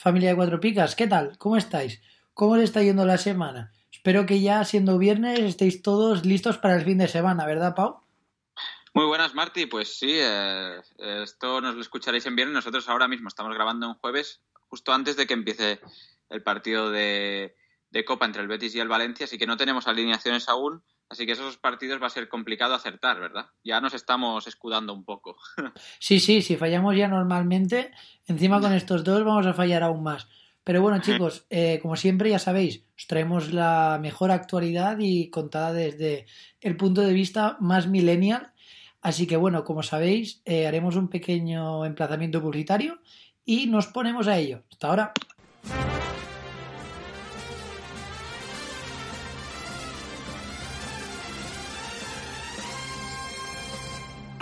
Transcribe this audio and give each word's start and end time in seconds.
Familia 0.00 0.30
de 0.30 0.36
Cuatro 0.36 0.60
Picas, 0.60 0.96
¿qué 0.96 1.06
tal? 1.06 1.36
¿Cómo 1.36 1.58
estáis? 1.58 2.00
¿Cómo 2.32 2.56
le 2.56 2.64
está 2.64 2.82
yendo 2.82 3.04
la 3.04 3.18
semana? 3.18 3.70
Espero 3.92 4.24
que 4.24 4.40
ya 4.40 4.64
siendo 4.64 4.96
viernes 4.96 5.40
estéis 5.40 5.82
todos 5.82 6.24
listos 6.24 6.56
para 6.56 6.76
el 6.76 6.86
fin 6.86 6.96
de 6.96 7.06
semana, 7.06 7.44
¿verdad, 7.44 7.74
Pau? 7.74 8.00
Muy 8.94 9.04
buenas, 9.04 9.34
Marti. 9.34 9.66
Pues 9.66 9.98
sí, 9.98 10.12
eh, 10.18 10.80
esto 10.96 11.60
nos 11.60 11.74
lo 11.74 11.82
escucharéis 11.82 12.24
en 12.24 12.34
viernes. 12.34 12.54
Nosotros 12.54 12.88
ahora 12.88 13.08
mismo 13.08 13.28
estamos 13.28 13.52
grabando 13.52 13.88
en 13.88 13.94
jueves, 13.96 14.40
justo 14.70 14.94
antes 14.94 15.18
de 15.18 15.26
que 15.26 15.34
empiece 15.34 15.80
el 16.30 16.42
partido 16.42 16.90
de, 16.90 17.54
de 17.90 18.04
Copa 18.06 18.24
entre 18.24 18.40
el 18.40 18.48
Betis 18.48 18.74
y 18.74 18.80
el 18.80 18.88
Valencia, 18.88 19.24
así 19.24 19.36
que 19.36 19.46
no 19.46 19.58
tenemos 19.58 19.86
alineaciones 19.86 20.48
aún. 20.48 20.82
Así 21.10 21.26
que 21.26 21.32
esos 21.32 21.56
partidos 21.56 22.00
va 22.00 22.06
a 22.06 22.10
ser 22.10 22.28
complicado 22.28 22.72
acertar, 22.72 23.18
¿verdad? 23.18 23.46
Ya 23.64 23.80
nos 23.80 23.94
estamos 23.94 24.46
escudando 24.46 24.94
un 24.94 25.04
poco. 25.04 25.36
Sí, 25.98 26.20
sí, 26.20 26.40
si 26.40 26.56
fallamos 26.56 26.96
ya 26.96 27.08
normalmente, 27.08 27.90
encima 28.26 28.60
con 28.60 28.72
estos 28.72 29.02
dos 29.02 29.24
vamos 29.24 29.46
a 29.46 29.52
fallar 29.52 29.82
aún 29.82 30.04
más. 30.04 30.28
Pero 30.62 30.80
bueno, 30.82 31.00
chicos, 31.02 31.46
eh, 31.50 31.80
como 31.82 31.96
siempre 31.96 32.30
ya 32.30 32.38
sabéis, 32.38 32.84
os 32.96 33.08
traemos 33.08 33.52
la 33.52 33.98
mejor 34.00 34.30
actualidad 34.30 34.98
y 35.00 35.30
contada 35.30 35.72
desde 35.72 36.26
el 36.60 36.76
punto 36.76 37.00
de 37.00 37.12
vista 37.12 37.56
más 37.58 37.88
millennial. 37.88 38.52
Así 39.02 39.26
que 39.26 39.36
bueno, 39.36 39.64
como 39.64 39.82
sabéis, 39.82 40.42
eh, 40.44 40.68
haremos 40.68 40.94
un 40.94 41.08
pequeño 41.08 41.84
emplazamiento 41.84 42.40
publicitario 42.40 43.00
y 43.44 43.66
nos 43.66 43.88
ponemos 43.88 44.28
a 44.28 44.38
ello. 44.38 44.62
Hasta 44.70 44.86
ahora. 44.86 45.12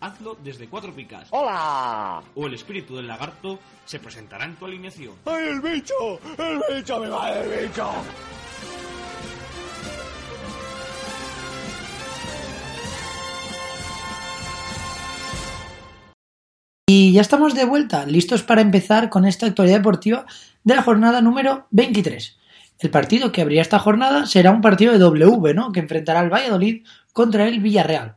hazlo 0.00 0.36
desde 0.42 0.68
Cuatro 0.68 0.92
Picas. 0.92 1.28
¡Hola! 1.30 2.22
O 2.34 2.46
el 2.46 2.54
espíritu 2.54 2.96
del 2.96 3.06
lagarto 3.06 3.58
se 3.84 3.98
presentará 3.98 4.44
en 4.46 4.56
tu 4.56 4.66
alineación. 4.66 5.14
¡Ay, 5.26 5.48
el 5.48 5.60
bicho! 5.60 5.94
¡El 6.38 6.60
bicho! 6.74 7.00
¡Me 7.00 7.08
va 7.08 7.32
el 7.32 7.66
bicho! 7.66 7.90
Y 16.92 17.12
ya 17.12 17.20
estamos 17.20 17.54
de 17.54 17.64
vuelta, 17.64 18.04
listos 18.04 18.42
para 18.42 18.62
empezar 18.62 19.10
con 19.10 19.24
esta 19.24 19.46
actualidad 19.46 19.76
deportiva 19.76 20.26
de 20.64 20.74
la 20.74 20.82
jornada 20.82 21.20
número 21.20 21.68
23. 21.70 22.36
El 22.80 22.90
partido 22.90 23.30
que 23.30 23.42
abrirá 23.42 23.62
esta 23.62 23.78
jornada 23.78 24.26
será 24.26 24.50
un 24.50 24.60
partido 24.60 24.92
de 24.92 24.98
W, 24.98 25.54
¿no? 25.54 25.70
Que 25.70 25.78
enfrentará 25.78 26.18
al 26.18 26.32
Valladolid 26.32 26.84
contra 27.12 27.46
el 27.46 27.60
Villarreal. 27.60 28.16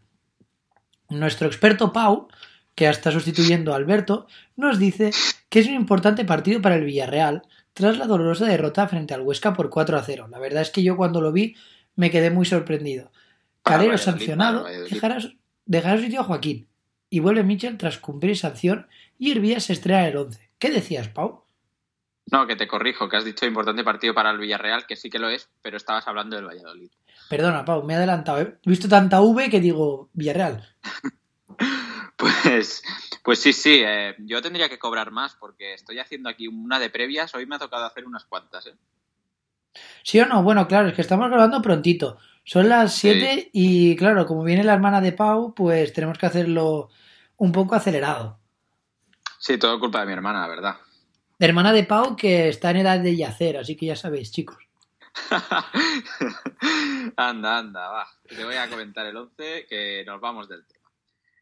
Nuestro 1.10 1.48
experto 1.48 1.94
Pau, 1.94 2.28
que 2.76 2.90
está 2.90 3.12
sustituyendo 3.12 3.74
a 3.74 3.76
Alberto, 3.76 4.28
nos 4.56 4.80
dice 4.80 5.12
que 5.50 5.60
es 5.60 5.68
un 5.68 5.76
importante 5.76 6.26
partido 6.26 6.62
para 6.62 6.76
el 6.76 6.86
Villarreal 6.86 7.44
tras 7.74 7.98
la 7.98 8.08
dolorosa 8.08 8.46
derrota 8.46 8.88
frente 8.88 9.14
al 9.14 9.22
Huesca 9.22 9.54
por 9.54 9.70
4 9.70 9.98
a 9.98 10.04
0. 10.04 10.28
La 10.30 10.40
verdad 10.40 10.62
es 10.62 10.72
que 10.72 10.84
yo 10.84 10.96
cuando 10.96 11.22
lo 11.22 11.32
vi 11.32 11.56
me 11.96 12.12
quedé 12.12 12.32
muy 12.32 12.46
sorprendido. 12.46 13.12
Para 13.62 13.78
Calero 13.78 13.98
sancionado, 13.98 14.64
Valladolid. 14.64 14.92
dejará, 14.92 15.18
dejará 15.66 16.02
sitio 16.02 16.22
a 16.22 16.24
Joaquín. 16.24 16.68
Y 17.10 17.20
vuelve 17.20 17.44
Mitchell 17.44 17.78
tras 17.78 18.00
cumplir 18.00 18.38
sanción 18.38 18.88
y 19.20 19.32
Hervías 19.32 19.66
se 19.66 19.74
estrena 19.74 20.02
en 20.02 20.08
el 20.08 20.18
11. 20.18 20.50
¿Qué 20.58 20.72
decías, 20.72 21.10
Pau? 21.10 21.44
No, 22.32 22.48
que 22.48 22.56
te 22.56 22.68
corrijo, 22.68 23.10
que 23.10 23.18
has 23.18 23.26
dicho 23.26 23.46
importante 23.46 23.84
partido 23.84 24.14
para 24.14 24.32
el 24.32 24.40
Villarreal, 24.40 24.86
que 24.88 24.96
sí 24.96 25.10
que 25.10 25.20
lo 25.20 25.30
es, 25.30 25.50
pero 25.62 25.78
estabas 25.78 26.08
hablando 26.08 26.36
del 26.36 26.48
Valladolid. 26.48 26.90
Perdona, 27.34 27.66
Pau, 27.66 27.82
me 27.82 27.94
he 27.94 27.98
adelantado. 27.98 28.42
He 28.42 28.70
visto 28.70 28.88
tanta 28.88 29.20
V 29.20 29.50
que 29.50 29.60
digo 29.60 30.10
Villarreal. 30.14 30.64
Pues, 32.16 32.84
pues 33.24 33.40
sí, 33.40 33.52
sí, 33.52 33.82
eh, 33.84 34.16
yo 34.20 34.42
tendría 34.42 34.70
que 34.70 34.80
cobrar 34.80 35.12
más 35.12 35.36
porque 35.36 35.74
estoy 35.74 36.00
haciendo 36.00 36.30
aquí 36.30 36.48
una 36.48 36.80
de 36.80 36.90
previas. 36.90 37.36
Hoy 37.36 37.46
me 37.46 37.56
ha 37.56 37.60
tocado 37.60 37.86
hacer 37.86 38.06
unas 38.06 38.24
cuantas. 38.24 38.68
¿eh? 38.68 38.76
¿Sí 40.04 40.22
o 40.22 40.26
no? 40.26 40.42
Bueno, 40.42 40.66
claro, 40.68 40.88
es 40.88 40.94
que 40.94 41.02
estamos 41.02 41.30
grabando 41.30 41.62
prontito. 41.62 42.18
Son 42.46 42.70
las 42.70 42.94
7 42.94 43.50
y 43.52 43.98
claro, 43.98 44.26
como 44.26 44.44
viene 44.44 44.64
la 44.64 44.74
hermana 44.74 45.02
de 45.02 45.12
Pau, 45.12 45.54
pues 45.54 45.92
tenemos 45.92 46.18
que 46.18 46.28
hacerlo 46.28 46.90
un 47.36 47.52
poco 47.52 47.76
acelerado. 47.76 48.40
Sí, 49.40 49.58
todo 49.58 49.80
culpa 49.82 50.02
de 50.02 50.06
mi 50.06 50.14
hermana, 50.14 50.42
la 50.42 50.48
verdad. 50.48 50.76
Hermana 51.40 51.74
de 51.74 51.84
Pau 51.84 52.16
que 52.16 52.48
está 52.48 52.72
en 52.72 52.78
edad 52.78 53.00
de 53.02 53.18
yacer, 53.18 53.58
así 53.58 53.76
que 53.76 53.88
ya 53.88 53.98
sabéis, 53.98 54.32
chicos. 54.32 54.63
anda, 57.18 57.58
anda, 57.58 57.90
va. 57.90 58.08
Te 58.28 58.44
voy 58.44 58.56
a 58.56 58.70
comentar 58.70 59.06
el 59.06 59.16
11 59.16 59.66
que 59.68 60.04
nos 60.06 60.20
vamos 60.20 60.50
del 60.50 60.66
tema. 60.66 60.92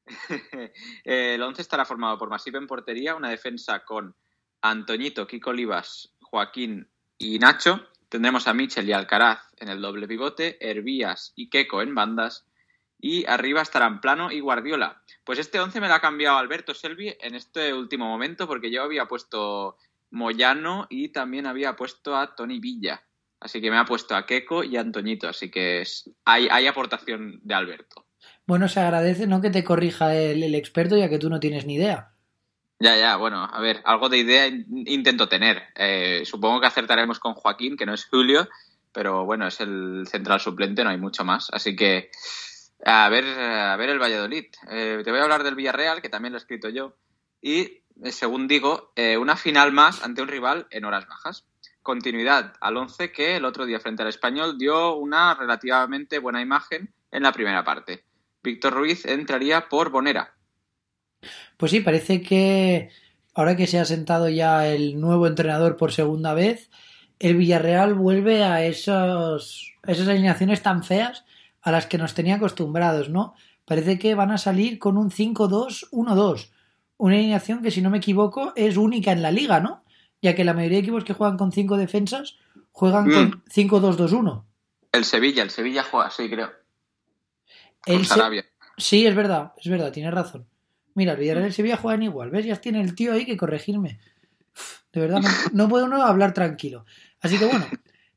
el 1.04 1.42
11 1.42 1.62
estará 1.62 1.86
formado 1.86 2.18
por 2.18 2.30
Masip 2.30 2.56
en 2.56 2.68
portería, 2.68 3.16
una 3.16 3.30
defensa 3.30 3.86
con 3.86 4.16
Antoñito, 4.62 5.26
Kiko 5.26 5.52
Olivas, 5.52 6.14
Joaquín 6.22 6.90
y 7.18 7.40
Nacho. 7.40 7.88
Tendremos 8.10 8.48
a 8.48 8.54
Michel 8.54 8.90
y 8.90 8.94
Alcaraz 8.94 9.40
en 9.58 9.70
el 9.70 9.82
doble 9.82 10.08
pivote, 10.08 10.58
Hervías 10.60 11.32
y 11.36 11.50
Keco 11.50 11.82
en 11.82 11.96
bandas. 11.96 12.46
Y 13.00 13.26
arriba 13.26 13.62
estarán 13.62 14.02
Plano 14.02 14.32
y 14.32 14.42
Guardiola. 14.42 15.02
Pues 15.24 15.40
este 15.40 15.60
11 15.60 15.82
me 15.82 15.88
lo 15.88 15.96
ha 15.96 16.02
cambiado 16.02 16.38
Alberto 16.38 16.74
Selvi 16.74 17.16
en 17.20 17.36
este 17.36 17.74
último 17.74 18.06
momento 18.06 18.48
porque 18.48 18.70
yo 18.70 18.84
había 18.84 19.08
puesto 19.08 19.78
Moyano 20.12 20.88
y 20.90 21.10
también 21.10 21.48
había 21.48 21.76
puesto 21.76 22.16
a 22.16 22.36
Tony 22.36 22.60
Villa. 22.60 23.02
Así 23.42 23.60
que 23.60 23.70
me 23.72 23.78
ha 23.78 23.86
puesto 23.86 24.16
a 24.16 24.26
Keco 24.26 24.64
y 24.64 24.78
a 24.78 24.82
Antoñito. 24.82 25.28
Así 25.28 25.52
que 25.52 25.82
es, 25.82 26.10
hay, 26.24 26.48
hay 26.50 26.68
aportación 26.68 27.40
de 27.44 27.54
Alberto. 27.54 28.06
Bueno, 28.46 28.68
se 28.70 28.80
agradece, 28.80 29.28
¿no? 29.28 29.42
Que 29.42 29.50
te 29.50 29.64
corrija 29.64 30.16
el, 30.16 30.44
el 30.44 30.56
experto, 30.56 30.96
ya 30.96 31.10
que 31.10 31.20
tú 31.20 31.30
no 31.30 31.40
tienes 31.40 31.66
ni 31.66 31.76
idea. 31.76 32.12
Ya, 32.80 32.98
ya, 32.98 33.16
bueno, 33.16 33.44
a 33.44 33.60
ver, 33.60 33.82
algo 33.84 34.10
de 34.10 34.18
idea 34.20 34.48
in- 34.48 34.66
intento 34.88 35.28
tener. 35.28 35.62
Eh, 35.76 36.24
supongo 36.26 36.62
que 36.62 36.68
acertaremos 36.68 37.20
con 37.20 37.34
Joaquín, 37.34 37.78
que 37.78 37.86
no 37.86 37.94
es 37.94 38.06
Julio, 38.06 38.48
pero 38.92 39.26
bueno, 39.26 39.48
es 39.48 39.60
el 39.62 40.06
central 40.08 40.40
suplente, 40.40 40.84
no 40.84 40.90
hay 40.90 40.98
mucho 40.98 41.24
más. 41.24 41.50
Así 41.52 41.76
que, 41.76 42.10
a 42.86 43.08
ver, 43.10 43.26
a 43.26 43.76
ver 43.78 43.90
el 43.90 44.00
Valladolid. 44.00 44.46
Eh, 44.70 45.02
te 45.04 45.12
voy 45.12 45.20
a 45.20 45.24
hablar 45.24 45.44
del 45.44 45.56
Villarreal, 45.56 46.02
que 46.02 46.10
también 46.10 46.34
lo 46.34 46.38
he 46.38 46.42
escrito 46.42 46.70
yo. 46.70 46.96
Y 47.42 47.84
eh, 48.04 48.12
según 48.12 48.48
digo, 48.48 48.92
eh, 48.96 49.18
una 49.18 49.36
final 49.38 49.72
más 49.72 50.04
ante 50.04 50.22
un 50.22 50.28
rival 50.28 50.68
en 50.72 50.86
horas 50.86 51.08
bajas. 51.08 51.46
Continuidad 51.84 52.54
al 52.62 52.78
11 52.78 53.12
que 53.12 53.38
el 53.38 53.46
otro 53.46 53.66
día 53.66 53.80
frente 53.80 54.04
al 54.04 54.10
español 54.10 54.58
dio 54.58 54.96
una 54.96 55.34
relativamente 55.34 56.20
buena 56.20 56.42
imagen 56.42 56.94
en 57.12 57.24
la 57.24 57.32
primera 57.32 57.64
parte. 57.64 58.06
Víctor 58.44 58.74
Ruiz 58.74 59.06
entraría 59.06 59.68
por 59.68 59.90
Bonera. 59.90 60.36
Pues 61.58 61.72
sí, 61.72 61.80
parece 61.80 62.22
que 62.22 62.90
ahora 63.34 63.56
que 63.56 63.68
se 63.68 63.80
ha 63.80 63.86
sentado 63.86 64.30
ya 64.30 64.68
el 64.68 65.00
nuevo 65.00 65.28
entrenador 65.28 65.78
por 65.78 65.92
segunda 65.92 66.34
vez, 66.34 66.70
el 67.20 67.36
Villarreal 67.36 67.94
vuelve 67.94 68.44
a 68.44 68.64
esos, 68.66 69.74
esas 69.86 70.08
alineaciones 70.08 70.62
tan 70.62 70.84
feas 70.84 71.24
a 71.62 71.72
las 71.72 71.86
que 71.86 71.98
nos 71.98 72.14
tenía 72.14 72.36
acostumbrados, 72.36 73.10
¿no? 73.10 73.36
Parece 73.66 74.00
que 74.00 74.16
van 74.16 74.32
a 74.32 74.38
salir 74.38 74.80
con 74.80 74.98
un 74.98 75.12
5-2-1-2. 75.12 76.52
Una 76.98 77.16
alineación 77.16 77.62
que, 77.62 77.72
si 77.72 77.82
no 77.82 77.90
me 77.90 78.00
equivoco, 78.00 78.54
es 78.56 78.78
única 78.78 79.12
en 79.12 79.22
la 79.22 79.32
liga, 79.32 79.60
¿no? 79.60 79.84
Ya 80.22 80.36
que 80.36 80.44
la 80.44 80.54
mayoría 80.54 80.78
de 80.78 80.82
equipos 80.84 81.04
que 81.04 81.14
juegan 81.14 81.38
con 81.38 81.52
cinco 81.52 81.78
defensas 81.78 82.38
juegan 82.72 83.08
Mm. 83.08 83.12
con 83.14 83.44
5-2-2-1. 83.50 84.46
El 84.92 85.06
Sevilla, 85.06 85.44
el 85.44 85.50
Sevilla 85.50 85.84
juega 85.84 86.08
así, 86.08 86.30
creo. 86.30 86.52
El 87.86 88.06
Sarabia. 88.06 88.46
Sí, 88.78 89.06
es 89.06 89.16
verdad, 89.16 89.54
es 89.58 89.70
verdad, 89.70 89.92
tienes 89.92 90.14
razón. 90.14 90.48
Mira, 90.94 91.14
el 91.14 91.20
Villarreal 91.20 91.46
y 91.46 91.48
el 91.48 91.54
Sevilla 91.54 91.78
juegan 91.78 92.04
igual, 92.04 92.30
¿ves? 92.32 92.46
Ya 92.46 92.56
tiene 92.60 92.82
el 92.82 92.96
tío 92.96 93.14
ahí 93.14 93.26
que 93.26 93.38
corregirme. 93.38 94.00
De 94.92 95.00
verdad, 95.02 95.22
no, 95.54 95.66
uno 95.72 96.04
hablar 96.04 96.34
tranquilo. 96.34 96.86
Así 97.22 97.38
que 97.40 97.46
bueno, 97.46 97.66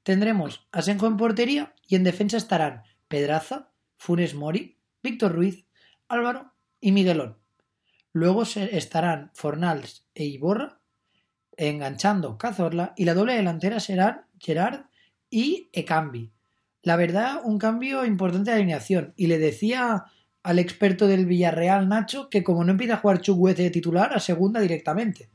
tendremos 0.03 0.67
a 0.73 0.83
Senjo 0.83 1.07
en 1.07 1.17
portería 1.17 1.75
y 1.87 1.97
en 1.97 2.05
defensa 2.05 2.37
estarán 2.37 2.83
Pedraza, 3.09 3.71
Funes 3.97 4.35
Mori, 4.35 4.79
Víctor 5.03 5.33
Ruiz, 5.33 5.65
Álvaro 6.09 6.53
y 6.81 6.93
Miguelón. 6.93 7.39
Luego 8.13 8.45
se- 8.45 8.77
estarán 8.77 9.31
Fornals 9.35 10.05
e 10.15 10.25
Iborra 10.25 10.81
enganchando 11.57 12.39
Cazorla 12.39 12.93
y 12.97 13.05
la 13.05 13.15
doble 13.15 13.35
delantera 13.35 13.81
serán 13.81 14.27
Gerard 14.39 14.87
y 15.31 15.69
Ekambi. 15.73 16.33
La 16.83 16.97
verdad, 16.97 17.41
un 17.45 17.59
cambio 17.59 18.05
importante 18.05 18.51
de 18.51 18.57
alineación. 18.57 19.15
Y 19.17 19.27
le 19.27 19.39
decía 19.39 20.05
al 20.43 20.59
experto 20.59 21.07
del 21.07 21.27
Villarreal, 21.27 21.89
Nacho, 21.89 22.29
que 22.29 22.45
como 22.45 22.63
no 22.63 22.73
empieza 22.73 22.95
a 22.95 22.99
jugar 22.99 23.23
Chukwueze 23.23 23.63
de 23.63 23.71
titular, 23.71 24.13
a 24.13 24.21
segunda 24.21 24.61
directamente. 24.61 25.31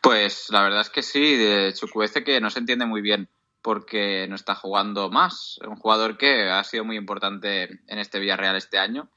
Pues 0.00 0.46
la 0.50 0.62
verdad 0.62 0.82
es 0.82 0.90
que 0.90 1.02
sí, 1.02 1.36
de 1.36 1.72
Chukwueze 1.74 2.22
que 2.22 2.40
no 2.40 2.50
se 2.50 2.60
entiende 2.60 2.86
muy 2.86 3.02
bien 3.02 3.28
porque 3.60 4.26
no 4.28 4.36
está 4.36 4.54
jugando 4.54 5.10
más. 5.10 5.58
Un 5.66 5.76
jugador 5.76 6.16
que 6.16 6.48
ha 6.48 6.62
sido 6.62 6.84
muy 6.84 6.96
importante 6.96 7.80
en 7.88 7.98
este 7.98 8.20
Villarreal 8.20 8.56
este 8.56 8.78
año 8.78 9.10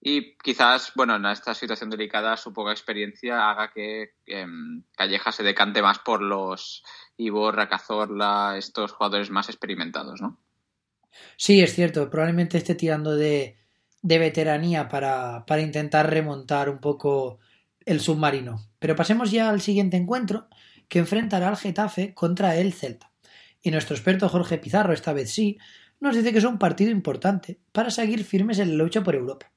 y 0.00 0.36
quizás, 0.38 0.92
bueno, 0.94 1.16
en 1.16 1.26
esta 1.26 1.54
situación 1.54 1.90
delicada 1.90 2.36
su 2.38 2.54
poca 2.54 2.70
experiencia 2.70 3.50
haga 3.50 3.70
que 3.70 4.14
em, 4.26 4.82
Calleja 4.96 5.30
se 5.30 5.42
decante 5.42 5.82
más 5.82 5.98
por 5.98 6.22
los 6.22 6.82
Iborra, 7.18 7.68
Cazorla, 7.68 8.54
estos 8.56 8.92
jugadores 8.92 9.30
más 9.30 9.50
experimentados, 9.50 10.22
¿no? 10.22 10.38
Sí, 11.36 11.60
es 11.60 11.74
cierto, 11.74 12.08
probablemente 12.08 12.56
esté 12.56 12.74
tirando 12.74 13.14
de, 13.14 13.58
de 14.00 14.18
veteranía 14.18 14.88
para, 14.88 15.44
para 15.44 15.60
intentar 15.60 16.08
remontar 16.08 16.70
un 16.70 16.78
poco 16.78 17.38
el 17.84 18.00
submarino. 18.00 18.56
Pero 18.78 18.96
pasemos 18.96 19.30
ya 19.30 19.50
al 19.50 19.60
siguiente 19.60 19.98
encuentro, 19.98 20.48
que 20.88 21.00
enfrentará 21.00 21.48
al 21.48 21.56
Getafe 21.56 22.14
contra 22.14 22.56
el 22.56 22.72
Celta. 22.72 23.12
Y 23.60 23.70
nuestro 23.70 23.94
experto 23.94 24.30
Jorge 24.30 24.56
Pizarro, 24.56 24.94
esta 24.94 25.12
vez 25.12 25.30
sí, 25.30 25.58
nos 26.00 26.16
dice 26.16 26.32
que 26.32 26.38
es 26.38 26.44
un 26.44 26.58
partido 26.58 26.90
importante 26.90 27.60
para 27.72 27.90
seguir 27.90 28.24
firmes 28.24 28.58
en 28.58 28.78
la 28.78 28.84
lucha 28.84 29.02
por 29.02 29.14
Europa. 29.14 29.52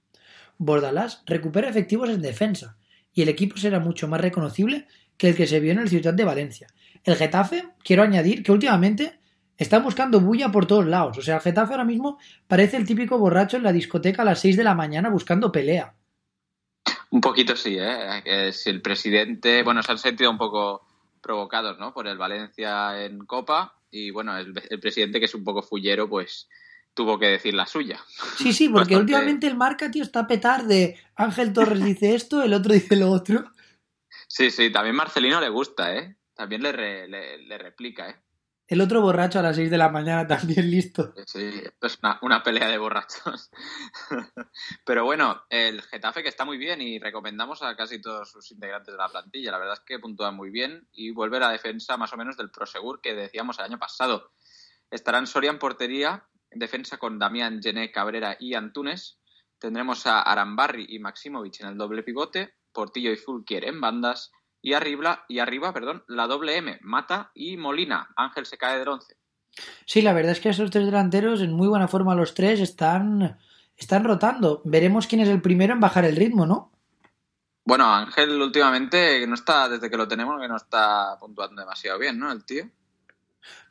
Bordalás 0.58 1.24
recupera 1.26 1.70
efectivos 1.70 2.10
en 2.10 2.22
defensa 2.22 2.78
y 3.14 3.22
el 3.22 3.30
equipo 3.30 3.58
será 3.58 3.80
mucho 3.80 4.08
más 4.08 4.22
reconocible 4.22 4.88
que 5.18 5.30
el 5.30 5.36
que 5.36 5.48
se 5.48 5.60
vio 5.60 5.72
en 5.72 5.80
el 5.80 5.90
Ciudad 5.90 6.14
de 6.14 6.26
Valencia. 6.26 6.68
El 7.04 7.16
Getafe, 7.16 7.66
quiero 7.84 8.04
añadir 8.04 8.44
que 8.44 8.52
últimamente 8.52 9.20
está 9.58 9.80
buscando 9.80 10.20
bulla 10.20 10.52
por 10.52 10.66
todos 10.66 10.86
lados. 10.86 11.18
O 11.18 11.22
sea, 11.22 11.36
el 11.36 11.42
Getafe 11.42 11.74
ahora 11.74 11.86
mismo 11.86 12.18
parece 12.48 12.78
el 12.78 12.86
típico 12.86 13.18
borracho 13.18 13.58
en 13.58 13.64
la 13.64 13.72
discoteca 13.72 14.22
a 14.22 14.26
las 14.26 14.40
6 14.40 14.58
de 14.58 14.64
la 14.64 14.74
mañana 14.74 15.10
buscando 15.10 15.52
pelea. 15.52 15.96
Un 17.12 17.22
poquito 17.22 17.56
sí, 17.56 17.78
¿eh? 17.80 18.22
Que 18.24 18.52
si 18.52 18.70
el 18.70 18.82
presidente, 18.82 19.62
bueno, 19.64 19.84
se 19.84 19.92
han 19.92 20.00
sentido 20.00 20.32
un 20.32 20.38
poco 20.38 20.88
provocados, 21.22 21.78
¿no? 21.78 21.94
Por 21.94 22.08
el 22.08 22.18
Valencia 22.18 23.04
en 23.06 23.20
Copa 23.26 23.76
y, 23.92 24.10
bueno, 24.10 24.36
el 24.38 24.80
presidente 24.82 25.20
que 25.20 25.26
es 25.26 25.36
un 25.36 25.44
poco 25.44 25.62
fullero, 25.62 26.10
pues 26.10 26.50
tuvo 26.94 27.18
que 27.20 27.28
decir 27.28 27.54
la 27.54 27.66
suya. 27.66 28.00
Sí, 28.38 28.54
sí, 28.54 28.70
porque 28.70 28.96
Bastante- 28.96 28.98
últimamente 29.14 29.48
el 29.48 29.56
marca, 29.58 29.90
tío, 29.92 30.04
está 30.04 30.22
a 30.22 30.28
petar 30.28 30.66
de 30.66 31.00
Ángel 31.16 31.54
Torres 31.54 31.84
dice 31.84 32.16
esto, 32.16 32.42
el 32.44 32.54
otro 32.54 32.74
dice 32.74 32.96
lo 32.96 33.12
otro. 33.12 33.46
Sí, 34.28 34.50
sí, 34.52 34.72
también 34.72 34.96
Marcelino 34.96 35.40
le 35.42 35.50
gusta, 35.50 35.96
¿eh? 35.96 36.16
También 36.36 36.64
le, 36.64 36.72
re- 36.72 37.08
le, 37.08 37.38
le 37.40 37.58
replica, 37.58 38.10
¿eh? 38.10 38.16
El 38.66 38.80
otro 38.82 39.02
borracho 39.02 39.40
a 39.40 39.42
las 39.42 39.58
6 39.58 39.70
de 39.70 39.78
la 39.78 39.90
mañana 39.90 40.26
también 40.26 40.72
listo. 40.72 41.14
Sí, 41.28 41.52
esto 41.64 41.86
es 41.88 42.00
una, 42.02 42.18
una 42.22 42.42
pelea 42.42 42.70
de 42.70 42.78
borrachos. 42.78 43.52
Pero 44.86 45.04
bueno, 45.06 45.44
el 45.50 45.82
Getafe 45.82 46.24
que 46.24 46.30
está 46.30 46.46
muy 46.46 46.58
bien 46.58 46.82
y 46.82 46.98
recomendamos 46.98 47.62
a 47.62 47.76
casi 47.76 48.02
todos 48.02 48.32
sus 48.32 48.50
integrantes 48.52 48.94
de 48.94 48.98
la 48.98 49.10
plantilla. 49.10 49.52
La 49.52 49.58
verdad 49.60 49.76
es 49.76 49.82
que 49.82 50.00
puntúan 50.00 50.36
muy 50.36 50.50
bien 50.50 50.88
y 50.94 51.12
vuelve 51.12 51.40
la 51.40 51.50
defensa 51.52 51.98
más 51.98 52.14
o 52.14 52.18
menos 52.18 52.38
del 52.38 52.52
Prosegur 52.52 53.02
que 53.02 53.14
decíamos 53.14 53.60
el 53.60 53.66
año 53.66 53.78
pasado. 53.80 54.32
Estarán 54.90 55.28
Soria 55.28 55.52
en 55.52 55.60
portería, 55.60 56.26
en 56.54 56.60
defensa 56.60 56.98
con 56.98 57.20
Damián, 57.20 57.62
Gené, 57.62 57.92
Cabrera 57.92 58.38
y 58.40 58.54
Antunes. 58.54 59.20
Tendremos 59.60 60.06
a 60.08 60.22
Arambarri 60.22 60.86
y 60.90 61.00
Maximovic 61.00 61.62
en 61.62 61.68
el 61.68 61.78
doble 61.78 62.04
pivote, 62.04 62.54
Portillo 62.72 63.12
y 63.12 63.18
Fulquier 63.18 63.66
en 63.66 63.82
bandas. 63.82 64.32
Y 64.62 64.74
arriba, 64.74 65.26
y 65.28 65.40
arriba 65.40 65.74
perdón, 65.74 66.04
la 66.08 66.28
doble 66.28 66.58
M, 66.58 66.80
Mata 66.82 67.32
y 67.34 67.58
Molina. 67.58 68.10
Ángel 68.16 68.46
se 68.46 68.58
cae 68.58 68.80
del 68.80 68.88
once. 68.88 69.18
Sí, 69.86 70.02
la 70.02 70.14
verdad 70.14 70.32
es 70.32 70.40
que 70.40 70.50
esos 70.50 70.72
tres 70.72 70.86
delanteros, 70.86 71.42
en 71.42 71.54
muy 71.54 71.68
buena 71.68 71.88
forma 71.88 72.16
los 72.16 72.34
tres, 72.34 72.60
están, 72.60 73.38
están 73.76 74.04
rotando. 74.04 74.62
Veremos 74.66 75.08
quién 75.08 75.22
es 75.22 75.30
el 75.30 75.42
primero 75.42 75.74
en 75.74 75.80
bajar 75.80 76.06
el 76.06 76.16
ritmo, 76.16 76.46
¿no? 76.46 76.72
Bueno, 77.66 77.86
Ángel 77.94 78.42
últimamente 78.42 79.26
no 79.28 79.36
está, 79.36 79.70
desde 79.70 79.90
que 79.90 79.98
lo 79.98 80.08
tenemos, 80.08 80.42
que 80.42 80.48
no 80.48 80.58
está 80.58 81.18
puntuando 81.20 81.62
demasiado 81.62 82.00
bien, 82.00 82.20
¿no? 82.20 82.32
El 82.32 82.44
tío. 82.44 82.66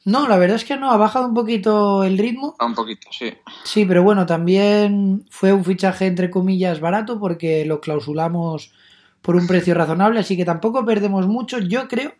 No, 0.04 0.26
la 0.26 0.37
verdad 0.37 0.56
es 0.56 0.64
que 0.64 0.76
no, 0.76 0.90
ha 0.90 0.96
bajado 0.96 1.26
un 1.26 1.34
poquito 1.34 2.02
el 2.02 2.19
ritmo. 2.19 2.56
Un 2.58 2.75
poquito, 2.75 3.08
sí. 3.12 3.32
Sí, 3.64 3.84
pero 3.84 4.02
bueno, 4.02 4.26
también 4.26 5.25
fue 5.31 5.52
un 5.52 5.64
fichaje 5.64 6.06
entre 6.06 6.31
comillas 6.31 6.81
barato 6.81 7.20
porque 7.20 7.64
lo 7.64 7.81
clausulamos 7.81 8.72
por 9.20 9.37
un 9.37 9.46
precio 9.46 9.75
razonable, 9.75 10.19
así 10.20 10.37
que 10.37 10.44
tampoco 10.44 10.84
perdemos 10.84 11.28
mucho. 11.28 11.58
Yo 11.58 11.87
creo 11.87 12.14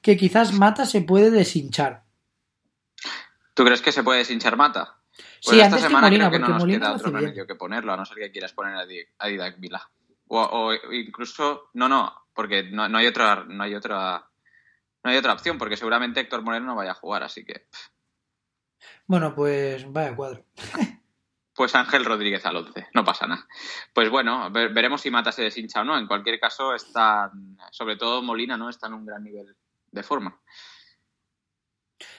que 0.00 0.16
quizás 0.16 0.54
Mata 0.54 0.86
se 0.86 1.02
puede 1.02 1.30
deshinchar. 1.30 2.04
¿Tú 3.52 3.64
crees 3.64 3.82
que 3.82 3.92
se 3.92 4.02
puede 4.02 4.20
deshinchar 4.20 4.56
Mata? 4.56 4.96
Pues 5.16 5.26
Sí, 5.40 5.60
esta 5.60 5.66
antes 5.66 5.82
que 5.82 5.86
semana 5.88 6.06
Molina, 6.08 6.28
creo 6.28 6.30
que 6.30 6.38
no 6.38 6.48
nos 6.48 6.58
Molina 6.58 6.78
queda 6.78 6.92
otro 6.94 7.10
bien. 7.10 7.22
remedio 7.24 7.46
que 7.46 7.54
ponerlo, 7.54 7.92
a 7.92 7.96
no 7.96 8.04
ser 8.04 8.18
que 8.18 8.30
quieras 8.30 8.52
poner 8.52 8.74
a 9.18 9.26
Didac 9.26 9.58
Vila. 9.60 9.90
O, 10.28 10.40
o 10.40 10.92
incluso, 10.92 11.70
no, 11.74 11.88
no, 11.88 12.12
porque 12.34 12.64
no, 12.64 12.88
no 12.88 12.98
hay 12.98 13.06
otra, 13.06 13.44
no 13.46 13.62
hay 13.62 13.74
otra, 13.74 14.26
no 15.06 15.12
hay 15.12 15.18
otra 15.18 15.34
opción, 15.34 15.56
porque 15.56 15.76
seguramente 15.76 16.18
Héctor 16.18 16.42
Moreno 16.42 16.66
no 16.66 16.74
vaya 16.74 16.90
a 16.90 16.94
jugar, 16.94 17.22
así 17.22 17.44
que, 17.44 17.68
Bueno, 19.06 19.34
pues 19.36 19.90
vaya 19.92 20.16
cuadro. 20.16 20.44
pues 21.54 21.76
Ángel 21.76 22.04
Rodríguez 22.04 22.44
al 22.44 22.56
11, 22.56 22.88
no 22.92 23.04
pasa 23.04 23.28
nada. 23.28 23.46
Pues 23.94 24.10
bueno, 24.10 24.50
ver- 24.50 24.74
veremos 24.74 25.00
si 25.00 25.10
Mata 25.12 25.30
se 25.30 25.42
deshincha 25.42 25.82
o 25.82 25.84
no. 25.84 25.96
En 25.96 26.08
cualquier 26.08 26.40
caso, 26.40 26.74
está, 26.74 27.30
sobre 27.70 27.96
todo 27.96 28.20
Molina, 28.20 28.56
¿no? 28.56 28.68
Está 28.68 28.88
en 28.88 28.94
un 28.94 29.06
gran 29.06 29.22
nivel 29.22 29.56
de 29.92 30.02
forma. 30.02 30.40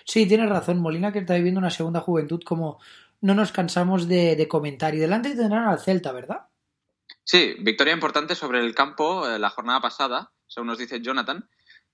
Sí, 0.05 0.25
tienes 0.27 0.49
razón, 0.49 0.79
Molina 0.79 1.11
que 1.11 1.19
está 1.19 1.35
viviendo 1.35 1.59
una 1.59 1.69
segunda 1.69 1.99
juventud 1.99 2.41
como 2.45 2.79
no 3.19 3.35
nos 3.35 3.51
cansamos 3.51 4.07
de, 4.07 4.37
de 4.37 4.47
comentar. 4.47 4.95
Y 4.95 4.99
delante 4.99 5.35
tendrán 5.35 5.67
al 5.67 5.79
Celta, 5.81 6.13
¿verdad? 6.13 6.47
Sí, 7.23 7.57
victoria 7.59 7.93
importante 7.93 8.33
sobre 8.33 8.59
el 8.61 8.73
campo 8.73 9.29
eh, 9.29 9.37
la 9.39 9.49
jornada 9.49 9.81
pasada, 9.81 10.31
según 10.47 10.67
nos 10.67 10.77
dice 10.77 11.01
Jonathan, 11.01 11.49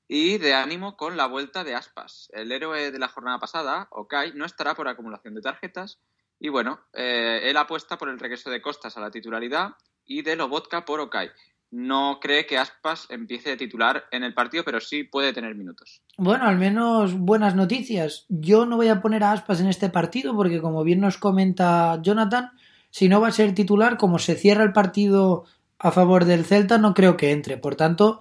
y 0.07 0.37
de 0.37 0.53
ánimo 0.53 0.97
con 0.97 1.17
la 1.17 1.27
vuelta 1.27 1.63
de 1.63 1.75
Aspas. 1.75 2.29
El 2.33 2.51
héroe 2.51 2.91
de 2.91 2.99
la 2.99 3.07
jornada 3.07 3.39
pasada, 3.39 3.87
Okai, 3.91 4.33
no 4.33 4.45
estará 4.45 4.75
por 4.75 4.87
acumulación 4.87 5.35
de 5.35 5.41
tarjetas 5.41 5.99
y 6.39 6.49
bueno, 6.49 6.79
eh, 6.93 7.41
él 7.43 7.57
apuesta 7.57 7.97
por 7.97 8.09
el 8.09 8.19
regreso 8.19 8.49
de 8.49 8.61
Costas 8.61 8.97
a 8.97 9.01
la 9.01 9.11
titularidad 9.11 9.75
y 10.05 10.21
de 10.21 10.35
Lobotka 10.35 10.85
por 10.85 10.99
Okai. 10.99 11.29
No 11.71 12.19
cree 12.21 12.45
que 12.45 12.57
Aspas 12.59 13.07
empiece 13.09 13.49
de 13.49 13.57
titular 13.57 14.03
en 14.11 14.23
el 14.23 14.35
partido, 14.35 14.63
pero 14.63 14.79
sí 14.79 15.03
puede 15.03 15.33
tener 15.33 15.55
minutos. 15.55 16.03
Bueno, 16.17 16.45
al 16.45 16.59
menos 16.59 17.17
buenas 17.17 17.55
noticias. 17.55 18.25
Yo 18.29 18.67
no 18.67 18.75
voy 18.75 18.89
a 18.89 19.01
poner 19.01 19.23
a 19.23 19.31
Aspas 19.31 19.59
en 19.59 19.67
este 19.67 19.89
partido 19.89 20.35
porque, 20.35 20.61
como 20.61 20.83
bien 20.83 20.99
nos 20.99 21.17
comenta 21.17 21.99
Jonathan, 22.03 22.51
si 22.91 23.09
no 23.09 23.21
va 23.21 23.29
a 23.29 23.31
ser 23.31 23.55
titular, 23.55 23.97
como 23.97 24.19
se 24.19 24.35
cierra 24.35 24.63
el 24.63 24.71
partido 24.71 25.45
a 25.79 25.89
favor 25.89 26.25
del 26.25 26.45
Celta, 26.45 26.77
no 26.77 26.93
creo 26.93 27.17
que 27.17 27.31
entre. 27.31 27.57
Por 27.57 27.75
tanto, 27.75 28.19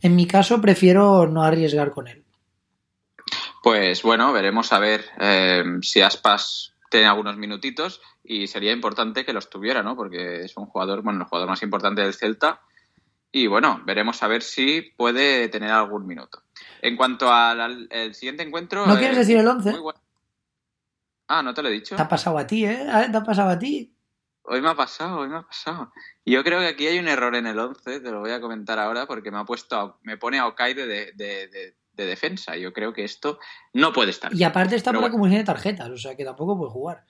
en 0.00 0.16
mi 0.16 0.26
caso, 0.26 0.60
prefiero 0.60 1.26
no 1.26 1.42
arriesgar 1.42 1.90
con 1.90 2.08
él. 2.08 2.24
Pues 3.62 4.02
bueno, 4.02 4.32
veremos 4.32 4.72
a 4.72 4.78
ver 4.78 5.04
eh, 5.18 5.64
si 5.80 6.02
Aspas 6.02 6.74
tiene 6.90 7.06
algunos 7.06 7.36
minutitos 7.36 8.00
y 8.22 8.46
sería 8.46 8.72
importante 8.72 9.24
que 9.24 9.32
los 9.32 9.48
tuviera, 9.48 9.82
¿no? 9.82 9.96
Porque 9.96 10.42
es 10.44 10.56
un 10.56 10.66
jugador, 10.66 11.02
bueno, 11.02 11.20
el 11.20 11.26
jugador 11.26 11.48
más 11.48 11.62
importante 11.62 12.02
del 12.02 12.14
Celta 12.14 12.60
y 13.32 13.48
bueno, 13.48 13.82
veremos 13.84 14.22
a 14.22 14.28
ver 14.28 14.42
si 14.42 14.80
puede 14.96 15.48
tener 15.48 15.70
algún 15.72 16.06
minuto. 16.06 16.42
En 16.80 16.96
cuanto 16.96 17.32
al, 17.32 17.88
el 17.90 18.14
siguiente 18.14 18.44
encuentro... 18.44 18.86
¿No 18.86 18.94
eh, 18.94 18.98
quieres 18.98 19.16
decir 19.16 19.38
el 19.38 19.48
11? 19.48 19.70
muy 19.72 19.80
bueno. 19.80 20.00
Ah, 21.26 21.42
no 21.42 21.54
te 21.54 21.62
lo 21.62 21.68
he 21.68 21.72
dicho. 21.72 21.96
Te 21.96 22.02
ha 22.02 22.08
pasado 22.08 22.38
a 22.38 22.46
ti, 22.46 22.64
¿eh? 22.64 22.86
¿Eh? 22.86 23.08
Te 23.10 23.16
ha 23.16 23.24
pasado 23.24 23.48
a 23.48 23.58
ti. 23.58 23.93
Hoy 24.46 24.60
me 24.60 24.68
ha 24.68 24.74
pasado, 24.74 25.18
hoy 25.20 25.28
me 25.28 25.36
ha 25.38 25.42
pasado. 25.42 25.92
Yo 26.24 26.44
creo 26.44 26.60
que 26.60 26.66
aquí 26.66 26.86
hay 26.86 26.98
un 26.98 27.08
error 27.08 27.34
en 27.34 27.46
el 27.46 27.58
11, 27.58 28.00
te 28.00 28.10
lo 28.10 28.20
voy 28.20 28.30
a 28.30 28.40
comentar 28.40 28.78
ahora 28.78 29.06
porque 29.06 29.30
me 29.30 29.38
ha 29.38 29.44
puesto, 29.44 29.76
a- 29.78 29.98
me 30.02 30.16
pone 30.18 30.38
a 30.38 30.46
Okai 30.46 30.74
de, 30.74 30.86
de, 30.86 31.12
de- 31.12 31.48
de- 31.48 31.76
de 31.92 32.06
defensa. 32.06 32.56
Yo 32.56 32.72
creo 32.72 32.92
que 32.92 33.04
esto 33.04 33.38
no 33.72 33.92
puede 33.92 34.10
estar. 34.10 34.34
Y 34.34 34.42
aparte 34.44 34.76
está 34.76 34.90
por 34.90 34.96
la 34.96 35.00
bueno. 35.02 35.12
comunidad 35.12 35.38
de 35.40 35.44
tarjetas, 35.44 35.88
o 35.90 35.96
sea 35.96 36.16
que 36.16 36.24
tampoco 36.24 36.58
puede 36.58 36.70
jugar. 36.70 37.04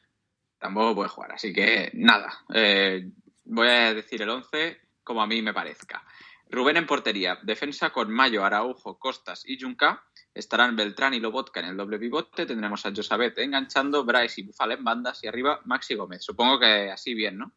Tampoco 0.58 0.94
puede 0.94 1.08
jugar, 1.08 1.32
así 1.32 1.52
que 1.52 1.90
nada. 1.94 2.32
Eh, 2.54 3.10
voy 3.44 3.68
a 3.68 3.94
decir 3.94 4.22
el 4.22 4.30
11 4.30 4.78
como 5.02 5.22
a 5.22 5.26
mí 5.26 5.42
me 5.42 5.52
parezca. 5.52 6.04
Rubén 6.50 6.76
en 6.76 6.86
portería, 6.86 7.38
defensa 7.42 7.90
con 7.90 8.10
Mayo, 8.10 8.44
Araujo, 8.44 8.98
Costas 8.98 9.42
y 9.46 9.58
Junca. 9.58 10.04
Estarán 10.34 10.74
Beltrán 10.74 11.14
y 11.14 11.20
Lobotka 11.20 11.60
en 11.60 11.66
el 11.66 11.76
doble 11.76 11.98
pivote. 11.98 12.44
Tendremos 12.44 12.84
a 12.84 12.92
Josabet 12.94 13.38
enganchando, 13.38 14.04
Bryce 14.04 14.40
y 14.40 14.44
Bufal 14.44 14.72
en 14.72 14.82
bandas 14.82 15.22
y 15.22 15.28
arriba 15.28 15.60
Maxi 15.64 15.94
Gómez. 15.94 16.24
Supongo 16.24 16.58
que 16.58 16.90
así 16.90 17.14
bien, 17.14 17.38
¿no? 17.38 17.52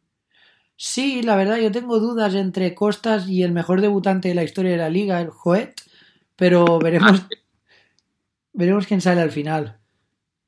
Sí, 0.76 1.22
la 1.22 1.34
verdad, 1.34 1.56
yo 1.56 1.72
tengo 1.72 1.98
dudas 1.98 2.34
entre 2.34 2.72
Costas 2.76 3.28
y 3.28 3.42
el 3.42 3.50
mejor 3.50 3.80
debutante 3.80 4.28
de 4.28 4.36
la 4.36 4.44
historia 4.44 4.70
de 4.70 4.76
la 4.76 4.88
liga, 4.88 5.20
el 5.20 5.30
Joet, 5.30 5.74
pero 6.36 6.78
veremos, 6.82 7.20
Ah, 7.20 7.28
veremos 8.52 8.86
quién 8.86 9.00
sale 9.00 9.20
al 9.20 9.32
final. 9.32 9.80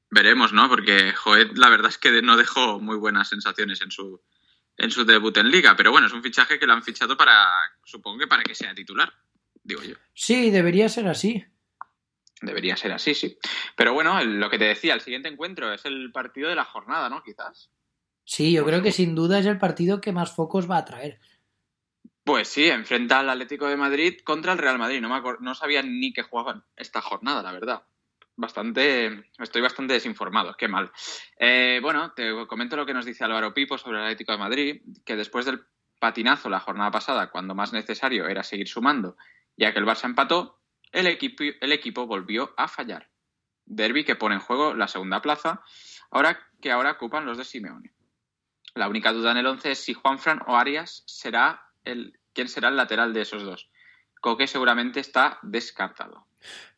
Veremos, 0.08 0.52
¿no? 0.52 0.68
Porque 0.68 1.12
Joet, 1.12 1.58
la 1.58 1.68
verdad 1.68 1.90
es 1.90 1.98
que 1.98 2.22
no 2.22 2.36
dejó 2.36 2.78
muy 2.78 2.96
buenas 2.96 3.28
sensaciones 3.28 3.82
en 3.82 3.90
su, 3.90 4.20
en 4.76 4.92
su 4.92 5.04
debut 5.04 5.36
en 5.36 5.50
Liga. 5.50 5.74
Pero 5.76 5.90
bueno, 5.90 6.06
es 6.06 6.12
un 6.12 6.22
fichaje 6.22 6.60
que 6.60 6.66
lo 6.66 6.74
han 6.74 6.82
fichado 6.84 7.16
para, 7.16 7.48
supongo 7.84 8.18
que 8.18 8.26
para 8.28 8.44
que 8.44 8.54
sea 8.54 8.72
titular, 8.72 9.12
digo 9.64 9.82
yo. 9.82 9.96
Sí, 10.14 10.50
debería 10.50 10.88
ser 10.88 11.08
así. 11.08 11.44
Debería 12.40 12.76
ser 12.76 12.92
así, 12.92 13.14
sí. 13.14 13.38
Pero 13.76 13.92
bueno, 13.92 14.18
el- 14.18 14.40
lo 14.40 14.48
que 14.48 14.58
te 14.58 14.64
decía, 14.64 14.94
el 14.94 15.00
siguiente 15.00 15.28
encuentro 15.28 15.72
es 15.72 15.84
el 15.84 16.10
partido 16.12 16.48
de 16.48 16.54
la 16.54 16.64
jornada, 16.64 17.08
¿no? 17.10 17.22
Quizás. 17.22 17.70
Sí, 18.24 18.52
yo 18.52 18.64
creo 18.64 18.82
que 18.82 18.92
sin 18.92 19.14
duda 19.14 19.38
es 19.38 19.46
el 19.46 19.58
partido 19.58 20.00
que 20.00 20.12
más 20.12 20.34
focos 20.34 20.70
va 20.70 20.78
a 20.78 20.84
traer. 20.84 21.20
Pues 22.24 22.48
sí, 22.48 22.68
enfrenta 22.68 23.18
al 23.18 23.30
Atlético 23.30 23.66
de 23.66 23.76
Madrid 23.76 24.18
contra 24.24 24.52
el 24.52 24.58
Real 24.58 24.78
Madrid. 24.78 25.00
No, 25.00 25.08
me 25.08 25.16
acor- 25.16 25.40
no 25.40 25.54
sabía 25.54 25.82
ni 25.82 26.12
que 26.12 26.22
jugaban 26.22 26.64
esta 26.76 27.00
jornada, 27.00 27.42
la 27.42 27.52
verdad. 27.52 27.82
Bastante, 28.36 29.24
estoy 29.38 29.60
bastante 29.60 29.94
desinformado, 29.94 30.54
qué 30.56 30.68
mal. 30.68 30.90
Eh, 31.38 31.80
bueno, 31.82 32.12
te 32.12 32.32
comento 32.46 32.76
lo 32.76 32.86
que 32.86 32.94
nos 32.94 33.04
dice 33.04 33.24
Álvaro 33.24 33.52
Pipo 33.52 33.76
sobre 33.76 33.98
el 33.98 34.04
Atlético 34.04 34.32
de 34.32 34.38
Madrid, 34.38 34.82
que 35.04 35.16
después 35.16 35.44
del 35.44 35.62
patinazo 35.98 36.48
la 36.48 36.60
jornada 36.60 36.90
pasada, 36.90 37.30
cuando 37.30 37.54
más 37.54 37.72
necesario 37.72 38.28
era 38.28 38.42
seguir 38.42 38.68
sumando, 38.68 39.16
ya 39.56 39.72
que 39.72 39.78
el 39.78 39.84
Barça 39.84 40.04
empató, 40.04 40.59
el 40.92 41.06
equipo, 41.06 41.44
el 41.60 41.72
equipo 41.72 42.06
volvió 42.06 42.52
a 42.56 42.68
fallar. 42.68 43.08
Derby 43.66 44.04
que 44.04 44.16
pone 44.16 44.34
en 44.34 44.40
juego 44.40 44.74
la 44.74 44.88
segunda 44.88 45.22
plaza, 45.22 45.62
ahora 46.10 46.38
que 46.60 46.72
ahora 46.72 46.92
ocupan 46.92 47.24
los 47.24 47.38
de 47.38 47.44
Simeone. 47.44 47.92
La 48.74 48.88
única 48.88 49.12
duda 49.12 49.32
en 49.32 49.38
el 49.38 49.46
11 49.46 49.72
es 49.72 49.78
si 49.78 49.94
Juanfran 49.94 50.40
o 50.46 50.56
Arias 50.56 51.02
será 51.06 51.62
el 51.84 52.18
quién 52.32 52.48
será 52.48 52.68
el 52.68 52.76
lateral 52.76 53.12
de 53.12 53.22
esos 53.22 53.42
dos. 53.42 53.70
Coque 54.20 54.46
seguramente 54.46 55.00
está 55.00 55.38
descartado. 55.42 56.26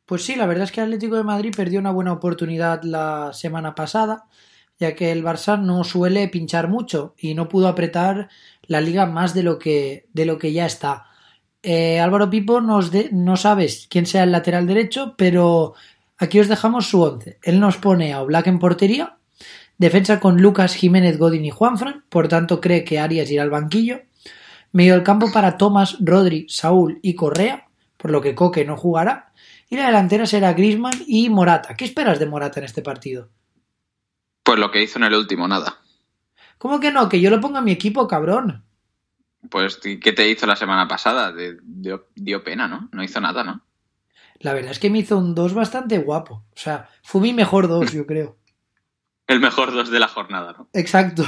Pues 0.06 0.24
sí, 0.24 0.36
la 0.36 0.46
verdad 0.46 0.64
es 0.64 0.72
que 0.72 0.80
el 0.80 0.86
Atlético 0.86 1.16
de 1.16 1.24
Madrid 1.24 1.54
perdió 1.56 1.80
una 1.80 1.90
buena 1.90 2.12
oportunidad 2.12 2.82
la 2.82 3.32
semana 3.32 3.74
pasada, 3.74 4.24
ya 4.78 4.94
que 4.94 5.12
el 5.12 5.24
Barça 5.24 5.60
no 5.60 5.84
suele 5.84 6.28
pinchar 6.28 6.68
mucho 6.68 7.14
y 7.18 7.34
no 7.34 7.48
pudo 7.48 7.68
apretar 7.68 8.28
la 8.62 8.80
liga 8.80 9.06
más 9.06 9.34
de 9.34 9.42
lo 9.42 9.58
que, 9.58 10.08
de 10.12 10.26
lo 10.26 10.38
que 10.38 10.52
ya 10.52 10.66
está. 10.66 11.11
Eh, 11.62 12.00
Álvaro 12.00 12.28
Pipo 12.28 12.60
nos 12.60 12.90
de- 12.90 13.10
no 13.12 13.36
sabes 13.36 13.86
quién 13.88 14.06
sea 14.06 14.24
el 14.24 14.32
lateral 14.32 14.66
derecho, 14.66 15.14
pero 15.16 15.74
aquí 16.18 16.40
os 16.40 16.48
dejamos 16.48 16.88
su 16.88 17.00
once. 17.02 17.38
Él 17.42 17.60
nos 17.60 17.76
pone 17.76 18.12
a 18.12 18.20
Oblak 18.22 18.48
en 18.48 18.58
portería, 18.58 19.16
defensa 19.78 20.18
con 20.20 20.42
Lucas, 20.42 20.74
Jiménez, 20.74 21.18
Godín 21.18 21.44
y 21.44 21.50
Juanfran, 21.50 22.04
por 22.08 22.28
tanto 22.28 22.60
cree 22.60 22.84
que 22.84 22.98
Arias 22.98 23.30
irá 23.30 23.42
al 23.44 23.50
banquillo. 23.50 24.00
Medio 24.72 24.94
del 24.94 25.02
campo 25.02 25.30
para 25.32 25.56
Tomás, 25.58 25.98
Rodri, 26.00 26.46
Saúl 26.48 26.98
y 27.02 27.14
Correa, 27.14 27.68
por 27.98 28.10
lo 28.10 28.20
que 28.20 28.34
Coque 28.34 28.64
no 28.64 28.76
jugará. 28.76 29.32
Y 29.68 29.76
la 29.76 29.86
delantera 29.86 30.26
será 30.26 30.54
Grisman 30.54 30.94
y 31.06 31.28
Morata. 31.28 31.74
¿Qué 31.76 31.84
esperas 31.84 32.18
de 32.18 32.26
Morata 32.26 32.58
en 32.60 32.64
este 32.64 32.82
partido? 32.82 33.28
Pues 34.42 34.58
lo 34.58 34.70
que 34.70 34.82
hizo 34.82 34.98
en 34.98 35.04
el 35.04 35.14
último, 35.14 35.46
nada. 35.46 35.78
¿Cómo 36.58 36.80
que 36.80 36.90
no? 36.90 37.08
Que 37.08 37.20
yo 37.20 37.30
lo 37.30 37.40
ponga 37.40 37.58
en 37.60 37.66
mi 37.66 37.72
equipo, 37.72 38.08
cabrón. 38.08 38.64
Pues, 39.50 39.76
¿qué 39.78 40.12
te 40.12 40.28
hizo 40.28 40.46
la 40.46 40.56
semana 40.56 40.86
pasada? 40.88 41.32
De- 41.32 41.58
dio, 41.62 42.08
dio 42.14 42.42
pena, 42.44 42.68
¿no? 42.68 42.88
No 42.92 43.02
hizo 43.02 43.20
nada, 43.20 43.42
¿no? 43.44 43.64
La 44.38 44.54
verdad 44.54 44.72
es 44.72 44.78
que 44.78 44.90
me 44.90 44.98
hizo 44.98 45.18
un 45.18 45.34
2 45.34 45.54
bastante 45.54 45.98
guapo. 45.98 46.44
O 46.54 46.56
sea, 46.58 46.88
fue 47.02 47.20
mi 47.20 47.32
mejor 47.32 47.68
2, 47.68 47.92
yo 47.92 48.06
creo. 48.06 48.38
El 49.26 49.40
mejor 49.40 49.72
dos 49.72 49.88
de 49.90 49.98
la 50.00 50.08
jornada, 50.08 50.52
¿no? 50.52 50.68
Exacto. 50.72 51.24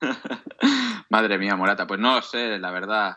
Madre 1.10 1.38
mía, 1.38 1.56
Morata. 1.56 1.86
Pues 1.86 1.98
no 1.98 2.14
lo 2.16 2.22
sé, 2.22 2.58
la 2.58 2.70
verdad. 2.70 3.16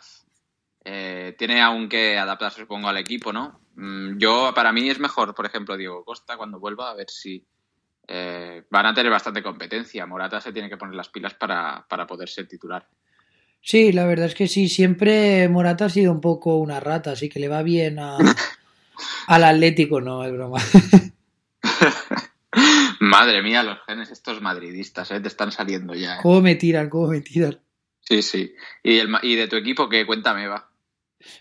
Eh, 0.83 1.35
tiene 1.37 1.61
aún 1.61 1.87
que 1.89 2.17
adaptarse, 2.17 2.61
supongo, 2.61 2.87
al 2.89 2.97
equipo, 2.97 3.31
¿no? 3.31 3.61
Mm, 3.75 4.17
Yo, 4.17 4.51
para 4.55 4.71
mí, 4.71 4.89
es 4.89 4.99
mejor, 4.99 5.35
por 5.35 5.45
ejemplo, 5.45 5.77
Diego 5.77 6.03
Costa 6.03 6.37
cuando 6.37 6.59
vuelva, 6.59 6.89
a 6.91 6.95
ver 6.95 7.09
si 7.09 7.45
eh, 8.07 8.65
van 8.69 8.85
a 8.87 8.93
tener 8.93 9.11
bastante 9.11 9.43
competencia. 9.43 10.05
Morata 10.05 10.41
se 10.41 10.51
tiene 10.51 10.69
que 10.69 10.77
poner 10.77 10.95
las 10.95 11.09
pilas 11.09 11.33
para, 11.35 11.85
para 11.87 12.07
poder 12.07 12.29
ser 12.29 12.47
titular. 12.47 12.87
Sí, 13.65 13.93
la 13.93 14.05
verdad 14.05 14.25
es 14.25 14.35
que 14.35 14.49
sí. 14.49 14.67
Siempre 14.67 15.47
Morata 15.47 15.85
ha 15.85 15.89
sido 15.89 16.11
un 16.11 16.19
poco 16.19 16.57
una 16.57 16.81
rata, 16.81 17.13
así 17.13 17.29
que 17.29 17.39
le 17.39 17.47
va 17.47 17.63
bien 17.63 17.97
a, 17.97 18.17
al 19.27 19.43
Atlético, 19.45 20.01
no, 20.01 20.25
es 20.25 20.33
broma. 20.33 20.61
Madre 22.99 23.41
mía, 23.41 23.63
los 23.63 23.79
genes 23.87 24.11
estos 24.11 24.41
madridistas, 24.41 25.11
¿eh? 25.11 25.21
Te 25.21 25.29
están 25.29 25.53
saliendo 25.53 25.95
ya. 25.95 26.15
¿eh? 26.15 26.19
¿Cómo 26.21 26.41
me 26.41 26.55
tiran? 26.55 26.89
¿Cómo 26.89 27.07
me 27.07 27.21
tiran? 27.21 27.61
Sí, 28.01 28.21
sí. 28.21 28.53
¿Y, 28.83 28.97
el, 28.97 29.09
y 29.21 29.35
de 29.35 29.47
tu 29.47 29.55
equipo, 29.55 29.87
qué? 29.87 30.05
Cuéntame, 30.05 30.45
va. 30.47 30.69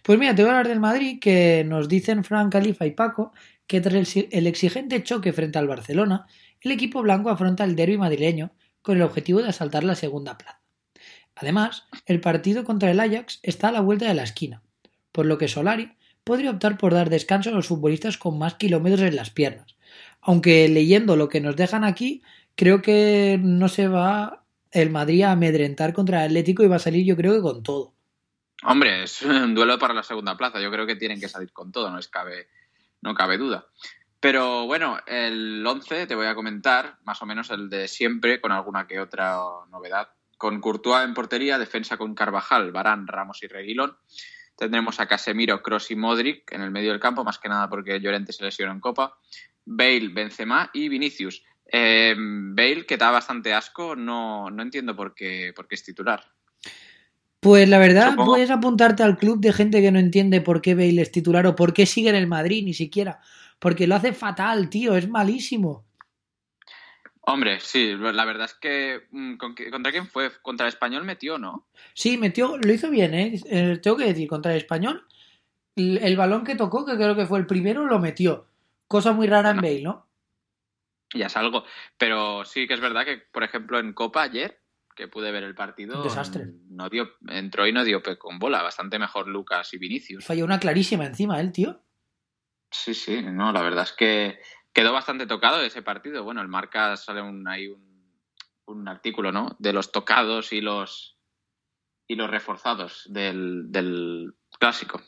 Pues 0.04 0.16
mira, 0.16 0.32
te 0.32 0.42
voy 0.42 0.50
a 0.50 0.52
hablar 0.52 0.68
del 0.68 0.78
Madrid, 0.78 1.18
que 1.20 1.64
nos 1.66 1.88
dicen 1.88 2.22
Fran 2.22 2.50
Califa 2.50 2.86
y 2.86 2.92
Paco 2.92 3.32
que 3.66 3.80
tras 3.80 4.16
el 4.16 4.46
exigente 4.46 5.02
choque 5.02 5.32
frente 5.32 5.58
al 5.58 5.66
Barcelona, 5.66 6.26
el 6.60 6.70
equipo 6.70 7.02
blanco 7.02 7.30
afronta 7.30 7.64
el 7.64 7.74
derby 7.74 7.98
madrileño 7.98 8.52
con 8.80 8.96
el 8.96 9.02
objetivo 9.02 9.42
de 9.42 9.48
asaltar 9.48 9.82
la 9.82 9.96
segunda 9.96 10.38
plaza. 10.38 10.61
Además, 11.42 11.88
el 12.06 12.20
partido 12.20 12.64
contra 12.64 12.90
el 12.90 13.00
Ajax 13.00 13.40
está 13.42 13.68
a 13.68 13.72
la 13.72 13.80
vuelta 13.80 14.06
de 14.06 14.14
la 14.14 14.22
esquina, 14.22 14.62
por 15.10 15.26
lo 15.26 15.38
que 15.38 15.48
Solari 15.48 15.92
podría 16.24 16.50
optar 16.50 16.78
por 16.78 16.94
dar 16.94 17.10
descanso 17.10 17.50
a 17.50 17.52
los 17.52 17.66
futbolistas 17.66 18.16
con 18.16 18.38
más 18.38 18.54
kilómetros 18.54 19.02
en 19.02 19.16
las 19.16 19.30
piernas. 19.30 19.76
Aunque 20.20 20.68
leyendo 20.68 21.16
lo 21.16 21.28
que 21.28 21.40
nos 21.40 21.56
dejan 21.56 21.82
aquí, 21.82 22.22
creo 22.54 22.80
que 22.80 23.40
no 23.42 23.68
se 23.68 23.88
va 23.88 24.44
el 24.70 24.90
Madrid 24.90 25.22
a 25.22 25.32
amedrentar 25.32 25.92
contra 25.92 26.20
el 26.20 26.26
Atlético 26.26 26.62
y 26.62 26.68
va 26.68 26.76
a 26.76 26.78
salir 26.78 27.04
yo 27.04 27.16
creo 27.16 27.34
que 27.34 27.42
con 27.42 27.62
todo. 27.62 27.92
Hombre, 28.62 29.02
es 29.02 29.22
un 29.22 29.54
duelo 29.54 29.78
para 29.78 29.94
la 29.94 30.04
segunda 30.04 30.36
plaza. 30.36 30.60
Yo 30.60 30.70
creo 30.70 30.86
que 30.86 30.96
tienen 30.96 31.20
que 31.20 31.28
salir 31.28 31.52
con 31.52 31.72
todo, 31.72 31.90
no, 31.90 31.98
es 31.98 32.06
cabe, 32.06 32.46
no 33.00 33.14
cabe 33.14 33.36
duda. 33.36 33.66
Pero 34.20 34.66
bueno, 34.66 34.98
el 35.06 35.66
11 35.66 36.06
te 36.06 36.14
voy 36.14 36.26
a 36.26 36.36
comentar, 36.36 36.98
más 37.02 37.20
o 37.20 37.26
menos 37.26 37.50
el 37.50 37.68
de 37.68 37.88
siempre, 37.88 38.40
con 38.40 38.52
alguna 38.52 38.86
que 38.86 39.00
otra 39.00 39.40
novedad. 39.68 40.10
Con 40.42 40.60
Courtois 40.60 41.04
en 41.04 41.14
portería, 41.14 41.56
defensa 41.56 41.96
con 41.96 42.16
Carvajal, 42.16 42.72
Barán, 42.72 43.06
Ramos 43.06 43.40
y 43.44 43.46
Reguilón. 43.46 43.96
Tendremos 44.56 44.98
a 44.98 45.06
Casemiro, 45.06 45.62
Cross 45.62 45.92
y 45.92 45.94
Modric 45.94 46.50
en 46.50 46.62
el 46.62 46.72
medio 46.72 46.90
del 46.90 46.98
campo, 46.98 47.22
más 47.22 47.38
que 47.38 47.48
nada 47.48 47.68
porque 47.68 48.00
Llorente 48.00 48.32
se 48.32 48.42
lesionó 48.42 48.72
en 48.72 48.80
Copa. 48.80 49.16
Bale, 49.64 50.08
Benzema 50.08 50.68
y 50.74 50.88
Vinicius. 50.88 51.44
Eh, 51.64 52.16
Bale, 52.18 52.84
que 52.86 52.96
da 52.96 53.12
bastante 53.12 53.54
asco, 53.54 53.94
no, 53.94 54.50
no 54.50 54.64
entiendo 54.64 54.96
por 54.96 55.14
qué, 55.14 55.52
por 55.54 55.68
qué 55.68 55.76
es 55.76 55.84
titular. 55.84 56.24
Pues 57.38 57.68
la 57.68 57.78
verdad, 57.78 58.10
Supongo. 58.10 58.32
puedes 58.32 58.50
apuntarte 58.50 59.04
al 59.04 59.18
club 59.18 59.38
de 59.38 59.52
gente 59.52 59.80
que 59.80 59.92
no 59.92 60.00
entiende 60.00 60.40
por 60.40 60.60
qué 60.60 60.74
Bale 60.74 61.02
es 61.02 61.12
titular 61.12 61.46
o 61.46 61.54
por 61.54 61.72
qué 61.72 61.86
sigue 61.86 62.10
en 62.10 62.16
el 62.16 62.26
Madrid, 62.26 62.64
ni 62.64 62.74
siquiera. 62.74 63.20
Porque 63.60 63.86
lo 63.86 63.94
hace 63.94 64.12
fatal, 64.12 64.68
tío, 64.68 64.96
es 64.96 65.08
malísimo. 65.08 65.84
Hombre, 67.24 67.60
sí, 67.60 67.94
la 67.96 68.24
verdad 68.24 68.46
es 68.46 68.54
que. 68.54 69.02
mm, 69.10 69.36
¿con 69.36 69.54
qué- 69.54 69.70
¿Contra 69.70 69.92
quién 69.92 70.06
fue? 70.08 70.30
Contra 70.42 70.66
el 70.66 70.72
español 70.72 71.04
metió, 71.04 71.38
¿no? 71.38 71.68
Sí, 71.94 72.18
metió, 72.18 72.56
lo 72.58 72.72
hizo 72.72 72.90
bien, 72.90 73.14
¿eh? 73.14 73.40
Eh, 73.46 73.78
Tengo 73.82 73.96
que 73.96 74.06
decir, 74.06 74.28
contra 74.28 74.50
el 74.52 74.58
español, 74.58 75.06
el, 75.76 75.98
el 75.98 76.16
balón 76.16 76.42
que 76.44 76.56
tocó, 76.56 76.84
que 76.84 76.96
creo 76.96 77.14
que 77.14 77.26
fue 77.26 77.38
el 77.38 77.46
primero, 77.46 77.86
lo 77.86 78.00
metió. 78.00 78.48
Cosa 78.88 79.12
muy 79.12 79.28
rara 79.28 79.50
en. 79.50 79.56
Bale, 79.58 79.82
¿no? 79.82 80.08
Ya 81.14 81.26
es 81.26 81.36
algo. 81.36 81.64
Pero 81.96 82.44
sí 82.44 82.66
que 82.66 82.74
es 82.74 82.80
verdad 82.80 83.04
que, 83.04 83.18
por 83.18 83.44
ejemplo, 83.44 83.78
en 83.78 83.92
Copa 83.92 84.22
ayer, 84.22 84.60
que 84.96 85.06
pude 85.08 85.30
ver 85.30 85.44
el 85.44 85.54
partido. 85.54 85.98
Un 85.98 86.02
desastre. 86.08 86.46
mm, 86.46 86.74
No 86.76 86.88
dio, 86.88 87.12
entró 87.28 87.66
y 87.68 87.72
no 87.72 87.84
dio 87.84 88.02
pe 88.02 88.18
con 88.18 88.38
bola. 88.40 88.62
Bastante 88.62 88.98
mejor 88.98 89.28
Lucas 89.28 89.72
y 89.74 89.78
Vinicius. 89.78 90.24
Falló 90.24 90.44
una 90.44 90.58
clarísima 90.58 91.04
encima, 91.06 91.38
¿eh, 91.38 91.42
el 91.42 91.52
tío? 91.52 91.80
Sí, 92.70 92.94
sí, 92.94 93.22
no, 93.22 93.52
la 93.52 93.60
verdad 93.62 93.84
es 93.84 93.92
que 93.92 94.38
quedó 94.72 94.92
bastante 94.92 95.26
tocado 95.26 95.60
ese 95.62 95.82
partido. 95.82 96.24
Bueno, 96.24 96.40
el 96.42 96.48
marca 96.48 96.96
sale 96.96 97.22
un, 97.22 97.46
ahí 97.48 97.68
un, 97.68 98.12
un 98.66 98.88
artículo, 98.88 99.32
¿no? 99.32 99.56
De 99.58 99.72
los 99.72 99.92
tocados 99.92 100.52
y 100.52 100.60
los 100.60 101.16
y 102.08 102.14
los 102.16 102.30
reforzados 102.30 103.04
del, 103.08 103.70
del 103.70 104.34
Clásico. 104.58 105.00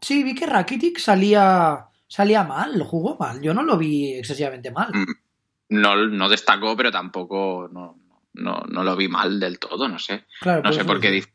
Sí, 0.00 0.22
vi 0.22 0.34
que 0.34 0.46
Rakitic 0.46 0.98
salía, 0.98 1.86
salía 2.06 2.44
mal, 2.44 2.78
lo 2.78 2.84
jugó 2.84 3.16
mal. 3.18 3.42
Yo 3.42 3.52
no 3.52 3.62
lo 3.62 3.76
vi 3.76 4.14
excesivamente 4.14 4.70
mal. 4.70 4.90
Mm, 4.94 5.14
No, 5.80 5.96
no 5.96 6.28
destacó, 6.28 6.76
pero 6.76 6.90
tampoco 6.90 7.68
no, 7.72 7.98
no, 8.34 8.62
no 8.68 8.84
lo 8.84 8.96
vi 8.96 9.08
mal 9.08 9.40
del 9.40 9.58
todo, 9.58 9.88
no 9.88 9.98
sé. 9.98 10.26
Claro, 10.40 10.58
No 10.62 10.68
pues 10.70 10.76
sé 10.76 10.84
por 10.84 11.00
qué 11.00 11.10
dice. 11.10 11.32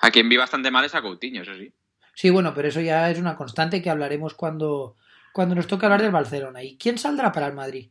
A 0.00 0.10
quien 0.10 0.28
vi 0.28 0.36
bastante 0.36 0.70
mal 0.70 0.84
es 0.84 0.94
a 0.94 1.02
Coutinho, 1.02 1.42
eso 1.42 1.54
sí. 1.56 1.72
Sí, 2.14 2.30
bueno, 2.30 2.52
pero 2.54 2.68
eso 2.68 2.80
ya 2.80 3.10
es 3.10 3.18
una 3.18 3.36
constante 3.36 3.82
que 3.82 3.90
hablaremos 3.90 4.34
cuando, 4.34 4.96
cuando 5.36 5.54
nos 5.54 5.66
toque 5.66 5.84
hablar 5.84 6.00
del 6.00 6.12
Barcelona. 6.12 6.62
¿Y 6.62 6.78
quién 6.78 6.96
saldrá 6.96 7.30
para 7.30 7.48
el 7.48 7.52
Madrid? 7.52 7.90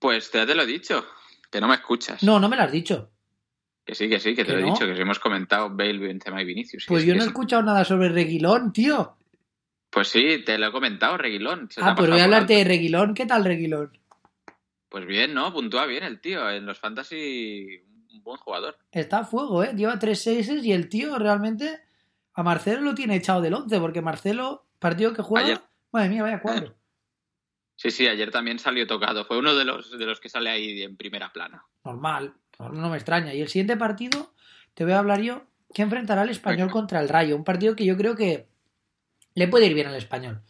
Pues 0.00 0.28
ya 0.32 0.44
te 0.44 0.56
lo 0.56 0.62
he 0.62 0.66
dicho, 0.66 1.06
que 1.52 1.60
no 1.60 1.68
me 1.68 1.76
escuchas. 1.76 2.20
No, 2.24 2.40
no 2.40 2.48
me 2.48 2.56
lo 2.56 2.64
has 2.64 2.72
dicho. 2.72 3.12
Que 3.84 3.94
sí, 3.94 4.08
que 4.08 4.18
sí, 4.18 4.34
que 4.34 4.44
te 4.44 4.50
¿Que 4.50 4.58
lo 4.60 4.66
he 4.66 4.70
dicho, 4.72 4.86
que 4.86 4.96
sí 4.96 5.00
hemos 5.00 5.20
comentado 5.20 5.70
Bale, 5.70 5.98
Benzema 5.98 6.42
y 6.42 6.46
Vinicius. 6.46 6.86
Pues 6.88 7.04
yo 7.04 7.14
no 7.14 7.20
he 7.20 7.22
sí. 7.22 7.28
escuchado 7.28 7.62
nada 7.62 7.84
sobre 7.84 8.08
Reguilón, 8.08 8.72
tío. 8.72 9.16
Pues 9.88 10.08
sí, 10.08 10.42
te 10.44 10.58
lo 10.58 10.66
he 10.66 10.72
comentado, 10.72 11.16
Reguilón. 11.16 11.70
se 11.70 11.80
Ah, 11.80 11.94
pues 11.96 12.10
voy 12.10 12.18
a 12.18 12.24
hablarte 12.24 12.54
de 12.54 12.64
Reguilón. 12.64 13.14
¿Qué 13.14 13.26
tal 13.26 13.44
Reguilón? 13.44 13.96
Pues 14.88 15.06
bien, 15.06 15.32
¿no? 15.32 15.52
Puntúa 15.52 15.86
bien 15.86 16.02
el 16.02 16.20
tío. 16.20 16.50
En 16.50 16.66
los 16.66 16.76
fantasy, 16.76 17.84
un 18.14 18.22
buen 18.24 18.38
jugador. 18.38 18.78
Está 18.90 19.20
a 19.20 19.24
fuego, 19.24 19.62
¿eh? 19.62 19.72
Lleva 19.76 19.96
tres 20.00 20.20
seises 20.22 20.64
y 20.64 20.72
el 20.72 20.88
tío 20.88 21.16
realmente 21.20 21.82
a 22.32 22.42
Marcelo 22.42 22.80
lo 22.80 22.96
tiene 22.96 23.14
echado 23.14 23.40
del 23.40 23.54
11 23.54 23.78
porque 23.78 24.02
Marcelo, 24.02 24.66
partido 24.80 25.12
que 25.12 25.22
juega, 25.22 25.46
Ayer. 25.46 25.73
Madre 25.94 26.10
mía, 26.10 26.22
vaya 26.22 26.40
cuadro. 26.40 26.74
Sí, 27.76 27.90
sí, 27.90 28.06
ayer 28.06 28.30
también 28.30 28.58
salió 28.58 28.86
tocado. 28.86 29.24
Fue 29.24 29.38
uno 29.38 29.54
de 29.54 29.64
los, 29.64 29.96
de 29.96 30.06
los 30.06 30.20
que 30.20 30.28
sale 30.28 30.50
ahí 30.50 30.82
en 30.82 30.96
primera 30.96 31.32
plana. 31.32 31.64
Normal, 31.84 32.34
no 32.58 32.90
me 32.90 32.96
extraña. 32.96 33.34
Y 33.34 33.40
el 33.40 33.48
siguiente 33.48 33.76
partido 33.76 34.32
te 34.74 34.84
voy 34.84 34.92
a 34.92 34.98
hablar 34.98 35.20
yo 35.20 35.44
que 35.72 35.82
enfrentará 35.82 36.22
al 36.22 36.30
español 36.30 36.70
contra 36.70 37.00
el 37.00 37.08
Rayo. 37.08 37.36
Un 37.36 37.44
partido 37.44 37.74
que 37.74 37.84
yo 37.84 37.96
creo 37.96 38.14
que 38.14 38.46
le 39.34 39.48
puede 39.48 39.66
ir 39.66 39.74
bien 39.74 39.88
al 39.88 39.96
español. 39.96 40.42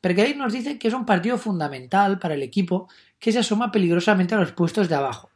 Porque 0.00 0.22
ahí 0.22 0.34
nos 0.34 0.52
dice 0.52 0.78
que 0.78 0.88
es 0.88 0.94
un 0.94 1.04
partido 1.04 1.36
fundamental 1.36 2.18
para 2.18 2.34
el 2.34 2.42
equipo 2.42 2.88
que 3.18 3.32
se 3.32 3.40
asoma 3.40 3.70
peligrosamente 3.70 4.34
a 4.34 4.38
los 4.38 4.52
puestos 4.52 4.88
de 4.88 4.94
abajo. 4.94 5.30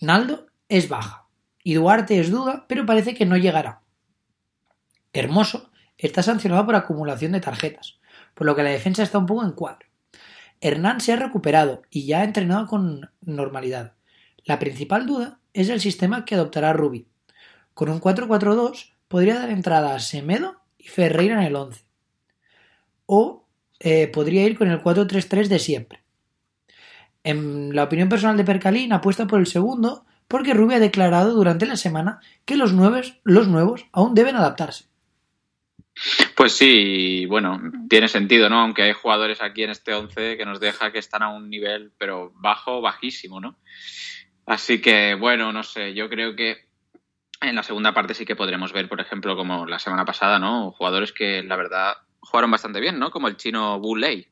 Naldo 0.00 0.46
es 0.68 0.88
baja 0.88 1.26
y 1.64 1.74
Duarte 1.74 2.20
es 2.20 2.30
duda, 2.30 2.66
pero 2.68 2.86
parece 2.86 3.14
que 3.14 3.26
no 3.26 3.36
llegará. 3.36 3.82
Hermoso 5.12 5.70
está 5.98 6.22
sancionado 6.22 6.64
por 6.64 6.74
acumulación 6.74 7.32
de 7.32 7.40
tarjetas, 7.40 7.98
por 8.34 8.46
lo 8.46 8.54
que 8.56 8.62
la 8.62 8.70
defensa 8.70 9.02
está 9.02 9.18
un 9.18 9.26
poco 9.26 9.44
en 9.44 9.52
cuadro. 9.52 9.86
Hernán 10.60 11.00
se 11.00 11.12
ha 11.12 11.16
recuperado 11.16 11.82
y 11.90 12.06
ya 12.06 12.20
ha 12.20 12.24
entrenado 12.24 12.66
con 12.66 13.10
normalidad. 13.20 13.94
La 14.44 14.58
principal 14.58 15.06
duda 15.06 15.40
es 15.52 15.68
el 15.68 15.80
sistema 15.80 16.24
que 16.24 16.34
adoptará 16.34 16.72
Rubi. 16.72 17.08
Con 17.74 17.88
un 17.88 18.00
4-4-2 18.00 18.92
podría 19.08 19.38
dar 19.38 19.50
entrada 19.50 19.94
a 19.94 20.00
Semedo 20.00 20.62
y 20.78 20.88
Ferreira 20.88 21.34
en 21.34 21.46
el 21.46 21.56
11. 21.56 21.84
O 23.06 23.44
eh, 23.80 24.08
podría 24.08 24.44
ir 24.44 24.56
con 24.56 24.70
el 24.70 24.82
4-3-3 24.82 25.48
de 25.48 25.58
siempre. 25.58 26.02
En 27.24 27.74
la 27.74 27.84
opinión 27.84 28.08
personal 28.08 28.36
de 28.36 28.44
Percalín 28.44 28.92
apuesta 28.92 29.26
por 29.26 29.40
el 29.40 29.46
segundo 29.46 30.04
porque 30.28 30.54
Rubi 30.54 30.74
ha 30.74 30.80
declarado 30.80 31.34
durante 31.34 31.66
la 31.66 31.76
semana 31.76 32.20
que 32.44 32.56
los 32.56 32.72
nuevos 32.72 33.86
aún 33.92 34.14
deben 34.14 34.36
adaptarse. 34.36 34.91
Pues 36.36 36.52
sí, 36.52 37.26
bueno, 37.26 37.60
tiene 37.88 38.08
sentido, 38.08 38.48
¿no? 38.48 38.60
Aunque 38.60 38.82
hay 38.82 38.92
jugadores 38.92 39.42
aquí 39.42 39.62
en 39.62 39.70
este 39.70 39.92
11 39.94 40.36
que 40.36 40.44
nos 40.46 40.58
deja 40.58 40.90
que 40.90 40.98
están 40.98 41.22
a 41.22 41.28
un 41.28 41.50
nivel, 41.50 41.92
pero 41.98 42.32
bajo, 42.36 42.80
bajísimo, 42.80 43.40
¿no? 43.40 43.58
Así 44.46 44.80
que, 44.80 45.14
bueno, 45.14 45.52
no 45.52 45.62
sé, 45.62 45.94
yo 45.94 46.08
creo 46.08 46.34
que 46.34 46.66
en 47.40 47.54
la 47.56 47.62
segunda 47.62 47.92
parte 47.92 48.14
sí 48.14 48.24
que 48.24 48.36
podremos 48.36 48.72
ver, 48.72 48.88
por 48.88 49.00
ejemplo, 49.00 49.36
como 49.36 49.66
la 49.66 49.78
semana 49.78 50.04
pasada, 50.04 50.38
¿no? 50.38 50.72
Jugadores 50.72 51.12
que 51.12 51.42
la 51.42 51.56
verdad 51.56 51.94
jugaron 52.20 52.50
bastante 52.50 52.80
bien, 52.80 52.98
¿no? 52.98 53.10
Como 53.10 53.28
el 53.28 53.36
chino 53.36 53.76
Wu 53.78 53.96
Lei. 53.96 54.26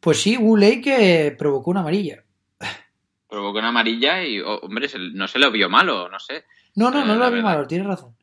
Pues 0.00 0.20
sí, 0.20 0.36
Guley 0.36 0.82
que 0.82 1.34
provocó 1.38 1.70
una 1.70 1.80
amarilla. 1.80 2.24
Provocó 3.28 3.58
una 3.58 3.68
amarilla 3.68 4.22
y, 4.22 4.40
oh, 4.40 4.56
hombre, 4.62 4.88
no 5.12 5.26
se 5.26 5.38
lo 5.38 5.50
vio 5.50 5.70
malo, 5.70 6.08
no 6.10 6.18
sé. 6.18 6.44
No, 6.74 6.90
no, 6.90 7.02
Eh, 7.02 7.06
no 7.06 7.14
la 7.14 7.24
lo 7.26 7.30
vi 7.30 7.36
verdad. 7.36 7.50
malo, 7.50 7.66
tienes 7.66 7.86
razón. 7.86 8.14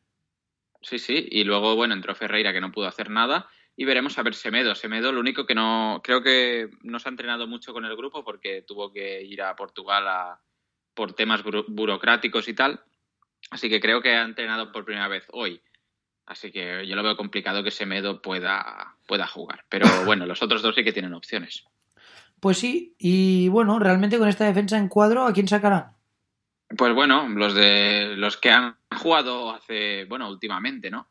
Sí, 0.82 1.00
sí, 1.00 1.28
y 1.32 1.44
luego, 1.44 1.76
bueno, 1.76 1.94
entró 1.94 2.16
Ferreira 2.16 2.52
que 2.54 2.62
no 2.62 2.72
pudo 2.72 2.88
hacer 2.88 3.10
nada 3.10 3.48
y 3.76 3.86
veremos 3.86 4.18
a 4.18 4.24
ver 4.24 4.34
Semedo. 4.34 4.74
Semedo, 4.76 5.12
lo 5.12 5.20
único 5.20 5.46
que 5.46 5.56
no, 5.56 6.02
creo 6.04 6.24
que 6.24 6.70
no 6.82 7.00
se 7.00 7.08
ha 7.08 7.12
entrenado 7.12 7.48
mucho 7.48 7.72
con 7.74 7.86
el 7.86 7.96
grupo 7.96 8.24
porque 8.24 8.64
tuvo 8.64 8.92
que 8.92 9.22
ir 9.22 9.42
a 9.44 9.56
Portugal 9.56 10.08
a, 10.08 10.42
por 10.94 11.14
temas 11.14 11.44
buro- 11.44 11.66
burocráticos 11.68 12.48
y 12.48 12.54
tal. 12.54 12.82
Así 13.52 13.70
que 13.70 13.80
creo 13.80 14.02
que 14.02 14.10
ha 14.16 14.24
entrenado 14.24 14.72
por 14.72 14.86
primera 14.86 15.08
vez 15.08 15.26
hoy. 15.32 15.62
Así 16.26 16.52
que 16.52 16.86
yo 16.88 16.96
lo 16.96 17.04
veo 17.04 17.18
complicado 17.18 17.64
que 17.64 17.72
Semedo 17.72 18.22
pueda, 18.22 18.96
pueda 19.08 19.28
jugar. 19.28 19.66
Pero 19.70 19.86
bueno, 20.06 20.26
los 20.26 20.42
otros 20.42 20.62
dos 20.62 20.76
sí 20.76 20.84
que 20.84 20.94
tienen 20.94 21.14
opciones. 21.14 21.66
Pues 22.40 22.58
sí, 22.58 22.96
y 22.98 23.50
bueno, 23.50 23.78
realmente 23.78 24.18
con 24.18 24.28
esta 24.28 24.46
defensa 24.46 24.78
en 24.78 24.88
cuadro, 24.88 25.26
¿a 25.28 25.34
quién 25.34 25.48
sacarán? 25.48 25.96
Pues 26.76 26.94
bueno, 26.96 27.28
los 27.30 27.54
de 27.54 28.16
los 28.18 28.38
que 28.38 28.50
han 28.50 28.78
jugado 28.98 29.52
hace, 29.52 30.06
bueno, 30.06 30.30
últimamente, 30.30 30.90
¿no? 30.90 31.08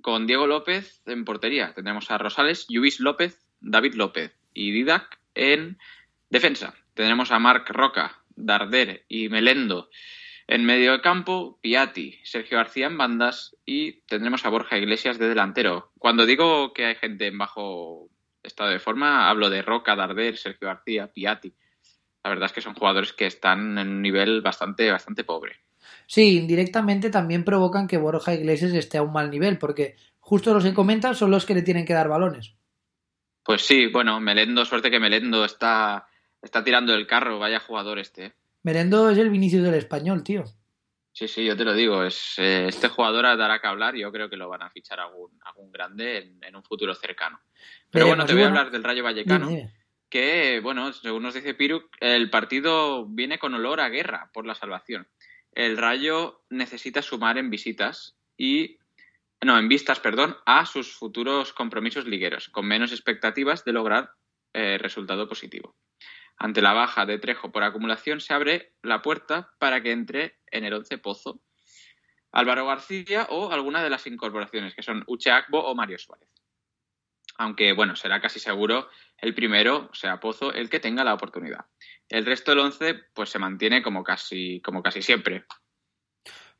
Con 0.00 0.26
Diego 0.26 0.46
López 0.46 1.02
en 1.06 1.24
portería. 1.24 1.74
Tendremos 1.74 2.10
a 2.10 2.18
Rosales, 2.18 2.66
Luis 2.68 3.00
López, 3.00 3.46
David 3.60 3.94
López 3.94 4.36
y 4.54 4.70
Didac 4.70 5.18
en 5.34 5.78
defensa. 6.30 6.74
Tendremos 6.94 7.30
a 7.30 7.38
Marc 7.38 7.70
Roca, 7.70 8.22
Darder 8.36 9.04
y 9.08 9.28
Melendo 9.28 9.90
en 10.48 10.64
medio 10.64 10.92
de 10.92 11.02
campo, 11.02 11.58
Piatti, 11.60 12.18
Sergio 12.24 12.56
García 12.56 12.86
en 12.86 12.96
bandas 12.96 13.54
y 13.66 14.00
tendremos 14.06 14.46
a 14.46 14.48
Borja 14.48 14.78
Iglesias 14.78 15.18
de 15.18 15.28
delantero. 15.28 15.92
Cuando 15.98 16.24
digo 16.24 16.72
que 16.72 16.86
hay 16.86 16.94
gente 16.94 17.26
en 17.26 17.36
bajo 17.36 18.08
estado 18.42 18.70
de 18.70 18.78
forma, 18.78 19.28
hablo 19.28 19.50
de 19.50 19.60
Roca, 19.60 19.94
Darder, 19.94 20.38
Sergio 20.38 20.68
García, 20.68 21.12
Piatti. 21.12 21.54
La 22.24 22.30
verdad 22.30 22.46
es 22.46 22.52
que 22.52 22.62
son 22.62 22.74
jugadores 22.74 23.12
que 23.12 23.26
están 23.26 23.76
en 23.76 23.88
un 23.88 24.02
nivel 24.02 24.40
bastante, 24.40 24.90
bastante 24.90 25.22
pobre. 25.22 25.67
Sí, 26.06 26.38
indirectamente 26.38 27.10
también 27.10 27.44
provocan 27.44 27.86
que 27.86 27.98
Borja 27.98 28.34
Iglesias 28.34 28.72
esté 28.72 28.98
a 28.98 29.02
un 29.02 29.12
mal 29.12 29.30
nivel, 29.30 29.58
porque 29.58 29.96
justo 30.20 30.54
los 30.54 30.64
que 30.64 30.74
comentan 30.74 31.14
son 31.14 31.30
los 31.30 31.44
que 31.46 31.54
le 31.54 31.62
tienen 31.62 31.84
que 31.84 31.94
dar 31.94 32.08
balones. 32.08 32.54
Pues 33.44 33.62
sí, 33.62 33.86
bueno, 33.86 34.20
Melendo, 34.20 34.64
suerte 34.64 34.90
que 34.90 35.00
Melendo 35.00 35.44
está, 35.44 36.06
está 36.42 36.62
tirando 36.64 36.94
el 36.94 37.06
carro, 37.06 37.38
vaya 37.38 37.60
jugador 37.60 37.98
este. 37.98 38.26
¿eh? 38.26 38.32
Merendo 38.62 39.08
es 39.10 39.18
el 39.18 39.30
Vinicius 39.30 39.64
del 39.64 39.74
español, 39.74 40.22
tío. 40.22 40.44
Sí, 41.12 41.26
sí, 41.26 41.44
yo 41.44 41.56
te 41.56 41.64
lo 41.64 41.74
digo, 41.74 42.04
es, 42.04 42.34
eh, 42.38 42.66
este 42.68 42.88
jugador 42.88 43.24
dará 43.36 43.58
que 43.60 43.66
hablar 43.66 43.96
y 43.96 44.00
yo 44.02 44.12
creo 44.12 44.28
que 44.30 44.36
lo 44.36 44.48
van 44.48 44.62
a 44.62 44.70
fichar 44.70 45.00
algún, 45.00 45.30
algún 45.44 45.72
grande 45.72 46.18
en, 46.18 46.44
en 46.44 46.54
un 46.54 46.62
futuro 46.62 46.94
cercano. 46.94 47.40
Pero 47.90 48.04
Veremos, 48.04 48.08
bueno, 48.08 48.26
te 48.26 48.32
y 48.32 48.34
voy 48.36 48.44
a 48.44 48.48
hablar 48.48 48.70
del 48.70 48.84
Rayo 48.84 49.02
Vallecano, 49.02 49.48
Dime, 49.48 49.60
dime. 49.62 49.74
que, 50.08 50.60
bueno, 50.62 50.92
según 50.92 51.22
nos 51.24 51.34
dice 51.34 51.54
Piruk, 51.54 51.86
el 52.00 52.30
partido 52.30 53.06
viene 53.06 53.38
con 53.38 53.54
olor 53.54 53.80
a 53.80 53.88
guerra 53.88 54.30
por 54.32 54.46
la 54.46 54.54
salvación. 54.54 55.08
El 55.52 55.76
Rayo 55.76 56.42
necesita 56.50 57.02
sumar 57.02 57.38
en 57.38 57.50
visitas 57.50 58.16
y, 58.36 58.78
no, 59.42 59.58
en 59.58 59.68
vistas, 59.68 60.00
perdón, 60.00 60.36
a 60.46 60.66
sus 60.66 60.92
futuros 60.92 61.52
compromisos 61.52 62.06
ligueros, 62.06 62.48
con 62.48 62.66
menos 62.66 62.92
expectativas 62.92 63.64
de 63.64 63.72
lograr 63.72 64.12
eh, 64.52 64.78
resultado 64.78 65.28
positivo. 65.28 65.76
Ante 66.36 66.62
la 66.62 66.72
baja 66.72 67.04
de 67.04 67.18
Trejo 67.18 67.50
por 67.50 67.64
acumulación, 67.64 68.20
se 68.20 68.32
abre 68.32 68.72
la 68.82 69.02
puerta 69.02 69.50
para 69.58 69.82
que 69.82 69.90
entre 69.90 70.38
en 70.50 70.64
el 70.64 70.74
11 70.74 70.98
Pozo, 70.98 71.40
Álvaro 72.30 72.66
García 72.66 73.26
o 73.30 73.50
alguna 73.50 73.82
de 73.82 73.90
las 73.90 74.06
incorporaciones, 74.06 74.74
que 74.74 74.82
son 74.82 75.02
Uche 75.06 75.30
Akbo 75.30 75.64
o 75.64 75.74
Mario 75.74 75.98
Suárez. 75.98 76.28
Aunque, 77.38 77.72
bueno, 77.72 77.96
será 77.96 78.20
casi 78.20 78.40
seguro 78.40 78.88
el 79.16 79.34
primero, 79.34 79.88
o 79.90 79.94
sea, 79.94 80.20
Pozo, 80.20 80.52
el 80.52 80.68
que 80.68 80.80
tenga 80.80 81.04
la 81.04 81.14
oportunidad. 81.14 81.66
El 82.08 82.26
resto 82.26 82.50
del 82.50 82.60
11 82.60 82.94
pues 83.14 83.30
se 83.30 83.38
mantiene 83.38 83.82
como 83.82 84.04
casi, 84.04 84.60
como 84.60 84.82
casi 84.82 85.02
siempre. 85.02 85.44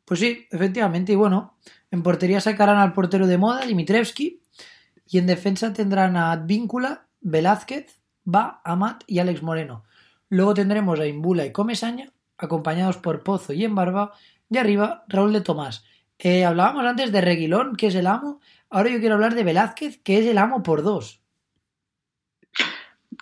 Pues 0.05 0.21
sí, 0.21 0.47
efectivamente. 0.51 1.13
Y 1.13 1.17
bueno, 1.17 1.59
en 1.91 2.03
portería 2.03 2.41
sacarán 2.41 2.79
al 2.79 2.95
portero 2.95 3.27
de 3.27 3.39
moda, 3.39 3.67
Dimitrevski. 3.67 4.41
Y 5.07 5.19
en 5.19 5.27
defensa 5.27 5.73
tendrán 5.73 6.17
a 6.17 6.33
Advíncula, 6.33 7.09
Velázquez, 7.21 8.01
Ba, 8.25 8.61
Amat 8.65 9.05
y 9.07 9.19
Alex 9.19 9.43
Moreno. 9.43 9.85
Luego 10.29 10.55
tendremos 10.55 11.01
a 11.01 11.07
Imbula 11.07 11.47
y 11.47 11.53
Comesaña, 11.53 12.13
acompañados 12.37 12.99
por 12.99 13.23
Pozo 13.23 13.53
y 13.53 13.65
Embarba. 13.65 14.13
Y 14.51 14.59
arriba, 14.59 15.05
Raúl 15.09 15.33
de 15.33 15.41
Tomás. 15.41 15.85
Eh, 16.19 16.45
hablábamos 16.45 16.85
antes 16.85 17.13
de 17.13 17.21
Reguilón, 17.21 17.77
que 17.77 17.87
es 17.89 17.95
el 17.95 18.07
amo. 18.07 18.41
Ahora 18.71 18.91
yo 18.91 18.99
quiero 19.01 19.15
hablar 19.15 19.35
de 19.35 19.45
Velázquez, 19.45 19.99
que 20.03 20.19
es 20.19 20.27
el 20.27 20.39
amo 20.39 20.63
por 20.63 20.83
dos. 20.83 21.23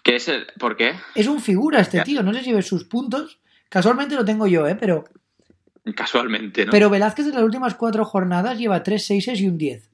¿Qué 0.02 0.16
es 0.16 0.28
el, 0.28 0.46
¿Por 0.58 0.76
qué? 0.76 0.94
Es 1.14 1.26
un 1.26 1.40
figura 1.40 1.80
este 1.80 2.02
tío. 2.02 2.22
No 2.22 2.32
sé 2.32 2.42
si 2.42 2.52
ves 2.52 2.66
sus 2.66 2.84
puntos. 2.84 3.40
Casualmente 3.68 4.14
lo 4.14 4.24
tengo 4.24 4.46
yo, 4.46 4.66
¿eh? 4.66 4.76
Pero, 4.76 5.04
Casualmente, 5.94 6.64
¿no? 6.66 6.72
pero 6.72 6.90
Velázquez 6.90 7.26
en 7.26 7.34
las 7.34 7.42
últimas 7.44 7.74
cuatro 7.76 8.04
jornadas 8.04 8.58
lleva 8.58 8.82
tres 8.82 9.06
seises 9.06 9.40
y 9.40 9.46
un 9.48 9.56
10. 9.58 9.88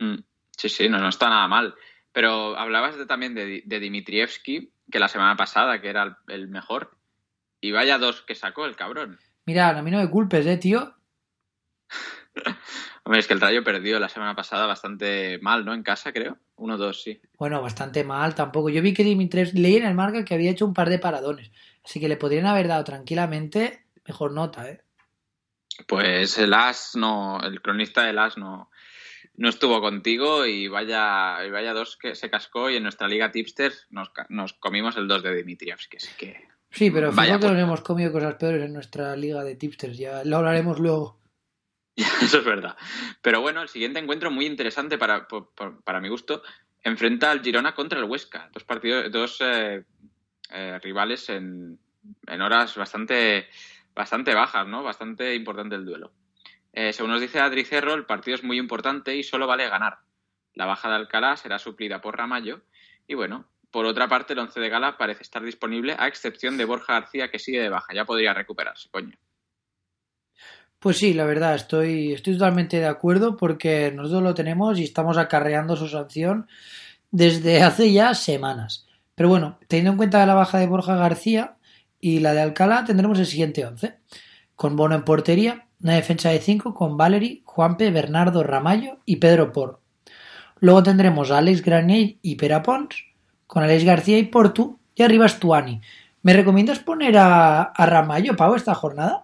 Mm, 0.00 0.16
Sí, 0.56 0.68
sí, 0.68 0.88
no, 0.88 0.98
no 0.98 1.08
está 1.08 1.28
nada 1.28 1.48
mal. 1.48 1.74
Pero 2.12 2.56
hablabas 2.56 2.96
de- 2.96 3.06
también 3.06 3.34
de, 3.34 3.62
de 3.64 3.80
Dimitrievski, 3.80 4.70
que 4.90 4.98
la 4.98 5.08
semana 5.08 5.36
pasada, 5.36 5.80
que 5.80 5.88
era 5.88 6.02
el, 6.04 6.14
el 6.28 6.48
mejor. 6.48 6.96
Y 7.60 7.72
vaya 7.72 7.98
dos 7.98 8.22
que 8.22 8.34
sacó 8.34 8.66
el 8.66 8.76
cabrón. 8.76 9.18
Mira, 9.46 9.70
a 9.70 9.82
mí 9.82 9.90
no 9.90 9.98
me 9.98 10.08
culpes, 10.10 10.46
¿eh, 10.46 10.56
tío? 10.58 10.94
Hombre, 13.04 13.20
es 13.20 13.26
que 13.26 13.34
el 13.34 13.40
Rayo 13.40 13.62
perdió 13.62 13.98
la 13.98 14.08
semana 14.08 14.34
pasada 14.34 14.66
bastante 14.66 15.38
mal, 15.40 15.64
¿no? 15.64 15.74
En 15.74 15.82
casa, 15.82 16.12
creo. 16.12 16.38
1-2, 16.56 16.94
sí. 16.94 17.20
Bueno, 17.38 17.60
bastante 17.60 18.04
mal 18.04 18.34
tampoco. 18.34 18.70
Yo 18.70 18.82
vi 18.82 18.94
que 18.94 19.04
Dimitres 19.04 19.54
leí 19.54 19.76
en 19.76 19.86
el 19.86 19.94
marca 19.94 20.24
que 20.24 20.34
había 20.34 20.50
hecho 20.50 20.66
un 20.66 20.74
par 20.74 20.88
de 20.88 20.98
paradones. 20.98 21.50
Así 21.84 22.00
que 22.00 22.08
le 22.08 22.16
podrían 22.16 22.46
haber 22.46 22.68
dado 22.68 22.84
tranquilamente 22.84 23.84
mejor 24.06 24.32
nota, 24.32 24.68
¿eh? 24.68 24.80
Pues 25.86 26.38
el 26.38 26.54
As 26.54 26.94
no, 26.94 27.40
el 27.42 27.60
cronista 27.60 28.04
del 28.04 28.18
As 28.18 28.38
no, 28.38 28.70
no 29.36 29.48
estuvo 29.48 29.80
contigo 29.80 30.46
y 30.46 30.68
vaya, 30.68 31.44
y 31.44 31.50
vaya 31.50 31.74
dos 31.74 31.96
que 31.96 32.14
se 32.14 32.30
cascó 32.30 32.70
y 32.70 32.76
en 32.76 32.84
nuestra 32.84 33.08
liga 33.08 33.32
tipster 33.32 33.72
nos, 33.90 34.12
nos 34.28 34.52
comimos 34.52 34.96
el 34.96 35.08
2 35.08 35.22
de 35.24 35.34
Dimitrievski, 35.34 35.96
así 35.96 36.10
que 36.16 36.54
Sí, 36.74 36.90
pero 36.90 37.12
fíjate 37.12 37.46
que 37.46 37.52
nos 37.52 37.62
hemos 37.62 37.80
comido 37.82 38.10
cosas 38.10 38.34
peores 38.34 38.64
en 38.64 38.72
nuestra 38.72 39.14
liga 39.14 39.44
de 39.44 39.54
tipsters. 39.54 39.96
Ya 39.96 40.24
lo 40.24 40.38
hablaremos 40.38 40.80
luego. 40.80 41.20
Eso 42.22 42.38
es 42.38 42.44
verdad. 42.44 42.76
Pero 43.22 43.40
bueno, 43.40 43.62
el 43.62 43.68
siguiente 43.68 44.00
encuentro 44.00 44.30
muy 44.30 44.46
interesante 44.46 44.98
para, 44.98 45.28
por- 45.28 45.52
para 45.84 46.00
mi 46.00 46.08
gusto 46.08 46.42
enfrenta 46.82 47.30
al 47.30 47.42
Girona 47.42 47.74
contra 47.74 47.98
el 47.98 48.04
Huesca. 48.04 48.50
Dos 48.52 48.64
partidos, 48.64 49.10
dos 49.10 49.38
eh, 49.40 49.84
eh, 50.50 50.78
rivales 50.82 51.28
en, 51.30 51.78
en 52.26 52.40
horas 52.42 52.76
bastante, 52.76 53.48
bastante 53.94 54.34
bajas, 54.34 54.66
¿no? 54.66 54.82
Bastante 54.82 55.34
importante 55.34 55.76
el 55.76 55.84
duelo. 55.84 56.12
Eh, 56.72 56.92
según 56.92 57.12
nos 57.12 57.20
dice 57.20 57.40
Adri 57.40 57.64
Cerro, 57.64 57.94
el 57.94 58.04
partido 58.06 58.34
es 58.34 58.42
muy 58.44 58.58
importante 58.58 59.16
y 59.16 59.22
solo 59.22 59.46
vale 59.46 59.68
ganar. 59.68 59.98
La 60.54 60.66
baja 60.66 60.88
de 60.88 60.96
Alcalá 60.96 61.36
será 61.36 61.58
suplida 61.58 62.00
por 62.00 62.16
Ramallo. 62.16 62.62
Y 63.06 63.14
bueno, 63.14 63.48
por 63.70 63.86
otra 63.86 64.08
parte, 64.08 64.32
el 64.32 64.40
once 64.40 64.60
de 64.60 64.68
gala 64.68 64.98
parece 64.98 65.22
estar 65.22 65.42
disponible, 65.42 65.94
a 65.98 66.08
excepción 66.08 66.56
de 66.56 66.64
Borja 66.64 66.94
García, 66.94 67.30
que 67.30 67.38
sigue 67.38 67.60
de 67.60 67.68
baja. 67.68 67.94
Ya 67.94 68.04
podría 68.04 68.34
recuperarse, 68.34 68.88
coño. 68.90 69.16
Pues 70.84 70.98
sí, 70.98 71.14
la 71.14 71.24
verdad, 71.24 71.54
estoy, 71.54 72.12
estoy 72.12 72.34
totalmente 72.34 72.78
de 72.78 72.84
acuerdo 72.84 73.38
porque 73.38 73.90
nosotros 73.96 74.22
lo 74.22 74.34
tenemos 74.34 74.78
y 74.78 74.84
estamos 74.84 75.16
acarreando 75.16 75.76
su 75.76 75.88
sanción 75.88 76.46
desde 77.10 77.62
hace 77.62 77.90
ya 77.90 78.12
semanas. 78.12 78.86
Pero 79.14 79.30
bueno, 79.30 79.58
teniendo 79.66 79.92
en 79.92 79.96
cuenta 79.96 80.26
la 80.26 80.34
baja 80.34 80.58
de 80.58 80.66
Borja 80.66 80.94
García 80.96 81.56
y 82.02 82.20
la 82.20 82.34
de 82.34 82.42
Alcalá, 82.42 82.84
tendremos 82.84 83.18
el 83.18 83.24
siguiente 83.24 83.64
11. 83.64 83.94
Con 84.56 84.76
Bono 84.76 84.94
en 84.94 85.06
portería, 85.06 85.68
una 85.82 85.94
defensa 85.94 86.28
de 86.28 86.40
5 86.40 86.74
con 86.74 86.98
Valery, 86.98 87.40
Juanpe, 87.46 87.90
Bernardo, 87.90 88.42
Ramallo 88.42 88.98
y 89.06 89.16
Pedro 89.16 89.52
Porro. 89.52 89.80
Luego 90.60 90.82
tendremos 90.82 91.30
a 91.30 91.38
Alex 91.38 91.62
Granier 91.62 92.16
y 92.20 92.34
Pera 92.34 92.62
Pons, 92.62 93.06
con 93.46 93.62
Alex 93.62 93.84
García 93.84 94.18
y 94.18 94.24
Portu, 94.24 94.78
y 94.94 95.02
arriba 95.02 95.28
Stuani. 95.28 95.80
¿Me 96.20 96.34
recomiendas 96.34 96.80
poner 96.80 97.16
a, 97.16 97.62
a 97.62 97.86
Ramallo, 97.86 98.36
Pau, 98.36 98.54
esta 98.54 98.74
jornada? 98.74 99.23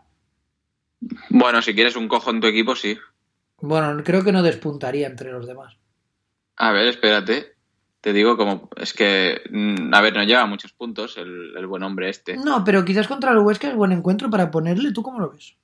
Bueno, 1.30 1.62
si 1.62 1.74
quieres 1.74 1.96
un 1.96 2.08
cojo 2.08 2.30
en 2.30 2.40
tu 2.40 2.46
equipo, 2.46 2.76
sí. 2.76 2.98
Bueno, 3.60 4.02
creo 4.04 4.22
que 4.24 4.32
no 4.32 4.42
despuntaría 4.42 5.06
entre 5.06 5.32
los 5.32 5.46
demás. 5.46 5.76
A 6.56 6.72
ver, 6.72 6.86
espérate. 6.88 7.54
Te 8.00 8.12
digo 8.12 8.36
como... 8.36 8.70
Es 8.76 8.94
que... 8.94 9.42
mm, 9.50 9.92
A 9.94 10.00
ver, 10.00 10.14
no 10.14 10.24
lleva 10.24 10.46
muchos 10.46 10.72
puntos 10.72 11.16
el, 11.18 11.54
el 11.56 11.66
buen 11.66 11.82
hombre 11.82 12.08
este. 12.08 12.36
No, 12.36 12.64
pero 12.64 12.84
quizás 12.84 13.08
contra 13.08 13.32
el 13.32 13.38
Huesca 13.38 13.68
es 13.68 13.74
buen 13.74 13.92
encuentro 13.92 14.30
para 14.30 14.50
ponerle. 14.50 14.92
¿Tú 14.92 15.02
cómo 15.02 15.20
lo 15.20 15.30
ves? 15.30 15.54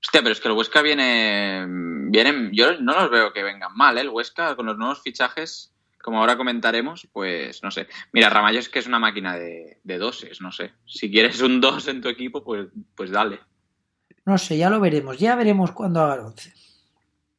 Hostia, 0.00 0.22
pero 0.22 0.30
es 0.32 0.40
que 0.40 0.48
el 0.48 0.54
Huesca 0.54 0.82
viene... 0.82 1.64
viene 2.10 2.50
yo 2.52 2.78
no 2.80 2.92
los 3.00 3.10
veo 3.10 3.32
que 3.32 3.42
vengan 3.42 3.74
mal, 3.74 3.98
¿eh? 3.98 4.02
El 4.02 4.10
Huesca 4.10 4.54
con 4.54 4.66
los 4.66 4.76
nuevos 4.78 5.02
fichajes, 5.02 5.74
como 6.00 6.20
ahora 6.20 6.36
comentaremos, 6.36 7.08
pues 7.12 7.62
no 7.64 7.72
sé. 7.72 7.88
Mira, 8.12 8.30
Ramallo 8.30 8.60
es 8.60 8.68
que 8.68 8.78
es 8.78 8.86
una 8.86 9.00
máquina 9.00 9.36
de, 9.36 9.80
de 9.82 9.98
doses, 9.98 10.40
no 10.40 10.52
sé. 10.52 10.72
Si 10.84 11.10
quieres 11.10 11.40
un 11.40 11.60
dos 11.60 11.88
en 11.88 12.00
tu 12.00 12.08
equipo, 12.08 12.44
pues, 12.44 12.68
pues 12.94 13.10
dale. 13.10 13.40
No 14.26 14.36
sé, 14.38 14.56
ya 14.58 14.68
lo 14.70 14.80
veremos. 14.80 15.18
Ya 15.18 15.34
veremos 15.36 15.72
cuando 15.72 16.00
haga 16.02 16.14
el 16.14 16.20
11. 16.20 16.52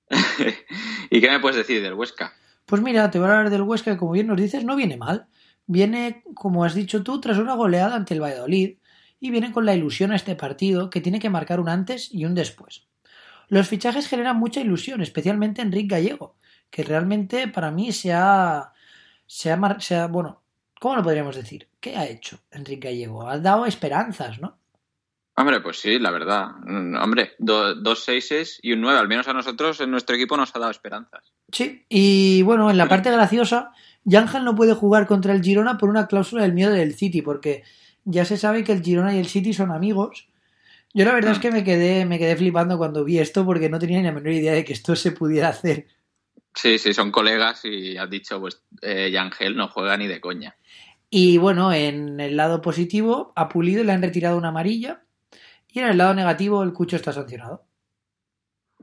¿Y 1.10 1.21
qué 1.21 1.30
me 1.30 1.39
puedes 1.39 1.58
decir 1.58 1.82
del 1.82 1.93
Huesca? 1.93 2.34
Pues 2.65 2.82
mira, 2.82 3.10
te 3.12 3.19
voy 3.19 3.28
a 3.28 3.32
hablar 3.32 3.50
del 3.50 3.62
Huesca 3.62 3.91
que, 3.91 3.97
como 3.97 4.12
bien 4.13 4.28
nos 4.28 4.38
dices, 4.38 4.63
no 4.63 4.76
viene 4.76 4.97
mal. 4.97 5.28
Viene, 5.65 6.23
como 6.34 6.63
has 6.63 6.76
dicho 6.76 7.04
tú, 7.04 7.19
tras 7.19 7.38
una 7.38 7.56
goleada 7.56 7.95
ante 7.95 8.13
el 8.13 8.21
Valladolid 8.21 8.78
y 9.19 9.32
viene 9.32 9.52
con 9.52 9.65
la 9.65 9.73
ilusión 9.76 10.12
a 10.12 10.15
este 10.15 10.36
partido 10.36 10.89
que 10.89 11.02
tiene 11.02 11.19
que 11.19 11.30
marcar 11.30 11.60
un 11.60 11.69
antes 11.69 12.13
y 12.13 12.26
un 12.26 12.36
después. 12.36 12.88
Los 13.50 13.67
fichajes 13.67 14.08
generan 14.08 14.38
mucha 14.38 14.62
ilusión, 14.62 15.02
especialmente 15.02 15.62
Enrique 15.62 15.95
Gallego, 15.95 16.36
que 16.69 16.84
realmente 16.84 17.47
para 17.47 17.71
mí 17.71 17.91
se 17.91 18.13
ha, 18.13 18.73
se 19.26 19.52
ha, 19.52 19.80
se 19.80 19.95
ha- 19.95 20.08
bueno, 20.08 20.43
¿cómo 20.80 20.95
lo 20.97 21.04
podríamos 21.04 21.36
decir? 21.36 21.69
¿Qué 21.80 21.95
ha 21.97 22.06
hecho 22.06 22.39
Enrique 22.52 22.89
Gallego? 22.89 23.28
Ha 23.28 23.39
dado 23.39 23.65
esperanzas, 23.65 24.39
¿no? 24.39 24.57
Hombre, 25.39 25.62
pues 25.62 25.80
sí, 25.80 26.00
la 26.00 26.10
verdad. 26.12 26.47
Mm, 26.65 26.95
Hombre, 26.95 27.34
do- 27.38 27.76
dos 27.76 28.04
seises 28.04 28.60
y 28.63 28.73
un 28.73 28.82
nueve. 28.82 29.00
Al 29.00 29.08
menos 29.08 29.28
a 29.28 29.34
nosotros 29.34 29.80
en 29.82 29.91
nuestro 29.91 30.15
equipo 30.15 30.36
nos 30.36 30.56
ha 30.56 30.60
dado 30.60 30.71
esperanzas. 30.71 31.32
Sí, 31.52 31.86
y 31.89 32.41
bueno, 32.41 32.71
en 32.71 32.78
la 32.78 32.88
parte 32.89 33.12
graciosa, 33.12 33.71
Yangel 34.04 34.43
no 34.43 34.56
puede 34.56 34.73
jugar 34.73 35.06
contra 35.06 35.34
el 35.34 35.43
Girona 35.43 35.78
por 35.78 35.89
una 35.89 36.08
cláusula 36.08 36.41
del 36.41 36.54
miedo 36.54 36.71
del 36.71 36.95
City, 36.95 37.21
porque 37.21 37.63
ya 38.04 38.26
se 38.26 38.38
sabe 38.38 38.63
que 38.63 38.71
el 38.73 38.82
Girona 38.84 39.15
y 39.15 39.19
el 39.19 39.28
City 39.28 39.54
son 39.54 39.71
amigos. 39.71 40.28
Yo 40.93 41.06
la 41.06 41.13
verdad 41.13 41.34
es 41.34 41.39
que 41.39 41.52
me 41.52 41.63
quedé, 41.63 42.06
me 42.06 42.17
quedé 42.17 42.36
flipando 42.36 42.78
cuando 42.80 43.04
vi 43.04 43.19
esto, 43.19 43.45
porque 43.45 43.69
no 43.69 43.78
tenía 43.78 44.00
ni 44.00 44.06
la 44.06 44.12
menor 44.13 44.32
idea 44.34 44.54
de 44.54 44.65
que 44.65 44.73
esto 44.73 44.95
se 44.95 45.12
pudiera 45.12 45.50
hacer. 45.50 45.86
Sí, 46.56 46.80
sí, 46.80 46.93
son 46.95 47.12
colegas 47.12 47.63
y 47.65 47.95
has 47.97 48.10
dicho, 48.10 48.39
pues, 48.39 48.63
eh, 48.82 49.12
Yangel 49.12 49.56
no 49.56 49.67
juega 49.67 49.95
ni 49.97 50.08
de 50.08 50.19
coña. 50.19 50.56
Y 51.12 51.38
bueno, 51.38 51.71
en 51.71 52.19
el 52.19 52.36
lado 52.36 52.62
positivo, 52.62 53.34
a 53.36 53.47
Pulido 53.50 53.84
le 53.84 53.91
han 53.91 54.02
retirado 54.02 54.38
una 54.38 54.47
amarilla, 54.50 55.04
y 55.69 55.80
en 55.80 55.88
el 55.88 55.97
lado 55.97 56.13
negativo, 56.13 56.63
el 56.63 56.73
Cucho 56.73 56.95
está 56.95 57.13
sancionado. 57.13 57.65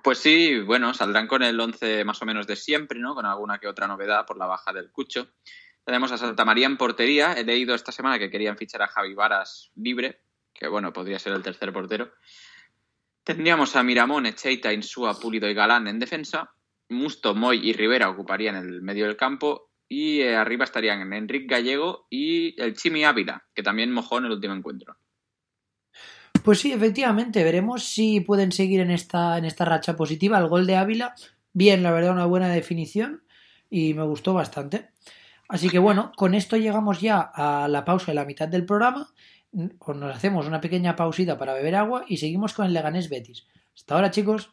Pues 0.03 0.19
sí, 0.19 0.61
bueno, 0.61 0.93
saldrán 0.93 1.27
con 1.27 1.43
el 1.43 1.59
11 1.59 2.05
más 2.05 2.21
o 2.21 2.27
menos 2.27 2.47
de 2.47 2.57
siempre, 2.57 2.99
¿no? 2.99 3.15
Con 3.15 3.25
alguna 3.25 3.59
que 3.59 3.69
otra 3.69 3.87
novedad 3.87 4.27
por 4.27 4.37
la 4.37 4.47
baja 4.47 4.73
del 4.73 4.93
Cucho. 4.93 5.29
Tenemos 5.85 6.13
a 6.13 6.19
Santa 6.19 6.45
María 6.45 6.67
en 6.67 6.77
portería. 6.77 7.33
He 7.33 7.45
leído 7.45 7.75
esta 7.75 7.93
semana 7.93 8.19
que 8.19 8.31
querían 8.31 8.57
fichar 8.57 8.83
a 8.83 8.89
Javi 8.89 9.15
Varas 9.15 9.71
libre, 9.77 10.21
que 10.53 10.69
bueno, 10.69 10.93
podría 10.93 11.19
ser 11.19 11.33
el 11.33 11.43
tercer 11.43 11.73
portero. 11.73 12.13
Tendríamos 13.23 13.75
a 13.77 13.83
Miramón, 13.83 14.27
Echeita, 14.27 14.73
Insúa, 14.73 15.19
Pulido 15.19 15.49
y 15.49 15.55
Galán 15.55 15.87
en 15.89 15.99
defensa. 15.99 16.55
Musto, 16.91 17.35
Moy 17.35 17.67
y 17.67 17.73
Rivera 17.73 18.11
ocuparían 18.11 18.57
el 18.57 18.83
medio 18.83 19.07
del 19.07 19.17
campo. 19.17 19.71
Y 19.89 20.21
eh, 20.21 20.37
arriba 20.37 20.65
estarían 20.65 21.11
Enrique 21.13 21.47
Gallego 21.47 22.07
y 22.11 22.61
el 22.61 22.75
Chimi 22.75 23.05
Ávila, 23.05 23.47
que 23.55 23.63
también 23.63 23.93
mojó 23.93 24.19
en 24.19 24.27
el 24.27 24.33
último 24.33 24.55
encuentro. 24.55 24.97
Pues 26.45 26.61
sí, 26.61 26.73
efectivamente, 26.73 27.43
veremos 27.43 27.85
si 27.85 28.21
pueden 28.21 28.53
seguir 28.53 28.81
en 28.81 28.91
esta, 28.91 29.39
en 29.39 29.47
esta 29.47 29.65
racha 29.65 29.97
positiva. 29.97 30.37
El 30.37 30.49
gol 30.49 30.67
de 30.67 30.77
Ávila, 30.77 31.15
bien, 31.55 31.83
la 31.83 31.91
verdad, 31.91 32.13
una 32.13 32.27
buena 32.27 32.51
definición 32.51 33.23
y 33.71 33.95
me 33.95 34.03
gustó 34.03 34.35
bastante. 34.35 34.91
Así 35.49 35.71
que 35.71 35.79
bueno, 35.79 36.13
con 36.15 36.35
esto 36.35 36.59
llegamos 36.59 37.01
ya 37.01 37.19
a 37.19 37.67
la 37.67 37.87
pausa 37.87 38.09
de 38.09 38.17
la 38.17 38.27
mitad 38.27 38.47
del 38.47 38.67
programa. 38.67 39.09
Pues 39.53 39.97
Nos 39.97 40.15
hacemos 40.15 40.47
una 40.47 40.61
pequeña 40.61 40.97
pausita 40.97 41.39
para 41.39 41.55
beber 41.55 41.77
agua 41.77 42.05
y 42.09 42.19
seguimos 42.19 42.53
con 42.53 42.67
el 42.67 42.75
Leganés 42.75 43.09
Betis. 43.09 43.47
Hasta 43.75 43.95
ahora, 43.95 44.11
chicos. 44.11 44.51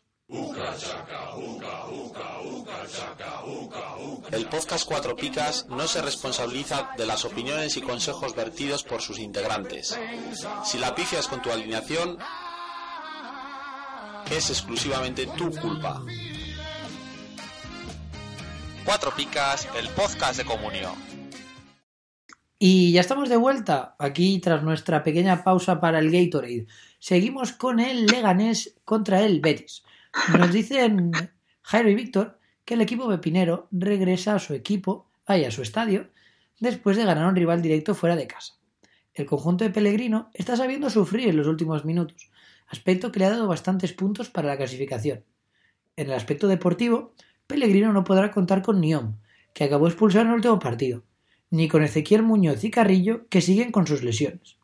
El 4.31 4.45
podcast 4.47 4.87
Cuatro 4.87 5.13
Picas 5.17 5.67
no 5.67 5.87
se 5.89 6.01
responsabiliza 6.01 6.91
de 6.97 7.05
las 7.05 7.25
opiniones 7.25 7.75
y 7.75 7.81
consejos 7.81 8.33
vertidos 8.33 8.81
por 8.81 9.01
sus 9.01 9.19
integrantes. 9.19 9.99
Si 10.63 10.77
la 10.77 10.95
pifias 10.95 11.27
con 11.27 11.41
tu 11.41 11.51
alineación, 11.51 12.17
es 14.31 14.49
exclusivamente 14.49 15.27
tu 15.37 15.51
culpa. 15.51 16.01
Cuatro 18.85 19.13
Picas, 19.13 19.67
el 19.77 19.89
podcast 19.89 20.37
de 20.37 20.45
comunión. 20.45 20.93
Y 22.57 22.93
ya 22.93 23.01
estamos 23.01 23.27
de 23.27 23.35
vuelta 23.35 23.95
aquí 23.99 24.39
tras 24.39 24.63
nuestra 24.63 25.03
pequeña 25.03 25.43
pausa 25.43 25.81
para 25.81 25.99
el 25.99 26.09
Gatorade. 26.09 26.67
Seguimos 26.99 27.51
con 27.51 27.81
el 27.81 28.05
Leganés 28.05 28.75
contra 28.85 29.21
el 29.21 29.41
Betis. 29.41 29.83
Nos 30.37 30.53
dicen 30.53 31.11
Jairo 31.63 31.89
y 31.89 31.95
Víctor 31.95 32.40
que 32.65 32.75
el 32.75 32.81
equipo 32.81 33.07
pepinero 33.07 33.67
regresa 33.71 34.35
a 34.35 34.39
su 34.39 34.53
equipo, 34.53 35.09
vaya 35.27 35.47
a 35.47 35.51
su 35.51 35.61
estadio, 35.61 36.09
después 36.59 36.97
de 36.97 37.05
ganar 37.05 37.25
a 37.25 37.29
un 37.29 37.35
rival 37.35 37.61
directo 37.61 37.95
fuera 37.95 38.15
de 38.15 38.27
casa. 38.27 38.53
El 39.13 39.25
conjunto 39.25 39.63
de 39.63 39.71
Pellegrino 39.71 40.29
está 40.33 40.55
sabiendo 40.55 40.89
sufrir 40.89 41.27
en 41.27 41.37
los 41.37 41.47
últimos 41.47 41.83
minutos, 41.83 42.31
aspecto 42.67 43.11
que 43.11 43.19
le 43.19 43.25
ha 43.25 43.31
dado 43.31 43.47
bastantes 43.47 43.93
puntos 43.93 44.29
para 44.29 44.47
la 44.47 44.57
clasificación. 44.57 45.23
En 45.97 46.07
el 46.07 46.13
aspecto 46.13 46.47
deportivo, 46.47 47.13
Pellegrino 47.47 47.91
no 47.91 48.03
podrá 48.05 48.31
contar 48.31 48.61
con 48.61 48.79
Niom, 48.79 49.17
que 49.53 49.65
acabó 49.65 49.87
expulsado 49.87 50.23
en 50.23 50.29
el 50.29 50.35
último 50.35 50.59
partido, 50.59 51.03
ni 51.49 51.67
con 51.67 51.83
Ezequiel 51.83 52.23
Muñoz 52.23 52.63
y 52.63 52.71
Carrillo, 52.71 53.27
que 53.27 53.41
siguen 53.41 53.71
con 53.71 53.85
sus 53.87 54.03
lesiones. 54.03 54.55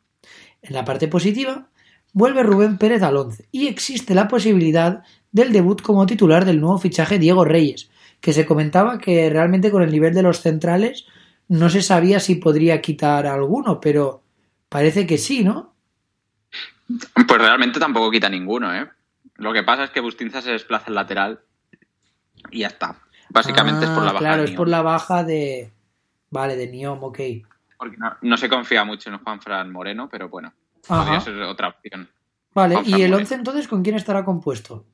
En 0.62 0.72
la 0.72 0.84
parte 0.84 1.08
positiva, 1.08 1.68
vuelve 2.12 2.42
Rubén 2.42 2.78
Pérez 2.78 3.02
al 3.02 3.16
once 3.16 3.46
y 3.52 3.66
existe 3.68 4.14
la 4.14 4.28
posibilidad 4.28 5.02
del 5.32 5.52
debut 5.52 5.82
como 5.82 6.06
titular 6.06 6.44
del 6.44 6.60
nuevo 6.60 6.78
fichaje 6.78 7.18
Diego 7.18 7.44
Reyes, 7.44 7.90
que 8.20 8.32
se 8.32 8.46
comentaba 8.46 8.98
que 8.98 9.28
realmente 9.30 9.70
con 9.70 9.82
el 9.82 9.90
nivel 9.92 10.14
de 10.14 10.22
los 10.22 10.40
centrales 10.40 11.06
no 11.48 11.68
se 11.68 11.82
sabía 11.82 12.20
si 12.20 12.36
podría 12.36 12.80
quitar 12.80 13.26
a 13.26 13.34
alguno, 13.34 13.80
pero 13.80 14.22
parece 14.68 15.06
que 15.06 15.18
sí, 15.18 15.44
¿no? 15.44 15.74
Pues 17.26 17.40
realmente 17.40 17.78
tampoco 17.78 18.10
quita 18.10 18.28
ninguno, 18.28 18.74
¿eh? 18.74 18.88
Lo 19.36 19.52
que 19.52 19.62
pasa 19.62 19.84
es 19.84 19.90
que 19.90 20.00
Bustinza 20.00 20.42
se 20.42 20.50
desplaza 20.52 20.86
al 20.88 20.94
lateral 20.94 21.40
y 22.50 22.60
ya 22.60 22.68
está. 22.68 22.96
Básicamente 23.30 23.84
es 23.84 23.90
por 23.90 24.02
la 24.02 24.10
Ah, 24.10 24.12
baja 24.14 24.18
Claro, 24.24 24.42
de 24.42 24.48
es 24.48 24.54
por 24.56 24.68
la 24.68 24.82
baja 24.82 25.22
de. 25.24 25.70
Vale, 26.30 26.56
de 26.56 26.66
Niom, 26.68 27.02
ok. 27.04 27.18
Porque 27.78 27.96
no, 27.98 28.16
no 28.22 28.36
se 28.36 28.48
confía 28.48 28.84
mucho 28.84 29.10
en 29.10 29.18
Juan 29.18 29.40
Fran 29.40 29.70
Moreno, 29.70 30.08
pero 30.10 30.28
bueno, 30.28 30.52
Ajá. 30.88 31.02
podría 31.02 31.20
ser 31.20 31.42
otra 31.42 31.68
opción. 31.68 32.08
Vale, 32.54 32.76
¿y 32.84 32.94
el 32.94 33.10
Moreno. 33.10 33.16
11 33.18 33.34
entonces 33.34 33.68
con 33.68 33.82
quién 33.82 33.96
estará 33.96 34.24
compuesto? 34.24 34.86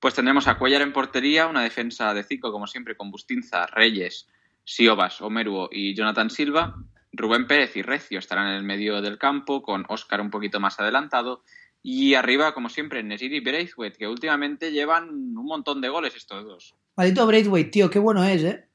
Pues 0.00 0.14
tendremos 0.14 0.48
a 0.48 0.58
Cuellar 0.58 0.82
en 0.82 0.92
portería, 0.92 1.46
una 1.46 1.62
defensa 1.62 2.14
de 2.14 2.24
5, 2.24 2.50
como 2.52 2.66
siempre, 2.66 2.96
con 2.96 3.10
Bustinza, 3.10 3.66
Reyes, 3.66 4.28
Siobas, 4.64 5.20
Omeruo 5.20 5.68
y 5.70 5.94
Jonathan 5.94 6.30
Silva. 6.30 6.74
Rubén 7.12 7.46
Pérez 7.46 7.76
y 7.76 7.82
Recio 7.82 8.18
estarán 8.18 8.48
en 8.48 8.54
el 8.54 8.62
medio 8.62 9.02
del 9.02 9.18
campo, 9.18 9.62
con 9.62 9.84
Óscar 9.88 10.20
un 10.20 10.30
poquito 10.30 10.58
más 10.58 10.80
adelantado. 10.80 11.42
Y 11.82 12.14
arriba, 12.14 12.54
como 12.54 12.68
siempre, 12.68 13.02
Nesiri 13.02 13.38
y 13.38 13.40
Braithwaite, 13.40 13.98
que 13.98 14.06
últimamente 14.06 14.70
llevan 14.72 15.10
un 15.10 15.44
montón 15.46 15.80
de 15.80 15.88
goles 15.88 16.14
estos 16.14 16.44
dos. 16.44 16.74
Maldito 16.96 17.26
Braithwaite, 17.26 17.70
tío, 17.70 17.90
qué 17.90 17.98
bueno 17.98 18.24
es, 18.24 18.42
¿eh? 18.42 18.69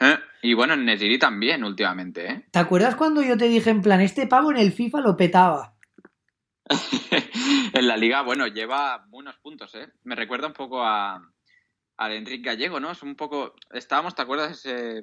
¿Eh? 0.00 0.18
Y 0.42 0.54
bueno, 0.54 0.74
Nesiri 0.74 1.18
también 1.18 1.62
últimamente, 1.62 2.26
¿eh? 2.26 2.46
¿Te 2.50 2.58
acuerdas 2.58 2.96
cuando 2.96 3.22
yo 3.22 3.36
te 3.36 3.48
dije 3.48 3.70
en 3.70 3.82
plan, 3.82 4.00
este 4.00 4.26
pavo 4.26 4.50
en 4.50 4.56
el 4.56 4.72
FIFA 4.72 5.00
lo 5.02 5.16
petaba? 5.16 5.74
en 7.74 7.86
la 7.86 7.96
liga, 7.96 8.22
bueno, 8.22 8.46
lleva 8.46 9.04
buenos 9.08 9.36
puntos, 9.38 9.74
¿eh? 9.74 9.92
Me 10.04 10.14
recuerda 10.14 10.46
un 10.46 10.54
poco 10.54 10.82
a 10.82 11.20
al 11.98 12.12
Enrique 12.12 12.48
Gallego, 12.48 12.80
¿no? 12.80 12.90
Es 12.92 13.02
un 13.02 13.14
poco... 13.14 13.54
Estábamos, 13.72 14.14
¿te 14.14 14.22
acuerdas 14.22 14.52
ese, 14.52 15.02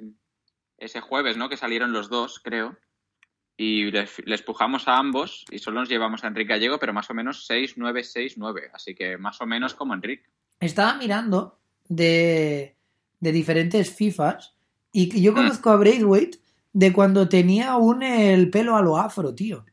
ese 0.78 1.00
jueves, 1.00 1.36
¿no? 1.36 1.48
Que 1.48 1.56
salieron 1.56 1.92
los 1.92 2.10
dos, 2.10 2.40
creo. 2.40 2.76
Y 3.56 3.92
les, 3.92 4.18
les 4.26 4.42
pujamos 4.42 4.88
a 4.88 4.98
ambos 4.98 5.44
y 5.48 5.60
solo 5.60 5.78
nos 5.78 5.88
llevamos 5.88 6.24
a 6.24 6.26
Enrique 6.26 6.54
Gallego, 6.54 6.80
pero 6.80 6.92
más 6.92 7.08
o 7.08 7.14
menos 7.14 7.46
6, 7.46 7.74
9, 7.76 8.02
6, 8.02 8.34
9. 8.36 8.70
Así 8.74 8.96
que 8.96 9.16
más 9.16 9.40
o 9.40 9.46
menos 9.46 9.74
como 9.74 9.94
Enrique. 9.94 10.24
Estaba 10.58 10.94
mirando 10.94 11.60
de, 11.88 12.74
de 13.20 13.32
diferentes 13.32 13.94
FIFAs 13.94 14.57
y 14.92 15.20
yo 15.20 15.32
Mm. 15.32 15.36
conozco 15.36 15.70
a 15.70 15.76
Braithwaite 15.76 16.38
de 16.72 16.92
cuando 16.92 17.28
tenía 17.28 17.70
aún 17.72 18.02
el 18.02 18.50
pelo 18.50 18.76
a 18.76 18.82
lo 18.82 18.96
afro, 18.98 19.34
tío. 19.34 19.64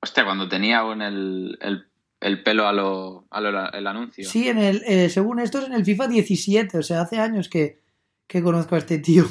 Hostia, 0.00 0.24
cuando 0.24 0.48
tenía 0.48 0.78
aún 0.78 1.00
el, 1.02 1.58
el, 1.60 1.86
el 2.20 2.42
pelo 2.42 2.66
a 2.66 2.72
lo, 2.72 3.26
a 3.30 3.40
lo 3.40 3.72
el 3.72 3.86
anuncio. 3.86 4.28
Sí, 4.28 4.48
en 4.48 4.58
el, 4.58 4.82
eh, 4.86 5.08
según 5.10 5.38
esto 5.40 5.58
es 5.58 5.66
en 5.66 5.74
el 5.74 5.84
FIFA 5.84 6.08
17, 6.08 6.78
o 6.78 6.82
sea, 6.82 7.02
hace 7.02 7.18
años 7.18 7.48
que, 7.48 7.80
que 8.26 8.42
conozco 8.42 8.74
a 8.74 8.78
este 8.78 8.98
tío. 8.98 9.24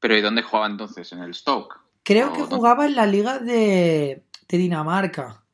Pero 0.00 0.16
¿y 0.16 0.20
dónde 0.20 0.42
jugaba 0.42 0.66
entonces? 0.66 1.12
¿En 1.12 1.20
el 1.20 1.34
Stoke? 1.34 1.76
Creo 2.02 2.30
¿O 2.30 2.32
que 2.34 2.42
jugaba 2.42 2.86
en 2.86 2.96
la 2.96 3.06
liga 3.06 3.38
de, 3.38 4.24
de 4.48 4.58
Dinamarca. 4.58 5.44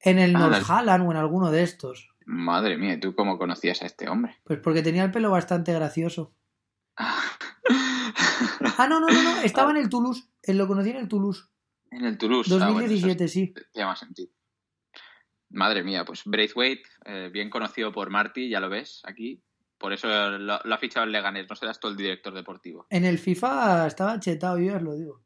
En 0.00 0.18
el 0.18 0.34
Ah, 0.36 0.40
la- 0.40 0.48
Northalland 0.50 1.06
o 1.06 1.10
en 1.10 1.16
alguno 1.16 1.50
de 1.50 1.62
estos. 1.62 2.10
Madre 2.26 2.76
mía, 2.76 2.94
¿y 2.94 3.00
tú 3.00 3.14
cómo 3.14 3.38
conocías 3.38 3.80
a 3.82 3.86
este 3.86 4.08
hombre? 4.08 4.36
Pues 4.44 4.58
porque 4.62 4.82
tenía 4.82 5.04
el 5.04 5.10
pelo 5.10 5.30
bastante 5.30 5.72
gracioso. 5.72 6.34
Ah, 8.78 8.86
no, 8.88 9.00
no, 9.00 9.08
no, 9.08 9.22
no. 9.22 9.40
Estaba 9.40 9.70
en 9.70 9.76
el 9.76 9.88
Toulouse. 9.88 10.24
Lo 10.46 10.66
conocí 10.66 10.90
en 10.90 10.96
el 10.96 11.08
Toulouse. 11.08 11.44
En 11.90 12.04
el 12.04 12.18
Toulouse. 12.18 12.52
ah, 12.54 12.70
bueno, 12.70 12.80
eso 12.80 13.06
2017, 13.06 13.28
sí. 13.28 13.54
tiene 13.72 13.86
más 13.86 13.98
sentido. 13.98 14.30
Madre 15.50 15.82
mía, 15.82 16.04
pues 16.04 16.22
Braithwaite, 16.24 16.82
eh, 17.06 17.30
bien 17.32 17.50
conocido 17.50 17.92
por 17.92 18.10
Marty, 18.10 18.48
ya 18.48 18.60
lo 18.60 18.68
ves 18.68 19.00
aquí. 19.04 19.42
Por 19.78 19.92
eso 19.92 20.08
lo, 20.08 20.60
lo 20.62 20.74
ha 20.74 20.78
fichado 20.78 21.06
el 21.06 21.12
Leganés, 21.12 21.46
no 21.48 21.56
serás 21.56 21.80
tú 21.80 21.88
el 21.88 21.96
director 21.96 22.34
deportivo. 22.34 22.86
En 22.90 23.04
el 23.04 23.18
FIFA 23.18 23.86
estaba 23.86 24.18
chetado, 24.20 24.58
yo 24.58 24.66
ya 24.66 24.76
os 24.76 24.82
lo 24.82 24.94
digo. 24.94 25.24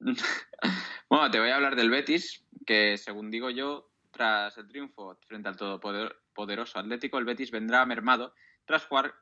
Bueno, 1.10 1.28
te 1.28 1.40
voy 1.40 1.50
a 1.50 1.56
hablar 1.56 1.74
del 1.74 1.90
Betis, 1.90 2.46
que 2.64 2.96
según 2.96 3.32
digo 3.32 3.50
yo, 3.50 3.90
tras 4.12 4.56
el 4.58 4.68
triunfo 4.68 5.18
frente 5.26 5.48
al 5.48 5.56
todopoderoso 5.56 6.78
Atlético, 6.78 7.18
el 7.18 7.24
Betis 7.24 7.50
vendrá 7.50 7.84
mermado 7.84 8.32
tras 8.64 8.86
jugar 8.86 9.12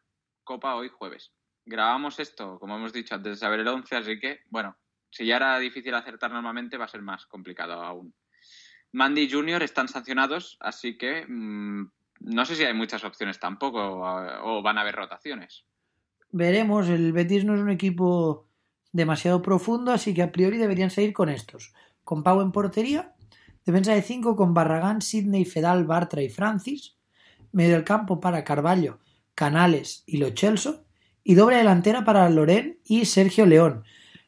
Copa 0.45 0.75
hoy 0.75 0.91
jueves. 0.91 1.33
Grabamos 1.69 2.19
esto, 2.19 2.59
como 2.59 2.77
hemos 2.77 2.95
dicho, 2.95 3.15
antes 3.15 3.33
de 3.33 3.37
saber 3.37 3.61
el 3.61 3.69
11, 3.69 3.95
así 3.95 4.19
que, 4.19 4.41
bueno, 4.49 4.75
si 5.11 5.27
ya 5.27 5.37
era 5.37 5.59
difícil 5.59 5.95
acertar 5.95 6.31
normalmente, 6.33 6.79
va 6.79 6.87
a 6.87 6.89
ser 6.89 7.03
más 7.03 7.27
complicado 7.27 7.75
aún. 7.75 8.15
Mandy 8.93 9.25
y 9.25 9.31
Junior 9.31 9.63
están 9.63 9.87
sancionados, 9.87 10.57
así 10.61 10.97
que 10.97 11.27
mm, 11.29 11.91
no 12.21 12.45
sé 12.47 12.57
si 12.57 12.65
hay 12.65 12.73
muchas 12.73 13.05
opciones 13.05 13.39
tampoco, 13.39 13.81
o, 13.81 14.63
van 14.63 14.79
a 14.79 14.81
haber 14.81 14.95
rotaciones. 14.95 15.67
Veremos, 16.31 16.89
el 16.89 17.13
Betis 17.13 17.45
no 17.45 17.55
es 17.55 17.61
un 17.61 17.71
equipo 17.71 18.49
demasiado 18.91 19.43
profundo, 19.43 19.93
así 19.93 20.15
que 20.15 20.23
a 20.23 20.33
priori 20.33 20.57
deberían 20.57 20.91
seguir 20.91 21.13
con 21.13 21.29
estos. 21.29 21.75
Con 22.03 22.23
Pau 22.23 22.41
en 22.41 22.51
portería, 22.51 23.15
defensa 23.67 23.93
de 23.93 24.01
5 24.01 24.37
con 24.37 24.55
Barragán, 24.55 25.03
Sidney, 25.03 25.45
Fedal, 25.45 25.85
Bartra 25.85 26.23
y 26.23 26.31
Francis, 26.31 26.97
medio 27.53 27.75
del 27.75 27.85
campo 27.85 28.21
para 28.21 28.43
Carballo, 28.43 29.01
Canales 29.35 30.03
y 30.07 30.17
Lo 30.17 30.31
Celso, 30.35 30.88
y 31.29 31.35
doble 31.35 31.59
delantera 31.59 32.07
para 32.07 32.31
Loren 32.31 32.79
y 32.87 33.05
Sergio 33.05 33.45
León. 33.45 33.85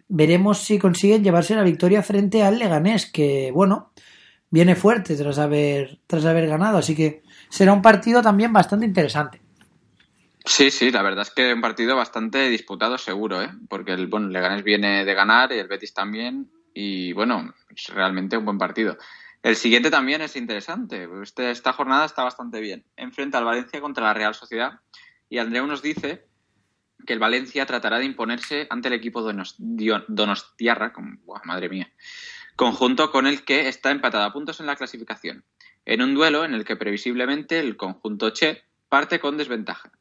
Veremos 0.09 0.59
si 0.59 0.79
consiguen 0.79 1.25
llevarse 1.25 1.55
la 1.55 1.63
victoria 1.63 2.03
frente 2.03 2.43
al 2.43 2.59
Leganés, 2.59 3.11
que 3.11 3.51
bueno, 3.55 3.91
viene 4.51 4.77
fuerte 4.77 5.17
tras 5.17 5.39
haber, 5.39 5.99
tras 6.07 6.27
haber 6.27 6.47
ganado, 6.47 6.77
así 6.77 6.95
que 6.95 7.23
será 7.49 7.73
un 7.73 7.81
partido 7.81 8.21
también 8.21 8.53
bastante 8.53 8.85
interesante. 8.85 9.41
Sí, 10.45 10.71
sí, 10.71 10.91
la 10.91 11.01
verdad 11.01 11.23
es 11.23 11.31
que 11.31 11.55
un 11.55 11.63
partido 11.63 11.97
bastante 11.97 12.51
disputado 12.51 12.99
seguro, 12.99 13.41
¿eh? 13.41 13.49
Porque 13.71 13.93
el, 13.93 14.07
bueno, 14.07 14.29
Leganés 14.29 14.63
viene 14.63 15.03
de 15.07 15.15
ganar 15.15 15.53
y 15.53 15.59
el 15.59 15.69
Betis 15.69 15.95
también. 15.95 16.51
Y 16.75 17.15
bueno, 17.15 17.55
es 17.75 17.89
realmente 17.89 18.37
un 18.37 18.45
buen 18.45 18.59
partido. 18.59 18.99
El 19.43 19.57
siguiente 19.57 19.91
también 19.91 20.21
es 20.21 20.37
interesante. 20.37 21.09
Este- 21.23 21.51
esta 21.51 21.73
jornada 21.73 22.05
está 22.05 22.25
bastante 22.25 22.61
bien. 22.61 22.85
Enfrenta 22.97 23.39
al 23.39 23.47
Valencia 23.47 23.81
contra 23.81 24.05
la 24.05 24.13
Real 24.13 24.35
Sociedad. 24.35 24.81
Y 25.31 25.39
Andreu 25.39 25.67
nos 25.67 25.81
dice 25.81 26.29
que 27.07 27.13
el 27.13 27.19
Valencia 27.19 27.67
tratará 27.67 27.99
de 27.99 28.05
imponerse 28.05 28.67
ante 28.71 28.89
el 28.89 28.95
equipo 28.95 29.23
donostiarra, 29.23 30.93
con, 30.93 31.21
madre 31.45 31.69
mía, 31.69 31.91
conjunto 32.57 33.11
con 33.11 33.27
el 33.27 33.45
que 33.45 33.69
está 33.69 33.91
empatado 33.91 34.25
a 34.25 34.33
puntos 34.33 34.61
en 34.61 34.67
la 34.67 34.77
clasificación, 34.77 35.45
en 35.85 36.03
un 36.03 36.15
duelo 36.15 36.45
en 36.45 36.55
el 36.55 36.65
que 36.65 36.77
previsiblemente 36.77 37.59
el 37.61 37.77
conjunto 37.77 38.31
Che 38.31 38.63
parte 38.89 39.21
con 39.21 39.37
desventaja 39.37 39.93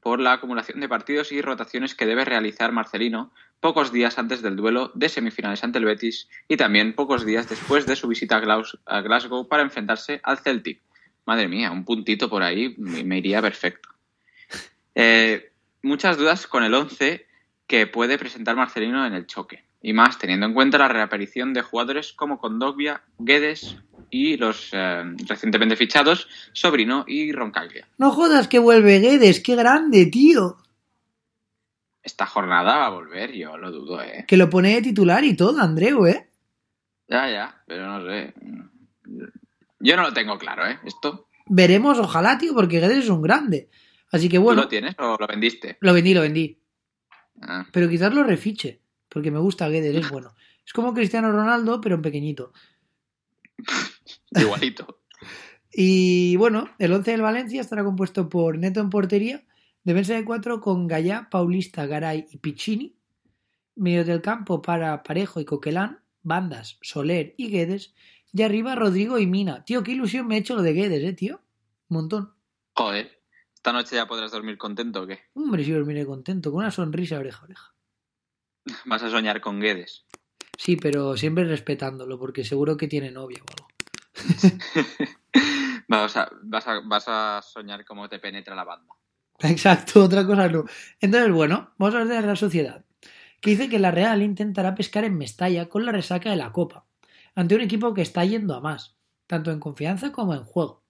por 0.00 0.18
la 0.18 0.32
acumulación 0.32 0.80
de 0.80 0.88
partidos 0.88 1.30
y 1.30 1.40
rotaciones 1.40 1.94
que 1.94 2.06
debe 2.06 2.24
realizar 2.24 2.72
Marcelino 2.72 3.32
pocos 3.60 3.92
días 3.92 4.18
antes 4.18 4.42
del 4.42 4.56
duelo 4.56 4.90
de 4.94 5.08
semifinales 5.08 5.62
ante 5.62 5.78
el 5.78 5.84
Betis 5.84 6.28
y 6.48 6.56
también 6.56 6.94
pocos 6.94 7.24
días 7.24 7.48
después 7.48 7.86
de 7.86 7.94
su 7.94 8.08
visita 8.08 8.42
a 8.86 9.00
Glasgow 9.00 9.46
para 9.46 9.62
enfrentarse 9.62 10.20
al 10.24 10.38
Celtic. 10.38 10.82
Madre 11.24 11.46
mía, 11.46 11.70
un 11.70 11.84
puntito 11.84 12.28
por 12.28 12.42
ahí 12.42 12.74
me 12.78 13.18
iría 13.18 13.40
perfecto. 13.40 13.90
Eh, 14.96 15.51
muchas 15.82 16.16
dudas 16.16 16.46
con 16.46 16.64
el 16.64 16.74
11 16.74 17.26
que 17.66 17.86
puede 17.86 18.18
presentar 18.18 18.56
Marcelino 18.56 19.06
en 19.06 19.14
el 19.14 19.26
choque. 19.26 19.64
Y 19.80 19.92
más 19.92 20.18
teniendo 20.18 20.46
en 20.46 20.54
cuenta 20.54 20.78
la 20.78 20.88
reaparición 20.88 21.52
de 21.52 21.62
jugadores 21.62 22.12
como 22.12 22.38
Condogbia, 22.38 23.02
Guedes 23.18 23.76
y 24.10 24.36
los 24.36 24.70
eh, 24.72 25.02
recientemente 25.26 25.74
fichados 25.74 26.28
Sobrino 26.52 27.04
y 27.08 27.32
Roncaglia. 27.32 27.88
No 27.98 28.10
jodas 28.12 28.46
que 28.46 28.58
vuelve 28.58 29.00
Guedes, 29.00 29.40
qué 29.40 29.56
grande, 29.56 30.06
tío. 30.06 30.58
Esta 32.02 32.26
jornada 32.26 32.78
va 32.78 32.86
a 32.86 32.90
volver, 32.90 33.32
yo 33.32 33.56
lo 33.56 33.70
dudo, 33.70 34.02
¿eh? 34.02 34.24
Que 34.26 34.36
lo 34.36 34.50
pone 34.50 34.74
de 34.74 34.82
titular 34.82 35.24
y 35.24 35.36
todo, 35.36 35.60
Andreu, 35.60 36.06
¿eh? 36.06 36.28
Ya, 37.08 37.30
ya, 37.30 37.62
pero 37.66 37.86
no 37.86 38.06
sé. 38.06 38.34
Yo 39.80 39.96
no 39.96 40.02
lo 40.02 40.12
tengo 40.12 40.38
claro, 40.38 40.66
¿eh? 40.66 40.78
Esto. 40.84 41.28
Veremos, 41.46 41.98
ojalá, 41.98 42.38
tío, 42.38 42.54
porque 42.54 42.80
Guedes 42.80 43.04
es 43.04 43.10
un 43.10 43.22
grande. 43.22 43.68
Así 44.12 44.28
que 44.28 44.36
¿Tú 44.36 44.44
bueno, 44.44 44.62
lo 44.62 44.68
tienes 44.68 44.94
o 44.98 45.16
lo 45.18 45.26
vendiste? 45.26 45.78
lo 45.80 45.92
vendí, 45.92 46.14
lo 46.14 46.20
vendí. 46.20 46.60
Ah, 47.40 47.66
Pero 47.72 47.88
quizás 47.88 48.14
lo 48.14 48.22
refiche, 48.22 48.80
porque 49.08 49.30
me 49.32 49.40
gusta 49.40 49.68
Guedes, 49.68 49.96
es 49.96 50.10
bueno. 50.10 50.34
Es 50.64 50.72
como 50.72 50.94
Cristiano 50.94 51.32
Ronaldo, 51.32 51.80
pero 51.80 51.96
en 51.96 52.02
pequeñito. 52.02 52.52
igualito. 54.30 55.00
Y 55.72 56.36
bueno, 56.36 56.68
el 56.78 56.92
11 56.92 57.10
del 57.12 57.22
Valencia 57.22 57.60
estará 57.60 57.82
compuesto 57.82 58.28
por 58.28 58.58
Neto 58.58 58.80
en 58.80 58.90
portería, 58.90 59.42
defensa 59.82 60.14
de 60.14 60.24
4 60.24 60.60
con 60.60 60.86
Gallá, 60.86 61.28
Paulista, 61.30 61.86
Garay 61.86 62.26
y 62.30 62.36
Piccini, 62.36 62.94
medio 63.74 64.04
del 64.04 64.20
campo 64.20 64.60
para 64.60 65.02
Parejo 65.02 65.40
y 65.40 65.46
Coquelán, 65.46 66.00
bandas, 66.22 66.78
Soler 66.82 67.34
y 67.38 67.48
Guedes, 67.48 67.94
y 68.34 68.42
arriba 68.42 68.74
Rodrigo 68.74 69.18
y 69.18 69.26
Mina. 69.26 69.64
Tío, 69.64 69.82
qué 69.82 69.92
ilusión 69.92 70.26
me 70.26 70.34
ha 70.34 70.38
hecho 70.38 70.54
lo 70.54 70.62
de 70.62 70.74
Guedes, 70.74 71.02
eh, 71.02 71.12
tío. 71.14 71.40
Un 71.88 71.96
montón. 71.96 72.34
Joder. 72.74 73.21
¿Esta 73.62 73.72
noche 73.72 73.94
ya 73.94 74.08
podrás 74.08 74.32
dormir 74.32 74.58
contento 74.58 75.02
o 75.02 75.06
qué? 75.06 75.20
Hombre, 75.34 75.62
si 75.62 75.70
dormiré 75.70 76.04
contento, 76.04 76.50
con 76.50 76.62
una 76.62 76.72
sonrisa 76.72 77.20
oreja 77.20 77.42
a 77.42 77.44
oreja. 77.44 77.74
Vas 78.86 79.04
a 79.04 79.08
soñar 79.08 79.40
con 79.40 79.60
Guedes. 79.60 80.04
Sí, 80.58 80.74
pero 80.74 81.16
siempre 81.16 81.44
respetándolo, 81.44 82.18
porque 82.18 82.42
seguro 82.42 82.76
que 82.76 82.88
tiene 82.88 83.12
novia 83.12 83.38
o 83.40 83.52
algo. 83.52 83.68
Vas 85.88 86.16
a, 86.16 86.28
vas, 86.42 86.66
a, 86.66 86.80
vas 86.80 87.04
a 87.06 87.40
soñar 87.42 87.84
cómo 87.84 88.08
te 88.08 88.18
penetra 88.18 88.56
la 88.56 88.64
banda. 88.64 88.94
Exacto, 89.38 90.02
otra 90.02 90.26
cosa 90.26 90.48
no. 90.48 90.64
Entonces, 91.00 91.30
bueno, 91.30 91.70
vamos 91.78 91.94
a 91.94 92.00
hablar 92.00 92.22
de 92.22 92.26
la 92.26 92.34
Sociedad, 92.34 92.84
que 93.40 93.50
dice 93.50 93.68
que 93.68 93.78
la 93.78 93.92
Real 93.92 94.22
intentará 94.22 94.74
pescar 94.74 95.04
en 95.04 95.18
Mestalla 95.18 95.68
con 95.68 95.86
la 95.86 95.92
resaca 95.92 96.30
de 96.30 96.36
la 96.36 96.50
Copa, 96.50 96.86
ante 97.36 97.54
un 97.54 97.60
equipo 97.60 97.94
que 97.94 98.02
está 98.02 98.24
yendo 98.24 98.56
a 98.56 98.60
más, 98.60 98.96
tanto 99.28 99.52
en 99.52 99.60
confianza 99.60 100.10
como 100.10 100.34
en 100.34 100.42
juego. 100.42 100.81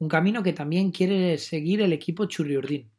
Un 0.00 0.08
camino 0.08 0.42
que 0.42 0.52
también 0.52 0.90
quiere 0.90 1.38
seguir 1.38 1.80
el 1.82 1.92
equipo 1.92 2.24
Churriurdín. 2.26 2.90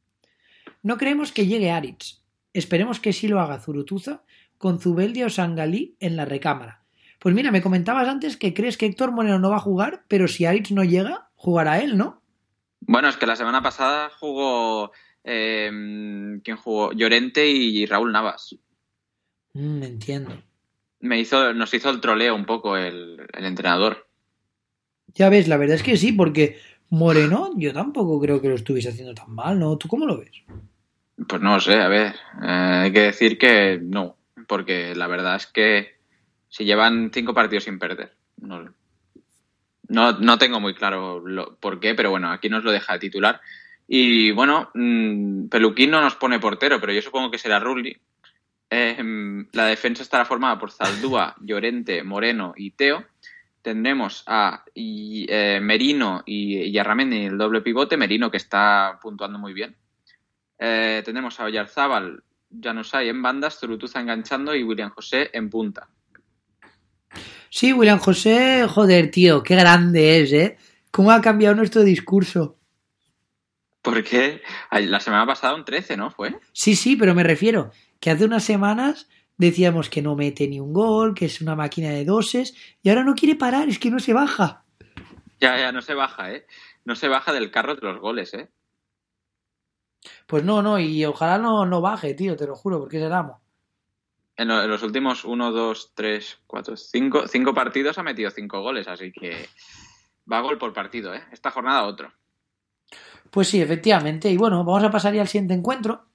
No 0.84 0.98
creemos 0.98 1.32
que 1.32 1.48
llegue 1.48 1.72
Aritz. 1.72 2.22
Esperemos 2.54 3.00
que 3.00 3.12
sí 3.12 3.28
lo 3.28 3.42
haga 3.42 3.60
Zurutuza 3.60 4.24
con 4.58 4.80
Zubeldia 4.80 5.26
o 5.26 5.30
Sangalí 5.30 5.96
en 6.00 6.16
la 6.16 6.26
recámara. 6.26 6.84
Pues 7.20 7.36
mira, 7.36 7.52
me 7.52 7.62
comentabas 7.62 8.08
antes 8.08 8.38
que 8.38 8.54
crees 8.54 8.78
que 8.78 8.86
Héctor 8.86 9.12
Moreno 9.12 9.40
no 9.40 9.50
va 9.50 9.58
a 9.58 9.60
jugar, 9.60 10.06
pero 10.08 10.28
si 10.28 10.46
Aritz 10.46 10.72
no 10.72 10.84
llega, 10.84 11.30
jugará 11.36 11.80
él, 11.80 11.98
¿no? 11.98 12.22
Bueno, 12.82 13.10
es 13.10 13.18
que 13.18 13.28
la 13.28 13.36
semana 13.36 13.62
pasada 13.62 14.10
jugó. 14.20 14.92
eh, 15.24 15.70
¿Quién 16.44 16.58
jugó? 16.58 16.94
Llorente 16.94 17.48
y 17.48 17.86
Raúl 17.86 18.12
Navas. 18.12 18.56
Mm, 19.54 19.84
entiendo. 19.84 20.44
Me 21.00 21.20
hizo, 21.20 21.54
nos 21.54 21.74
hizo 21.74 21.90
el 21.90 22.02
troleo 22.02 22.36
un 22.36 22.46
poco 22.46 22.78
el, 22.78 23.28
el 23.34 23.46
entrenador. 23.46 24.08
Ya 25.14 25.30
ves, 25.30 25.48
la 25.48 25.58
verdad 25.58 25.76
es 25.76 25.84
que 25.84 25.98
sí, 25.98 26.12
porque 26.12 26.58
Moreno 26.92 27.52
yo 27.56 27.74
tampoco 27.74 28.20
creo 28.22 28.42
que 28.42 28.50
lo 28.50 28.56
estuviese 28.56 28.90
haciendo 28.90 29.14
tan 29.14 29.32
mal, 29.34 29.58
¿no? 29.60 29.78
¿Tú 29.78 29.88
cómo 29.88 30.06
lo 30.06 30.18
ves? 30.20 30.32
Pues 31.28 31.42
no 31.42 31.60
sé, 31.60 31.76
a 31.82 31.88
ver. 31.88 32.16
eh, 32.44 32.48
hay 32.84 32.92
que 32.94 33.00
decir 33.02 33.38
que 33.38 33.80
no, 33.82 34.18
porque 34.48 34.94
la 34.96 35.08
verdad 35.08 35.36
es 35.38 35.48
que 35.48 35.96
si 36.50 36.66
llevan 36.66 37.12
cinco 37.14 37.34
partidos 37.34 37.64
sin 37.64 37.80
perder. 37.80 38.14
No, 38.38 38.74
no, 39.88 40.12
no 40.14 40.38
tengo 40.38 40.60
muy 40.60 40.74
claro 40.74 41.20
lo- 41.26 41.56
por 41.58 41.80
qué, 41.80 41.96
pero 41.96 42.12
bueno, 42.12 42.32
aquí 42.32 42.50
nos 42.50 42.64
lo 42.64 42.72
deja 42.72 42.94
de 42.94 43.00
titular. 43.00 43.40
Y 43.88 44.32
bueno, 44.32 44.70
mm, 44.74 45.48
Peluquín 45.48 45.92
no 45.92 46.02
nos 46.02 46.16
pone 46.16 46.40
portero, 46.40 46.80
pero 46.80 46.94
yo 46.94 47.02
supongo 47.02 47.30
que 47.32 47.38
será 47.38 47.60
Rulli. 47.60 47.96
Eh, 48.70 49.46
la 49.52 49.66
defensa 49.66 50.02
estará 50.02 50.24
formada 50.24 50.58
por 50.58 50.72
Zaldúa, 50.72 51.36
Llorente, 51.42 52.04
Moreno 52.04 52.54
y 52.56 52.72
Teo. 52.72 53.04
Tendremos 53.62 54.24
a 54.28 54.64
y, 54.74 55.26
eh, 55.30 55.60
Merino 55.62 56.24
y, 56.26 56.58
y 56.64 56.78
Arramendi 56.78 57.18
en 57.18 57.32
el 57.34 57.38
doble 57.38 57.62
pivote. 57.62 57.98
Merino 57.98 58.32
que 58.32 58.38
está 58.38 59.00
puntuando 59.02 59.38
muy 59.38 59.54
bien. 59.54 59.76
Eh, 60.58 61.02
tenemos 61.04 61.40
a 61.40 61.46
Oyarzábal, 61.46 62.24
Janusay 62.62 63.10
en 63.10 63.22
bandas, 63.22 63.60
Zurutuza 63.60 64.00
enganchando 64.00 64.56
y 64.56 64.64
William 64.64 64.92
José 64.92 65.30
en 65.34 65.50
punta. 65.50 65.90
Sí, 67.50 67.74
William 67.74 68.00
José, 68.00 68.68
joder, 68.68 69.12
tío, 69.12 69.44
qué 69.44 69.56
grande 69.56 70.22
es, 70.22 70.32
¿eh? 70.32 70.58
¿Cómo 70.92 71.12
ha 71.12 71.20
cambiado 71.20 71.56
nuestro 71.56 71.84
discurso? 71.84 72.58
Porque 73.82 74.42
la 74.72 75.00
semana 75.00 75.26
pasada 75.26 75.56
un 75.56 75.66
13, 75.66 75.98
¿no? 75.98 76.12
Fue. 76.12 76.36
Sí, 76.54 76.76
sí, 76.76 76.96
pero 76.96 77.16
me 77.16 77.24
refiero 77.24 77.72
que 78.00 78.12
hace 78.12 78.26
unas 78.26 78.44
semanas 78.44 79.10
decíamos 79.48 79.90
que 79.90 80.02
no 80.02 80.16
mete 80.16 80.48
ni 80.48 80.60
un 80.60 80.74
gol, 80.74 81.14
que 81.14 81.26
es 81.26 81.42
una 81.42 81.56
máquina 81.56 81.90
de 81.90 82.06
doses, 82.06 82.54
y 82.82 82.90
ahora 82.90 83.04
no 83.04 83.14
quiere 83.16 83.36
parar, 83.36 83.68
es 83.70 83.80
que 83.80 83.92
no 83.92 84.00
se 84.00 84.14
baja. 84.14 84.64
Ya, 85.40 85.58
ya, 85.58 85.72
no 85.72 85.82
se 85.82 85.94
baja, 85.94 86.32
¿eh? 86.32 86.46
No 86.86 86.96
se 86.96 87.08
baja 87.08 87.34
del 87.34 87.52
carro 87.52 87.76
de 87.76 87.82
los 87.82 88.00
goles, 88.00 88.34
¿eh? 88.34 88.50
Pues 90.28 90.44
no, 90.44 90.62
no, 90.62 90.80
y 90.80 91.06
ojalá 91.06 91.38
no, 91.38 91.66
no 91.66 91.82
baje, 91.82 92.14
tío, 92.14 92.36
te 92.36 92.48
lo 92.48 92.56
juro, 92.56 92.80
porque 92.80 92.98
es 92.98 93.04
el 93.04 93.14
amo. 93.14 93.42
En, 94.36 94.48
lo- 94.48 94.64
en 94.64 94.70
los 94.70 94.82
últimos 94.84 95.26
1, 95.26 95.52
2, 95.52 95.92
3, 95.94 96.40
4, 96.48 96.76
5, 96.78 97.28
cinco 97.28 97.54
partidos 97.54 97.98
ha 97.98 98.04
metido 98.04 98.32
5 98.32 98.62
goles, 98.62 98.88
así 98.88 99.12
que 99.12 99.48
va 100.32 100.42
gol 100.42 100.58
por 100.58 100.74
partido, 100.74 101.14
¿eh? 101.14 101.24
Esta 101.32 101.52
jornada 101.52 101.84
otro. 101.84 102.12
Pues 103.30 103.48
sí, 103.48 103.62
efectivamente. 103.62 104.30
Y 104.30 104.38
bueno, 104.38 104.64
vamos 104.64 104.84
a 104.84 104.92
pasar 104.92 105.14
ya 105.14 105.22
al 105.22 105.28
siguiente 105.28 105.54
encuentro, 105.54 106.06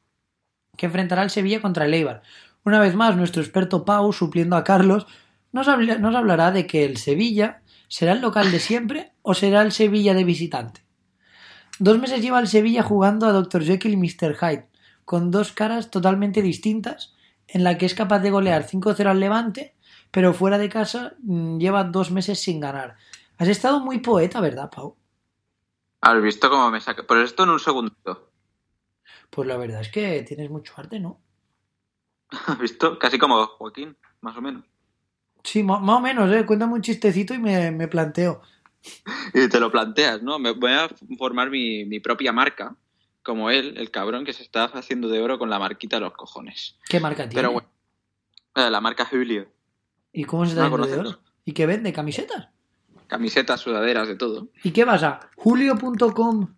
que 0.77 0.87
enfrentará 0.87 1.23
el 1.23 1.31
Sevilla 1.31 1.61
contra 1.63 1.85
el 1.87 1.95
Eibar. 1.95 2.23
Una 2.67 2.81
vez 2.81 2.97
más, 2.97 3.17
nuestro 3.17 3.41
experto 3.43 3.85
Pau, 3.85 4.13
supliendo 4.13 4.57
a 4.57 4.65
Carlos, 4.65 5.07
nos, 5.53 5.69
habla- 5.69 5.99
nos 5.99 6.17
hablará 6.17 6.51
de 6.51 6.67
que 6.67 6.85
el 6.85 6.97
Sevilla 6.97 7.63
será 7.87 8.11
el 8.11 8.21
local 8.21 8.51
de 8.51 8.59
siempre 8.59 9.13
o 9.23 9.35
será 9.35 9.63
el 9.63 9.71
Sevilla 9.71 10.15
de 10.15 10.25
visitante. 10.25 10.85
Dos 11.79 12.01
meses 12.01 12.21
lleva 12.21 12.41
el 12.41 12.49
Sevilla 12.49 12.83
jugando 12.83 13.27
a 13.27 13.33
Dr. 13.33 13.63
Jekyll 13.63 13.93
y 13.93 13.97
Mr. 13.97 14.35
Hyde, 14.35 14.67
con 15.05 15.31
dos 15.31 15.53
caras 15.53 15.93
totalmente 15.93 16.43
distintas, 16.43 17.15
en 17.47 17.63
la 17.63 17.79
que 17.79 17.87
es 17.87 17.95
capaz 17.95 18.19
de 18.19 18.33
golear 18.33 18.67
5-0 18.67 19.07
al 19.07 19.21
Levante, 19.21 19.77
pero 20.11 20.35
fuera 20.35 20.59
de 20.59 20.69
casa 20.69 21.15
mm, 21.23 21.59
lleva 21.59 21.85
dos 21.85 22.11
meses 22.11 22.41
sin 22.41 22.59
ganar. 22.59 22.97
Has 23.39 23.47
estado 23.47 23.79
muy 23.79 23.99
poeta, 24.01 24.41
¿verdad, 24.41 24.71
Pau? 24.75 24.97
¿Has 26.01 26.21
visto 26.21 26.51
cómo 26.51 26.69
me 26.73 26.81
saca? 26.81 27.07
Por 27.07 27.19
esto 27.19 27.45
en 27.45 27.51
un 27.51 27.61
segundo. 27.61 27.95
Pues 29.31 29.47
la 29.47 29.57
verdad 29.57 29.83
es 29.83 29.89
que 29.91 30.25
tienes 30.27 30.51
mucho 30.51 30.73
arte, 30.77 30.99
¿no? 30.99 31.21
¿Has 32.31 32.59
visto? 32.59 32.99
Casi 32.99 33.19
como 33.19 33.47
Joaquín, 33.47 33.97
más 34.21 34.37
o 34.37 34.43
menos. 34.43 34.65
Sí, 35.43 35.63
más 35.63 35.81
o 35.81 36.01
menos, 36.01 36.33
¿eh? 36.33 36.45
Cuéntame 36.45 36.75
un 36.75 36.83
chistecito 36.83 37.35
y 37.35 37.39
me, 37.39 37.71
me 37.71 37.89
planteo. 37.89 38.43
Y 39.35 39.49
te 39.49 39.61
lo 39.61 39.71
planteas, 39.71 40.23
¿no? 40.23 40.39
Me 40.39 40.53
voy 40.53 40.73
a 40.73 40.89
formar 41.19 41.51
mi, 41.51 41.85
mi 41.85 42.01
propia 42.01 42.33
marca, 42.33 42.77
como 43.23 43.51
él, 43.51 43.75
el 43.77 43.91
cabrón 43.91 44.25
que 44.25 44.33
se 44.33 44.43
está 44.43 44.65
haciendo 44.65 45.09
de 45.09 45.21
oro 45.21 45.39
con 45.39 45.51
la 45.51 45.59
marquita 45.59 45.97
de 45.97 46.01
los 46.01 46.15
cojones. 46.15 46.79
¿Qué 46.89 47.01
marca 47.01 47.29
tiene? 47.29 47.35
Pero 47.35 47.53
bueno, 47.53 47.69
eh, 48.55 48.71
la 48.71 48.81
marca 48.81 49.05
Julio. 49.05 49.49
¿Y 50.13 50.25
cómo 50.25 50.47
se 50.47 50.55
¿No 50.55 50.65
está 50.65 50.77
la 50.77 50.87
yendo 50.87 51.03
de 51.03 51.09
oro? 51.09 51.21
¿Y 51.45 51.53
qué 51.53 51.67
vende? 51.67 51.93
¿Camisetas? 51.93 52.49
Camisetas, 53.07 53.61
sudaderas, 53.61 54.09
de 54.09 54.17
todo. 54.17 54.49
¿Y 54.63 54.71
qué 54.71 54.85
vas 54.85 55.03
a? 55.03 55.21
Julio.com. 55.37 56.55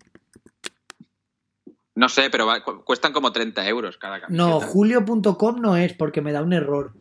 No 1.99 2.09
sé, 2.09 2.31
pero 2.31 2.47
va- 2.47 2.63
cu- 2.63 2.85
cuestan 2.85 3.13
como 3.13 3.33
30 3.33 3.67
euros 3.67 3.99
cada 3.99 4.21
camiseta. 4.21 4.45
No, 4.49 4.61
julio.com 4.61 5.61
no 5.61 5.77
es 5.77 5.95
porque 5.95 6.21
me 6.21 6.31
da 6.33 6.43
un 6.43 6.53
error. 6.53 6.93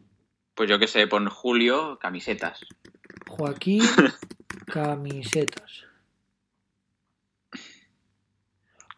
Pues 0.55 0.67
yo 0.67 0.79
qué 0.79 0.87
sé, 0.87 1.05
pon 1.05 1.29
Julio, 1.29 1.99
camisetas. 1.99 2.61
Joaquín, 3.27 3.83
camisetas. 4.65 5.85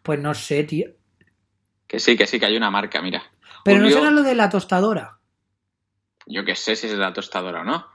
Pues 0.02 0.18
no 0.18 0.32
sé, 0.34 0.64
tío. 0.64 0.88
Que 1.86 1.98
sí, 2.00 2.16
que 2.16 2.26
sí, 2.26 2.40
que 2.40 2.46
hay 2.46 2.56
una 2.56 2.70
marca, 2.70 3.02
mira. 3.02 3.22
Pero 3.64 3.80
no 3.80 3.90
será 3.90 4.10
lo 4.10 4.22
de 4.22 4.34
la 4.34 4.48
tostadora. 4.48 5.18
Yo 6.26 6.44
qué 6.44 6.56
sé 6.56 6.76
si 6.76 6.86
es 6.86 6.92
de 6.92 6.98
la 6.98 7.12
tostadora 7.12 7.60
o 7.60 7.64
no. 7.64 7.86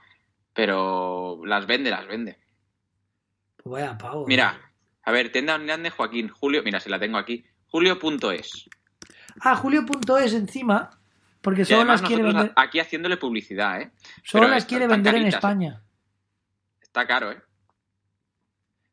Pero 0.54 1.40
las 1.44 1.66
vende, 1.66 1.90
las 1.90 2.06
vende. 2.06 2.38
Pues 3.56 3.72
vaya 3.72 3.98
pavo. 3.98 4.26
Mira, 4.26 4.60
a 5.02 5.10
ver, 5.10 5.32
tienda 5.32 5.56
online 5.56 5.78
de 5.82 5.90
Joaquín, 5.90 6.28
Julio, 6.28 6.62
mira, 6.62 6.78
si 6.78 6.88
la 6.88 6.98
tengo 7.00 7.18
aquí. 7.18 7.44
Julio.es. 7.68 8.68
Ah, 9.40 9.56
julio.es 9.56 10.32
encima. 10.32 10.90
Porque 11.40 11.64
solo 11.64 11.84
las 11.84 12.02
quiere 12.02 12.24
vender, 12.24 12.52
aquí 12.56 12.80
haciéndole 12.80 13.16
publicidad, 13.18 13.80
¿eh? 13.80 13.92
solo 14.24 14.44
pero 14.44 14.54
las 14.54 14.64
quiere 14.64 14.88
vender 14.88 15.14
en 15.14 15.20
caritas. 15.20 15.38
España. 15.38 15.82
Está 16.80 17.06
caro, 17.06 17.30
¿eh? 17.30 17.40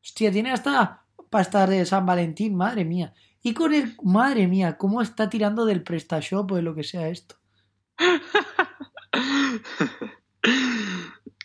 Hostia, 0.03 0.31
tiene 0.31 0.51
hasta 0.51 1.03
pasta 1.31 1.65
de 1.65 1.83
San 1.85 2.05
Valentín, 2.05 2.55
madre 2.55 2.85
mía. 2.85 3.13
Y 3.41 3.55
con 3.55 3.73
el, 3.73 3.95
madre 4.03 4.47
mía, 4.47 4.77
cómo 4.77 5.01
está 5.01 5.29
tirando 5.29 5.65
del 5.65 5.81
PrestaShop 5.81 6.51
o 6.51 6.55
de 6.55 6.61
lo 6.61 6.75
que 6.75 6.83
sea 6.83 7.07
esto. 7.09 7.37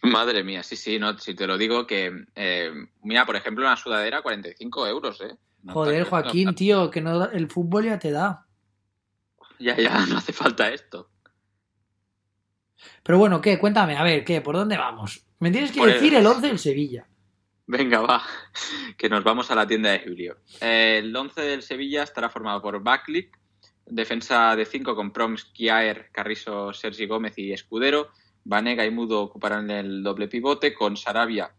Madre 0.03 0.45
mía, 0.45 0.63
sí, 0.63 0.77
sí, 0.77 0.99
no, 0.99 1.17
si 1.19 1.35
te 1.35 1.47
lo 1.47 1.57
digo 1.59 1.87
que... 1.87 2.27
eh, 2.35 2.71
mira, 3.03 3.25
por 3.27 3.37
ejemplo, 3.37 3.65
una 3.65 3.77
sudadera, 3.77 4.23
45 4.23 4.87
euros, 4.87 5.21
¿eh? 5.23 5.37
Joder, 5.67 6.05
Joaquín, 6.05 6.55
tío, 6.55 6.91
que 6.91 7.01
no 7.01 7.25
el 7.31 7.49
fútbol 7.51 7.85
ya 7.87 7.99
te 7.99 8.11
da. 8.11 8.47
ya, 9.59 9.77
ya, 9.77 10.07
no 10.07 10.19
hace 10.19 10.33
falta 10.33 10.71
esto. 10.71 11.11
Pero 13.03 13.19
bueno, 13.19 13.41
¿qué? 13.41 13.59
Cuéntame, 13.59 13.97
a 13.97 14.03
ver, 14.05 14.25
¿qué? 14.25 14.41
¿Por 14.41 14.55
dónde 14.57 14.77
vamos? 14.77 15.25
Me 15.41 15.51
tienes 15.51 15.73
que 15.73 15.79
Por 15.79 15.89
decir 15.93 16.15
el- 16.15 16.21
el 16.21 16.27
11 16.27 16.47
del 16.47 16.59
Sevilla. 16.59 17.07
Venga, 17.67 18.01
va, 18.01 18.23
que 18.97 19.09
nos 19.09 19.25
vamos 19.25 19.51
a 19.51 19.55
la 19.55 19.67
tienda 19.67 19.91
de 19.91 20.01
Julio. 20.01 20.39
El 20.61 21.15
11 21.15 21.41
del 21.43 21.63
Sevilla 21.63 22.03
estará 22.03 22.31
formado 22.31 22.63
por 22.63 22.83
Backlick, 22.83 23.39
defensa 23.87 24.55
de 24.57 24.65
5 24.65 24.95
con 24.95 25.13
Proms, 25.13 25.45
Kiaer, 25.47 26.11
Carrizo, 26.13 26.73
Sergi 26.73 27.07
Gómez 27.07 27.37
y 27.39 27.53
Escudero. 27.53 28.11
Vanega 28.45 28.87
y 28.87 28.91
Mudo 28.91 29.21
ocuparán 29.21 29.71
el 29.71 30.03
doble 30.03 30.29
pivote 30.29 30.73
con 30.73 30.97
Sarabia 30.97 31.53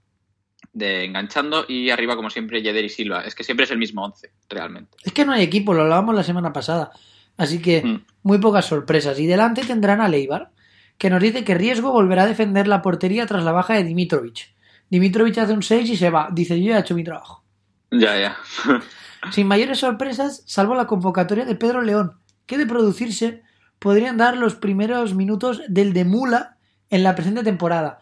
de 0.80 1.06
enganchando 1.06 1.66
y 1.68 1.92
arriba, 1.92 2.16
como 2.16 2.30
siempre, 2.32 2.62
Yeder 2.64 2.84
y 2.86 2.90
Silva. 2.90 3.22
Es 3.22 3.36
que 3.36 3.44
siempre 3.44 3.66
es 3.66 3.72
el 3.72 3.78
mismo 3.78 4.04
11, 4.04 4.32
realmente. 4.50 4.98
Es 5.04 5.14
que 5.14 5.26
no 5.26 5.34
hay 5.34 5.44
equipo, 5.44 5.74
lo 5.76 5.84
hablábamos 5.84 6.16
la 6.16 6.24
semana 6.24 6.52
pasada. 6.52 6.92
Así 7.38 7.62
que 7.62 7.84
Mm. 7.84 8.06
muy 8.24 8.40
pocas 8.40 8.66
sorpresas. 8.66 9.20
Y 9.20 9.28
delante 9.28 9.62
tendrán 9.64 10.02
a 10.02 10.08
Leibar, 10.10 10.52
que 10.98 11.10
nos 11.10 11.22
dice 11.22 11.44
que 11.44 11.54
Riesgo 11.56 11.92
volverá 11.92 12.24
a 12.24 12.28
defender 12.28 12.68
la 12.68 12.82
portería 12.82 13.26
tras 13.28 13.44
la 13.44 13.52
baja 13.52 13.76
de 13.76 13.84
Dimitrovic. 13.84 14.54
Dimitrovic 14.90 15.38
hace 15.38 15.54
un 15.54 15.62
6 15.64 15.90
y 15.92 15.96
se 15.98 16.10
va. 16.10 16.30
Dice, 16.32 16.60
yo 16.62 16.72
ya 16.72 16.78
he 16.78 16.82
hecho 16.82 16.96
mi 16.96 17.04
trabajo. 17.04 17.44
Ya, 17.92 18.18
ya. 18.20 18.38
Sin 19.32 19.48
mayores 19.48 19.80
sorpresas, 19.80 20.44
salvo 20.46 20.76
la 20.76 20.88
convocatoria 20.88 21.46
de 21.46 21.56
Pedro 21.56 21.82
León, 21.82 22.14
que 22.46 22.58
de 22.58 22.66
producirse 22.66 23.44
podrían 23.80 24.18
dar 24.18 24.36
los 24.38 24.56
primeros 24.56 25.14
minutos 25.16 25.62
del 25.68 25.94
de 25.94 26.04
Mula 26.06 26.58
en 26.90 27.04
la 27.04 27.16
presente 27.16 27.44
temporada. 27.44 28.00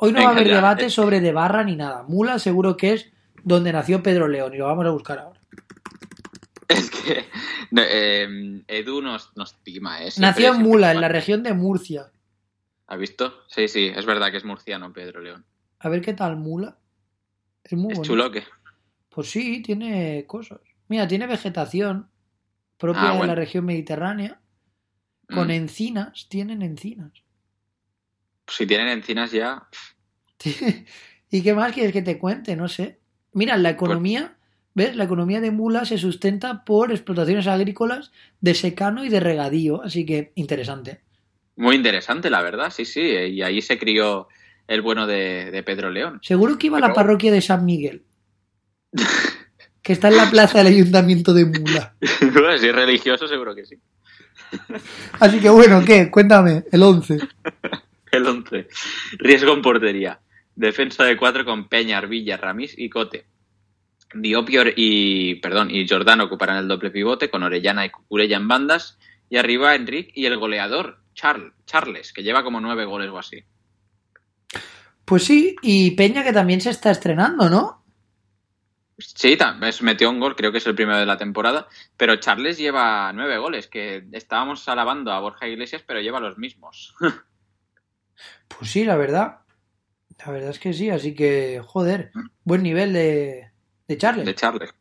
Hoy 0.00 0.12
no 0.12 0.22
va 0.22 0.28
a 0.28 0.32
haber 0.32 0.46
ya. 0.46 0.54
debate 0.56 0.90
sobre 0.90 1.20
de 1.20 1.32
Barra 1.32 1.64
ni 1.64 1.74
nada. 1.76 2.04
Mula 2.06 2.38
seguro 2.38 2.76
que 2.76 2.92
es 2.94 3.10
donde 3.42 3.72
nació 3.72 4.02
Pedro 4.02 4.28
León 4.28 4.54
y 4.54 4.58
lo 4.58 4.66
vamos 4.66 4.86
a 4.86 4.90
buscar 4.90 5.18
ahora. 5.18 5.40
Es 6.68 6.90
que 6.90 7.24
eh, 7.76 8.62
Edu 8.68 9.00
nos, 9.02 9.36
nos 9.36 9.54
tima, 9.62 10.02
¿eh? 10.02 10.10
Siempre- 10.10 10.28
nació 10.44 10.54
en 10.54 10.62
Mula, 10.62 10.92
en 10.92 11.00
la 11.00 11.08
región 11.08 11.42
de 11.42 11.54
Murcia. 11.54 12.10
¿Has 12.86 12.98
visto? 12.98 13.34
Sí, 13.48 13.68
sí, 13.68 13.90
es 13.94 14.06
verdad 14.06 14.30
que 14.30 14.36
es 14.38 14.44
murciano 14.44 14.92
Pedro 14.92 15.20
León. 15.20 15.44
A 15.80 15.88
ver 15.88 16.00
qué 16.00 16.14
tal 16.14 16.36
Mula. 16.36 16.78
Es 17.64 17.72
muy 17.74 17.92
Es 17.92 18.02
chulo 18.02 18.30
que... 18.30 18.44
Pues 19.10 19.30
sí, 19.30 19.62
tiene 19.62 20.24
cosas. 20.26 20.60
Mira, 20.88 21.08
tiene 21.08 21.26
vegetación 21.26 22.08
propia 22.78 23.10
Ah, 23.12 23.18
de 23.20 23.26
la 23.26 23.34
región 23.34 23.64
mediterránea. 23.64 24.40
Con 25.34 25.48
Mm. 25.48 25.52
encinas, 25.52 26.26
tienen 26.30 26.62
encinas. 26.62 27.12
Si 28.48 28.66
tienen 28.66 28.88
encinas 28.88 29.30
ya. 29.32 29.68
¿Y 31.30 31.42
qué 31.42 31.54
más 31.54 31.72
quieres 31.72 31.92
que 31.92 32.02
te 32.02 32.18
cuente? 32.18 32.56
No 32.56 32.68
sé. 32.68 32.98
Mira, 33.32 33.56
la 33.56 33.70
Pues 33.70 33.74
economía, 33.76 34.36
¿ves? 34.74 34.96
La 34.96 35.04
economía 35.04 35.40
de 35.40 35.50
Mula 35.50 35.84
se 35.84 35.98
sustenta 35.98 36.64
por 36.64 36.90
explotaciones 36.90 37.46
agrícolas 37.46 38.10
de 38.40 38.54
secano 38.54 39.04
y 39.04 39.08
de 39.10 39.20
regadío, 39.20 39.82
así 39.82 40.06
que 40.06 40.32
interesante. 40.34 41.02
Muy 41.56 41.76
interesante, 41.76 42.30
la 42.30 42.40
verdad, 42.40 42.70
sí, 42.70 42.84
sí. 42.84 43.00
Y 43.00 43.42
ahí 43.42 43.60
se 43.60 43.78
crió 43.78 44.28
el 44.66 44.80
bueno 44.80 45.06
de, 45.06 45.50
de 45.50 45.62
Pedro 45.62 45.90
León. 45.90 46.20
Seguro 46.22 46.58
que 46.58 46.68
iba 46.68 46.78
a 46.78 46.80
la 46.80 46.92
parroquia 46.92 47.32
de 47.32 47.40
San 47.42 47.64
Miguel, 47.64 48.04
que 49.82 49.92
está 49.92 50.08
en 50.08 50.16
la 50.16 50.30
plaza 50.30 50.58
del 50.58 50.68
ayuntamiento 50.68 51.34
de 51.34 51.46
Mula. 51.46 51.94
Bueno, 52.32 52.56
si 52.58 52.68
es 52.68 52.74
religioso, 52.74 53.26
seguro 53.26 53.54
que 53.54 53.66
sí. 53.66 53.76
Así 55.20 55.40
que 55.40 55.50
bueno, 55.50 55.82
¿qué? 55.84 56.10
Cuéntame, 56.10 56.64
el 56.72 56.82
11. 56.82 57.18
El 58.12 58.26
11. 58.26 58.68
Riesgo 59.18 59.52
en 59.52 59.62
portería. 59.62 60.20
Defensa 60.54 61.04
de 61.04 61.16
4 61.16 61.44
con 61.44 61.68
Peña, 61.68 61.98
Arvilla, 61.98 62.36
Ramis 62.36 62.74
y 62.76 62.88
Cote. 62.88 63.26
Diopio 64.14 64.62
y, 64.74 65.36
perdón, 65.36 65.70
y 65.70 65.86
Jordán 65.86 66.20
ocuparán 66.20 66.56
el 66.58 66.68
doble 66.68 66.90
pivote 66.90 67.30
con 67.30 67.42
Orellana 67.42 67.84
y 67.86 67.90
Cucurella 67.90 68.36
en 68.38 68.48
bandas. 68.48 68.98
Y 69.30 69.36
arriba 69.36 69.74
Enric 69.74 70.10
y 70.14 70.24
el 70.26 70.38
goleador, 70.38 71.00
Charl- 71.14 71.52
Charles, 71.66 72.12
que 72.12 72.22
lleva 72.22 72.42
como 72.42 72.60
nueve 72.60 72.86
goles 72.86 73.10
o 73.10 73.18
así. 73.18 73.44
Pues 75.04 75.24
sí, 75.24 75.54
y 75.62 75.90
Peña 75.92 76.24
que 76.24 76.32
también 76.32 76.60
se 76.60 76.70
está 76.70 76.90
estrenando, 76.90 77.48
¿no? 77.50 77.84
Sí, 78.98 79.36
tam- 79.36 79.62
es- 79.66 79.82
metió 79.82 80.10
un 80.10 80.18
gol, 80.18 80.34
creo 80.34 80.50
que 80.50 80.58
es 80.58 80.66
el 80.66 80.74
primero 80.74 80.98
de 80.98 81.06
la 81.06 81.16
temporada, 81.18 81.68
pero 81.96 82.16
Charles 82.16 82.58
lleva 82.58 83.12
nueve 83.12 83.38
goles, 83.38 83.68
que 83.68 84.04
estábamos 84.12 84.66
alabando 84.68 85.12
a 85.12 85.20
Borja 85.20 85.46
Iglesias, 85.46 85.84
pero 85.86 86.00
lleva 86.00 86.18
los 86.20 86.36
mismos. 86.38 86.94
Pues 88.48 88.70
sí, 88.70 88.84
la 88.84 88.96
verdad. 88.96 89.40
La 90.24 90.32
verdad 90.32 90.50
es 90.50 90.58
que 90.58 90.72
sí, 90.72 90.90
así 90.90 91.14
que, 91.14 91.62
joder, 91.64 92.10
buen 92.42 92.62
nivel 92.62 92.92
de, 92.92 93.50
de 93.86 93.98
Charles. 93.98 94.26
de 94.26 94.34
Charles. 94.34 94.74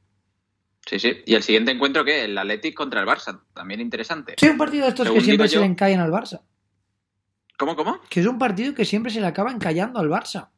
Sí, 0.85 0.99
sí. 0.99 1.21
Y 1.25 1.35
el 1.35 1.43
siguiente 1.43 1.71
encuentro, 1.71 2.03
¿qué? 2.03 2.23
El 2.25 2.37
Athletic 2.37 2.73
contra 2.73 3.01
el 3.01 3.07
Barça, 3.07 3.41
también 3.53 3.81
interesante. 3.81 4.35
Sí, 4.37 4.47
un 4.47 4.57
partido 4.57 4.83
de 4.85 4.89
estos 4.89 5.05
Según 5.05 5.19
que 5.19 5.25
siempre 5.25 5.47
se 5.49 5.59
le 5.59 5.65
encallan 5.65 5.99
al 5.99 6.11
Barça. 6.11 6.41
¿Cómo, 7.57 7.75
cómo? 7.75 7.99
Que 8.09 8.21
es 8.21 8.25
un 8.25 8.39
partido 8.39 8.73
que 8.73 8.85
siempre 8.85 9.11
se 9.11 9.19
le 9.19 9.27
acaba 9.27 9.51
encallando 9.51 9.99
al 9.99 10.09
Barça. 10.09 10.49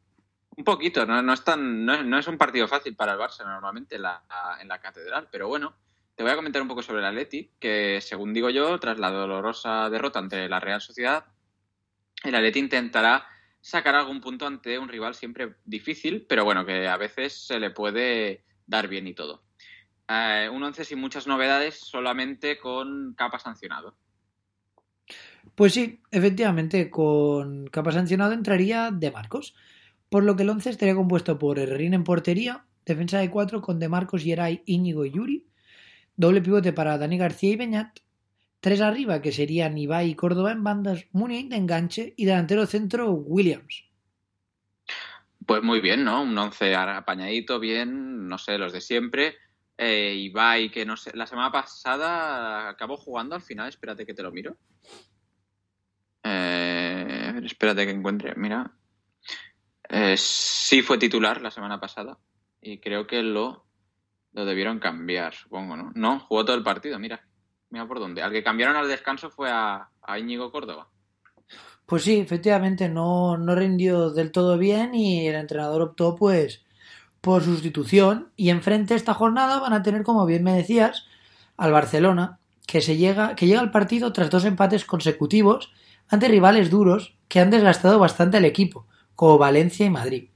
Un 0.56 0.64
poquito, 0.64 1.04
no, 1.06 1.20
no 1.22 1.32
es 1.32 1.42
tan, 1.42 1.84
no, 1.84 2.02
no 2.02 2.18
es 2.18 2.26
un 2.28 2.38
partido 2.38 2.68
fácil 2.68 2.94
para 2.94 3.12
el 3.12 3.18
Barça 3.18 3.44
normalmente 3.44 3.96
en 3.96 4.02
la, 4.02 4.22
en 4.60 4.68
la 4.68 4.80
catedral, 4.80 5.28
pero 5.30 5.48
bueno, 5.48 5.74
te 6.14 6.22
voy 6.22 6.32
a 6.32 6.36
comentar 6.36 6.60
un 6.60 6.68
poco 6.68 6.82
sobre 6.82 7.00
el 7.00 7.06
Atleti, 7.06 7.52
que 7.58 8.00
según 8.00 8.34
digo 8.34 8.50
yo, 8.50 8.78
tras 8.78 8.98
la 8.98 9.10
dolorosa 9.10 9.88
derrota 9.88 10.18
ante 10.18 10.48
la 10.48 10.60
Real 10.60 10.80
Sociedad, 10.80 11.24
el 12.24 12.34
Atleti 12.34 12.58
intentará 12.58 13.26
sacar 13.60 13.94
algún 13.94 14.20
punto 14.20 14.46
ante 14.46 14.78
un 14.78 14.88
rival 14.88 15.14
siempre 15.14 15.56
difícil, 15.64 16.26
pero 16.28 16.44
bueno, 16.44 16.64
que 16.64 16.88
a 16.88 16.96
veces 16.96 17.46
se 17.46 17.58
le 17.58 17.70
puede 17.70 18.44
dar 18.66 18.88
bien 18.88 19.06
y 19.06 19.14
todo. 19.14 19.42
Eh, 20.08 20.48
un 20.52 20.62
once 20.62 20.84
sin 20.84 20.98
muchas 20.98 21.26
novedades, 21.26 21.78
solamente 21.78 22.58
con 22.58 23.14
capa 23.14 23.38
sancionado. 23.38 23.96
Pues 25.54 25.74
sí, 25.74 26.00
efectivamente, 26.10 26.90
con 26.90 27.66
capa 27.68 27.92
sancionado 27.92 28.32
entraría 28.32 28.90
De 28.90 29.10
Marcos. 29.10 29.54
Por 30.08 30.24
lo 30.24 30.34
que 30.34 30.42
el 30.42 30.50
11 30.50 30.70
estaría 30.70 30.94
compuesto 30.94 31.38
por 31.38 31.58
Herrerín 31.58 31.94
en 31.94 32.02
portería, 32.02 32.64
defensa 32.84 33.18
de 33.18 33.30
4 33.30 33.62
con 33.62 33.78
De 33.78 33.88
Marcos, 33.88 34.24
Yeray, 34.24 34.62
Íñigo 34.66 35.04
y 35.04 35.12
Yuri, 35.12 35.46
doble 36.16 36.42
pivote 36.42 36.72
para 36.72 36.98
Dani 36.98 37.16
García 37.16 37.52
y 37.52 37.56
Beñat, 37.56 38.00
tres 38.60 38.80
arriba 38.80 39.22
que 39.22 39.32
serían 39.32 39.76
Ibai 39.76 40.10
y 40.10 40.14
Córdoba 40.14 40.52
en 40.52 40.62
bandas, 40.62 41.06
Muniain 41.12 41.48
de 41.48 41.56
enganche 41.56 42.14
y 42.16 42.24
delantero 42.26 42.66
centro 42.66 43.10
Williams. 43.10 43.84
Pues 45.46 45.62
muy 45.62 45.80
bien, 45.80 46.04
¿no? 46.04 46.22
Un 46.22 46.36
once 46.38 46.74
apañadito, 46.74 47.58
bien, 47.58 48.28
no 48.28 48.38
sé, 48.38 48.58
los 48.58 48.72
de 48.72 48.80
siempre. 48.80 49.36
Eh, 49.76 50.14
Ibai, 50.14 50.70
que 50.70 50.84
no 50.84 50.96
sé, 50.96 51.10
la 51.16 51.26
semana 51.26 51.50
pasada 51.50 52.68
acabó 52.68 52.96
jugando 52.96 53.34
al 53.34 53.42
final, 53.42 53.68
espérate 53.68 54.04
que 54.04 54.14
te 54.14 54.22
lo 54.22 54.30
miro. 54.30 54.56
Eh, 56.22 57.40
espérate 57.42 57.86
que 57.86 57.92
encuentre, 57.92 58.34
mira. 58.36 58.70
Eh, 59.88 60.16
sí 60.16 60.82
fue 60.82 60.98
titular 60.98 61.40
la 61.40 61.50
semana 61.50 61.80
pasada 61.80 62.18
y 62.60 62.78
creo 62.78 63.06
que 63.06 63.22
lo, 63.22 63.66
lo 64.32 64.44
debieron 64.44 64.78
cambiar, 64.78 65.34
supongo, 65.34 65.76
¿no? 65.76 65.90
No, 65.94 66.20
jugó 66.20 66.44
todo 66.44 66.56
el 66.56 66.62
partido, 66.62 66.98
mira. 66.98 67.26
Mira 67.70 67.86
por 67.86 68.00
dónde. 68.00 68.22
Al 68.22 68.32
que 68.32 68.42
cambiaron 68.42 68.76
al 68.76 68.88
descanso 68.88 69.30
fue 69.30 69.50
a, 69.50 69.88
a 70.02 70.18
Íñigo 70.18 70.50
Córdoba. 70.50 70.88
Pues 71.86 72.04
sí, 72.04 72.20
efectivamente 72.20 72.88
no, 72.88 73.36
no 73.36 73.54
rindió 73.54 74.10
del 74.10 74.30
todo 74.30 74.58
bien 74.58 74.94
y 74.94 75.26
el 75.26 75.34
entrenador 75.34 75.82
optó 75.82 76.14
pues 76.14 76.62
por 77.20 77.42
sustitución 77.42 78.28
y 78.36 78.50
enfrente 78.50 78.94
esta 78.94 79.14
jornada 79.14 79.58
van 79.58 79.72
a 79.72 79.82
tener, 79.82 80.04
como 80.04 80.24
bien 80.24 80.44
me 80.44 80.54
decías, 80.54 81.06
al 81.56 81.72
Barcelona, 81.72 82.38
que 82.66 82.80
se 82.80 82.96
llega, 82.96 83.34
que 83.34 83.46
llega 83.46 83.60
al 83.60 83.72
partido 83.72 84.12
tras 84.12 84.30
dos 84.30 84.44
empates 84.44 84.84
consecutivos 84.84 85.72
ante 86.08 86.28
rivales 86.28 86.70
duros 86.70 87.16
que 87.28 87.40
han 87.40 87.50
desgastado 87.50 87.98
bastante 87.98 88.36
al 88.36 88.44
equipo, 88.44 88.86
como 89.14 89.38
Valencia 89.38 89.84
y 89.84 89.90
Madrid. 89.90 90.28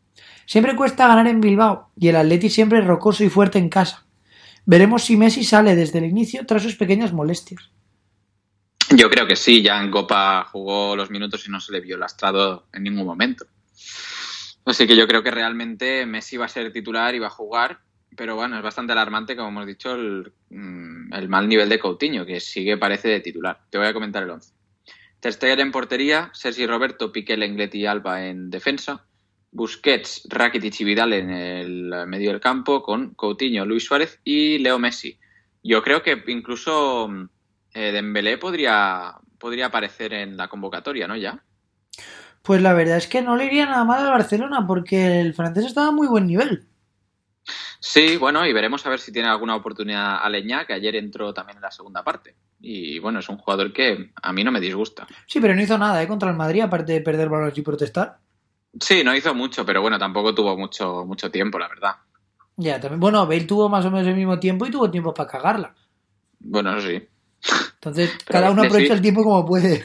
Siempre 0.47 0.77
cuesta 0.77 1.09
ganar 1.09 1.27
en 1.27 1.41
Bilbao 1.41 1.91
y 1.97 2.09
el 2.09 2.17
Atleti 2.17 2.51
siempre 2.51 2.81
es 2.81 2.85
rocoso 2.85 3.25
y 3.25 3.31
fuerte 3.31 3.59
en 3.59 3.69
casa. 3.69 4.04
Veremos 4.67 5.05
si 5.05 5.17
Messi 5.17 5.45
sale 5.45 5.77
desde 5.77 5.99
el 5.99 6.07
inicio 6.07 6.47
tras 6.47 6.63
sus 6.63 6.77
pequeñas 6.77 7.13
molestias. 7.13 7.71
Yo 8.91 9.11
creo 9.11 9.27
que 9.27 9.37
sí, 9.37 9.63
ya 9.63 9.83
en 9.83 9.91
Copa 9.91 10.45
jugó 10.51 10.95
los 10.97 11.11
minutos 11.11 11.47
y 11.47 11.51
no 11.51 11.61
se 11.61 11.73
le 11.73 11.81
vio 11.81 11.97
lastrado 11.97 12.67
en 12.73 12.85
ningún 12.85 13.07
momento. 13.07 13.47
Así 14.65 14.87
que 14.87 14.97
yo 14.97 15.07
creo 15.07 15.23
que 15.23 15.31
realmente 15.31 16.07
Messi 16.07 16.37
va 16.37 16.47
a 16.47 16.49
ser 16.49 16.73
titular 16.73 17.15
y 17.15 17.19
va 17.19 17.27
a 17.27 17.31
jugar, 17.31 17.81
pero 18.17 18.37
bueno, 18.37 18.57
es 18.57 18.63
bastante 18.63 18.93
alarmante, 18.93 19.37
como 19.37 19.49
hemos 19.49 19.67
dicho, 19.67 19.95
el, 19.95 20.33
mm, 20.51 21.29
mal 21.29 21.49
nivel 21.49 21.69
de 21.69 21.79
Coutinho, 21.79 22.25
que 22.25 22.41
sigue 22.41 22.79
parece 22.79 23.09
de 23.09 23.21
titular. 23.21 23.61
Te 23.69 23.79
voy 23.79 23.87
a 23.87 23.93
comentar 23.93 24.23
el 24.23 24.31
11. 24.31 24.53
Ter 25.21 25.61
en 25.61 25.73
portería, 25.73 26.31
Sergi 26.35 26.67
Roberto, 26.67 27.11
Piqué, 27.11 27.37
Lenglet 27.37 27.75
y 27.75 27.87
Alba 27.87 28.27
en 28.27 28.51
defensa, 28.51 29.07
Busquets, 29.55 30.27
Rakitic 30.29 30.81
y 30.81 30.85
Vidal 30.85 31.13
en 31.13 31.31
el 31.31 32.07
medio 32.09 32.33
del 32.33 32.41
campo, 32.41 32.83
con 32.83 33.15
Coutinho, 33.15 33.65
Luis 33.65 33.85
Suárez 33.85 34.21
y 34.25 34.59
Leo 34.59 34.81
Messi. 34.81 35.17
Yo 35.63 35.81
creo 35.81 36.03
que 36.03 36.25
incluso 36.27 37.09
eh, 37.73 37.93
Dembélé 37.93 38.37
podría, 38.37 39.15
podría 39.39 39.67
aparecer 39.67 40.13
en 40.13 40.37
la 40.37 40.49
convocatoria, 40.49 41.07
¿no? 41.07 41.17
Ya. 41.17 41.45
Pues 42.43 42.61
la 42.63 42.75
verdad 42.75 42.97
es 42.97 43.07
que 43.07 43.23
no 43.23 43.37
le 43.37 43.47
iría 43.47 43.67
nada 43.67 43.85
mal 43.85 44.05
al 44.05 44.11
Barcelona 44.11 44.67
porque 44.67 45.21
el 45.21 45.35
francés 45.35 45.67
estaba 45.67 45.87
a 45.87 45.93
muy 45.93 46.09
buen 46.09 46.27
nivel. 46.27 46.67
Sí, 47.79 48.17
bueno, 48.17 48.45
y 48.47 48.53
veremos 48.53 48.85
a 48.85 48.91
ver 48.91 48.99
si 48.99 49.13
tiene 49.13 49.29
alguna 49.29 49.55
oportunidad 49.55 50.19
Aleñá, 50.21 50.67
que 50.67 50.73
ayer 50.73 50.97
entró 50.97 51.33
también 51.33 51.59
en 51.59 51.63
la 51.63 51.71
segunda 51.71 52.03
parte. 52.03 52.35
Y 52.61 52.99
bueno, 52.99 53.21
es 53.21 53.29
un 53.29 53.39
jugador 53.39 53.73
que 53.73 54.11
a 54.21 54.33
mí 54.33 54.43
no 54.43 54.51
me 54.51 54.61
disgusta. 54.61 55.07
Sí, 55.27 55.41
pero 55.41 55.55
no 55.55 55.63
hizo 55.63 55.79
nada 55.79 56.03
¿eh? 56.03 56.09
contra 56.09 56.31
el 56.31 56.37
Madrid, 56.37 56.63
aparte 56.63 56.93
de 56.93 57.01
perder 57.03 57.29
balones 57.29 57.57
y 57.57 57.63
protestar. 57.63 58.24
Sí, 58.81 59.05
no 59.05 59.15
hizo 59.15 59.35
mucho, 59.35 59.65
pero 59.65 59.81
bueno, 59.81 59.99
tampoco 59.99 60.35
tuvo 60.35 60.57
mucho, 60.57 61.05
mucho 61.05 61.31
tiempo, 61.31 61.59
la 61.59 61.69
verdad. 61.69 61.97
Ya, 62.57 62.81
también. 62.81 63.01
Bueno, 63.01 63.27
Bale 63.27 63.45
tuvo 63.45 63.69
más 63.69 63.85
o 63.85 63.91
menos 63.91 64.07
el 64.07 64.15
mismo 64.15 64.39
tiempo 64.39 64.67
y 64.67 64.71
tuvo 64.71 64.91
tiempo 64.91 65.13
para 65.13 65.31
cagarla. 65.31 65.75
Bueno, 66.41 66.77
eso 66.77 66.89
sí. 66.89 67.03
Entonces, 67.75 68.17
cada 68.27 68.51
uno 68.51 68.63
aprovecha 68.63 68.89
sí. 68.89 68.93
el 68.95 69.03
tiempo 69.03 69.23
como 69.23 69.45
puede. 69.45 69.85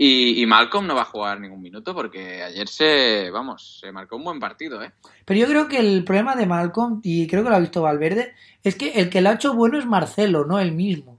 Y, 0.00 0.40
y 0.40 0.46
Malcolm 0.46 0.86
no 0.86 0.94
va 0.94 1.02
a 1.02 1.06
jugar 1.06 1.40
ningún 1.40 1.60
minuto 1.60 1.92
porque 1.92 2.42
ayer 2.42 2.68
se, 2.68 3.30
vamos, 3.30 3.80
se 3.80 3.90
marcó 3.90 4.16
un 4.16 4.24
buen 4.24 4.38
partido, 4.38 4.80
¿eh? 4.80 4.92
Pero 5.24 5.40
yo 5.40 5.46
creo 5.48 5.66
que 5.66 5.78
el 5.78 6.04
problema 6.04 6.36
de 6.36 6.46
Malcolm, 6.46 7.00
y 7.02 7.26
creo 7.26 7.42
que 7.42 7.50
lo 7.50 7.56
ha 7.56 7.60
visto 7.60 7.82
Valverde, 7.82 8.34
es 8.62 8.76
que 8.76 8.92
el 8.92 9.10
que 9.10 9.20
lo 9.20 9.30
ha 9.30 9.34
hecho 9.34 9.54
bueno 9.54 9.76
es 9.76 9.86
Marcelo, 9.86 10.44
no 10.44 10.60
el 10.60 10.70
mismo. 10.70 11.18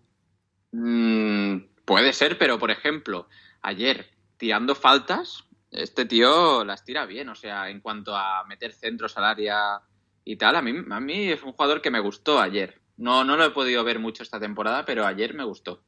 Mm, 0.71 1.57
puede 1.83 2.13
ser, 2.13 2.37
pero 2.37 2.57
por 2.57 2.71
ejemplo, 2.71 3.27
ayer 3.61 4.07
tirando 4.37 4.75
faltas, 4.75 5.43
este 5.71 6.05
tío 6.05 6.63
las 6.63 6.83
tira 6.83 7.05
bien. 7.05 7.29
O 7.29 7.35
sea, 7.35 7.69
en 7.69 7.81
cuanto 7.81 8.15
a 8.15 8.43
meter 8.45 8.73
centros 8.73 9.17
al 9.17 9.25
área 9.25 9.81
y 10.23 10.35
tal, 10.35 10.55
a 10.55 10.61
mí, 10.61 10.73
a 10.89 10.99
mí 10.99 11.31
es 11.31 11.43
un 11.43 11.53
jugador 11.53 11.81
que 11.81 11.91
me 11.91 11.99
gustó 11.99 12.39
ayer. 12.39 12.81
No, 12.97 13.23
no 13.23 13.37
lo 13.37 13.45
he 13.45 13.51
podido 13.51 13.83
ver 13.83 13.99
mucho 13.99 14.23
esta 14.23 14.39
temporada, 14.39 14.85
pero 14.85 15.05
ayer 15.05 15.33
me 15.33 15.43
gustó. 15.43 15.83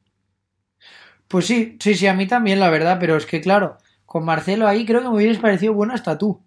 Pues 1.28 1.46
sí, 1.46 1.76
sí, 1.80 1.94
sí, 1.94 2.06
a 2.06 2.14
mí 2.14 2.26
también, 2.26 2.60
la 2.60 2.70
verdad, 2.70 2.98
pero 3.00 3.16
es 3.16 3.26
que 3.26 3.40
claro, 3.40 3.78
con 4.04 4.24
Marcelo 4.24 4.66
ahí 4.66 4.84
creo 4.84 5.00
que 5.00 5.08
me 5.08 5.14
hubieras 5.14 5.38
parecido 5.38 5.74
bueno 5.74 5.94
hasta 5.94 6.18
tú. 6.18 6.42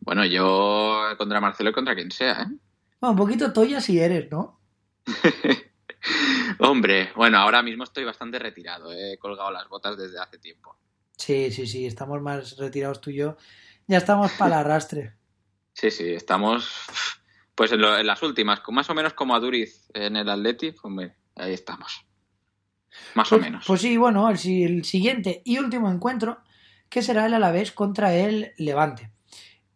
Bueno, 0.00 0.24
yo 0.24 1.02
contra 1.16 1.40
Marcelo 1.40 1.70
y 1.70 1.72
contra 1.72 1.94
quien 1.94 2.10
sea, 2.10 2.42
¿eh? 2.42 2.56
Bueno, 3.00 3.12
un 3.12 3.16
poquito 3.16 3.52
toya 3.52 3.80
si 3.80 4.00
eres, 4.00 4.30
¿no? 4.30 4.58
Hombre, 6.58 7.10
bueno, 7.14 7.38
ahora 7.38 7.62
mismo 7.62 7.84
estoy 7.84 8.04
bastante 8.04 8.38
retirado. 8.38 8.92
¿eh? 8.92 9.12
He 9.12 9.18
colgado 9.18 9.50
las 9.50 9.68
botas 9.68 9.96
desde 9.96 10.18
hace 10.18 10.38
tiempo. 10.38 10.76
Sí, 11.18 11.50
sí, 11.50 11.66
sí, 11.66 11.84
estamos 11.86 12.22
más 12.22 12.56
retirados 12.56 13.00
tú 13.00 13.10
y 13.10 13.16
yo. 13.16 13.36
Ya 13.86 13.98
estamos 13.98 14.32
para 14.32 14.54
el 14.54 14.60
arrastre. 14.66 15.14
Sí, 15.74 15.90
sí, 15.90 16.12
estamos 16.12 16.70
Pues 17.54 17.72
en, 17.72 17.80
lo- 17.80 17.98
en 17.98 18.06
las 18.06 18.22
últimas, 18.22 18.60
con- 18.60 18.74
más 18.76 18.88
o 18.88 18.94
menos 18.94 19.14
como 19.14 19.34
a 19.34 19.40
Duriz 19.40 19.90
en 19.92 20.14
el 20.16 20.28
Atleti, 20.28 20.70
pues 20.72 21.10
ahí 21.34 21.52
estamos. 21.54 22.06
Más 23.14 23.26
o 23.32 23.36
Pues, 23.36 23.42
menos. 23.42 23.64
pues 23.66 23.80
sí, 23.80 23.96
bueno, 23.96 24.30
el, 24.30 24.38
si- 24.38 24.62
el 24.62 24.84
siguiente 24.84 25.42
y 25.44 25.58
último 25.58 25.90
encuentro, 25.90 26.38
que 26.88 27.02
será 27.02 27.26
el 27.26 27.34
Alavés 27.34 27.72
contra 27.72 28.14
el 28.14 28.52
Levante. 28.58 29.10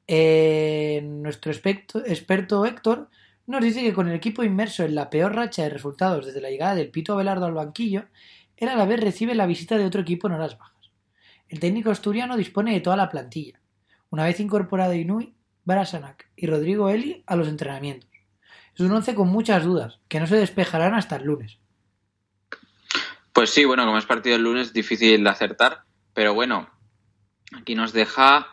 Eh, 0.07 1.01
nuestro 1.05 1.51
experto, 1.51 2.05
experto 2.07 2.65
Héctor 2.67 3.09
nos 3.47 3.63
dice 3.63 3.83
que 3.83 3.93
con 3.93 4.09
el 4.09 4.15
equipo 4.15 4.45
inmerso 4.45 4.85
en 4.85 4.95
la 4.95 5.11
peor 5.11 5.35
racha 5.35 5.63
de 5.65 5.71
resultados 5.71 6.27
desde 6.27 6.41
la 6.41 6.51
llegada 6.51 6.75
del 6.77 6.91
Pito 6.91 7.15
Abelardo 7.15 7.47
al 7.47 7.55
banquillo, 7.55 8.05
el 8.57 8.69
Alavés 8.69 9.01
recibe 9.01 9.35
la 9.35 9.47
visita 9.47 9.77
de 9.77 9.85
otro 9.87 10.03
equipo 10.03 10.29
en 10.29 10.35
horas 10.35 10.57
bajas. 10.59 10.72
El 11.53 11.61
técnico 11.61 11.91
asturiano 11.91 12.39
dispone 12.39 12.73
de 12.73 12.81
toda 12.81 12.97
la 12.97 13.11
plantilla, 13.11 13.61
una 14.09 14.25
vez 14.25 14.41
incorporado 14.41 14.95
Inui, 14.95 15.35
Barasanac 15.65 16.31
y 16.35 16.47
Rodrigo 16.47 16.89
Eli 16.89 17.23
a 17.27 17.37
los 17.37 17.47
entrenamientos. 17.47 18.09
Es 18.75 18.81
un 18.81 18.91
once 18.91 19.15
con 19.15 19.29
muchas 19.29 19.63
dudas, 19.63 20.01
que 20.09 20.19
no 20.19 20.27
se 20.27 20.37
despejarán 20.37 20.95
hasta 20.95 21.17
el 21.17 21.25
lunes. 21.25 21.59
Pues 23.35 23.51
sí, 23.51 23.67
bueno, 23.67 23.85
como 23.85 23.99
es 23.99 24.07
partido 24.07 24.37
el 24.37 24.43
lunes, 24.45 24.73
difícil 24.73 25.23
de 25.23 25.29
acertar, 25.29 25.83
pero 26.15 26.33
bueno, 26.33 26.71
aquí 27.55 27.75
nos 27.75 27.93
deja 27.93 28.47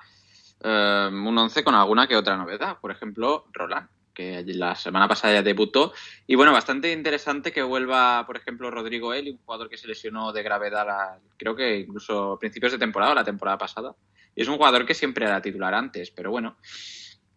eh, 0.61 1.09
un 1.09 1.37
once 1.37 1.63
con 1.63 1.75
alguna 1.75 2.05
que 2.05 2.17
otra 2.17 2.35
novedad. 2.35 2.79
Por 2.81 2.91
ejemplo, 2.91 3.45
Roland, 3.53 3.87
que 4.19 4.43
la 4.47 4.75
semana 4.75 5.07
pasada 5.07 5.35
ya 5.35 5.41
debutó. 5.43 5.93
Y 6.27 6.35
bueno, 6.35 6.51
bastante 6.51 6.91
interesante 6.91 7.53
que 7.53 7.61
vuelva, 7.63 8.25
por 8.25 8.35
ejemplo, 8.35 8.69
Rodrigo 8.69 9.13
Eli, 9.13 9.31
un 9.31 9.37
jugador 9.37 9.69
que 9.69 9.77
se 9.77 9.87
lesionó 9.87 10.33
de 10.33 10.43
gravedad, 10.43 10.85
la- 10.85 11.19
creo 11.37 11.55
que 11.55 11.77
incluso 11.79 12.33
a 12.33 12.39
principios 12.39 12.73
de 12.73 12.77
temporada, 12.77 13.15
la 13.15 13.23
temporada 13.23 13.57
pasada. 13.57 13.95
Y 14.35 14.41
es 14.41 14.47
un 14.49 14.57
jugador 14.57 14.85
que 14.85 14.93
siempre 14.93 15.25
era 15.25 15.41
titular 15.41 15.73
antes, 15.73 16.11
pero 16.11 16.31
bueno, 16.31 16.57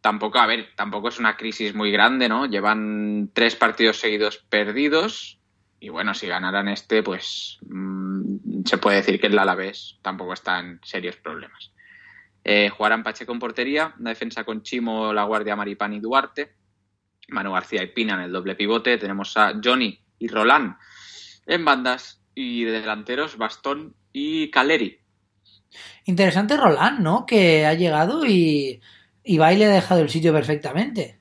tampoco, 0.00 0.40
a 0.40 0.46
ver, 0.46 0.70
tampoco 0.76 1.08
es 1.08 1.20
una 1.20 1.36
crisis 1.36 1.72
muy 1.72 1.92
grande, 1.92 2.28
¿no? 2.28 2.46
Llevan 2.46 3.30
tres 3.32 3.54
partidos 3.54 3.98
seguidos 3.98 4.38
perdidos. 4.48 5.38
Y 5.78 5.88
bueno, 5.88 6.14
si 6.14 6.26
ganaran 6.26 6.66
este, 6.68 7.02
pues 7.04 7.58
mm, 7.68 8.64
se 8.64 8.78
puede 8.78 8.96
decir 8.96 9.20
que 9.20 9.28
el 9.28 9.38
Alavés 9.38 9.98
tampoco 10.02 10.32
está 10.32 10.58
en 10.58 10.80
serios 10.82 11.16
problemas. 11.16 11.72
Eh, 12.44 12.70
jugarán 12.70 13.04
Pacheco 13.04 13.32
en 13.32 13.38
portería, 13.38 13.94
una 14.00 14.10
defensa 14.10 14.42
con 14.42 14.62
Chimo, 14.62 15.12
La 15.12 15.22
Guardia, 15.24 15.54
Maripán 15.54 15.92
y 15.92 16.00
Duarte. 16.00 16.56
Manu 17.28 17.52
García 17.52 17.82
y 17.82 17.88
Pina 17.88 18.14
en 18.14 18.20
el 18.20 18.32
doble 18.32 18.54
pivote. 18.54 18.98
Tenemos 18.98 19.36
a 19.36 19.52
Johnny 19.62 19.98
y 20.18 20.28
Roland 20.28 20.76
en 21.46 21.64
bandas. 21.64 22.20
Y 22.34 22.64
de 22.64 22.80
delanteros, 22.80 23.36
Bastón 23.36 23.94
y 24.10 24.50
Caleri. 24.50 25.00
Interesante 26.04 26.56
Roland, 26.56 27.00
¿no? 27.00 27.26
Que 27.26 27.66
ha 27.66 27.74
llegado 27.74 28.24
y 28.24 28.80
Ibai 29.24 29.56
le 29.58 29.66
ha 29.66 29.70
dejado 29.70 30.00
el 30.00 30.08
sitio 30.08 30.32
perfectamente. 30.32 31.18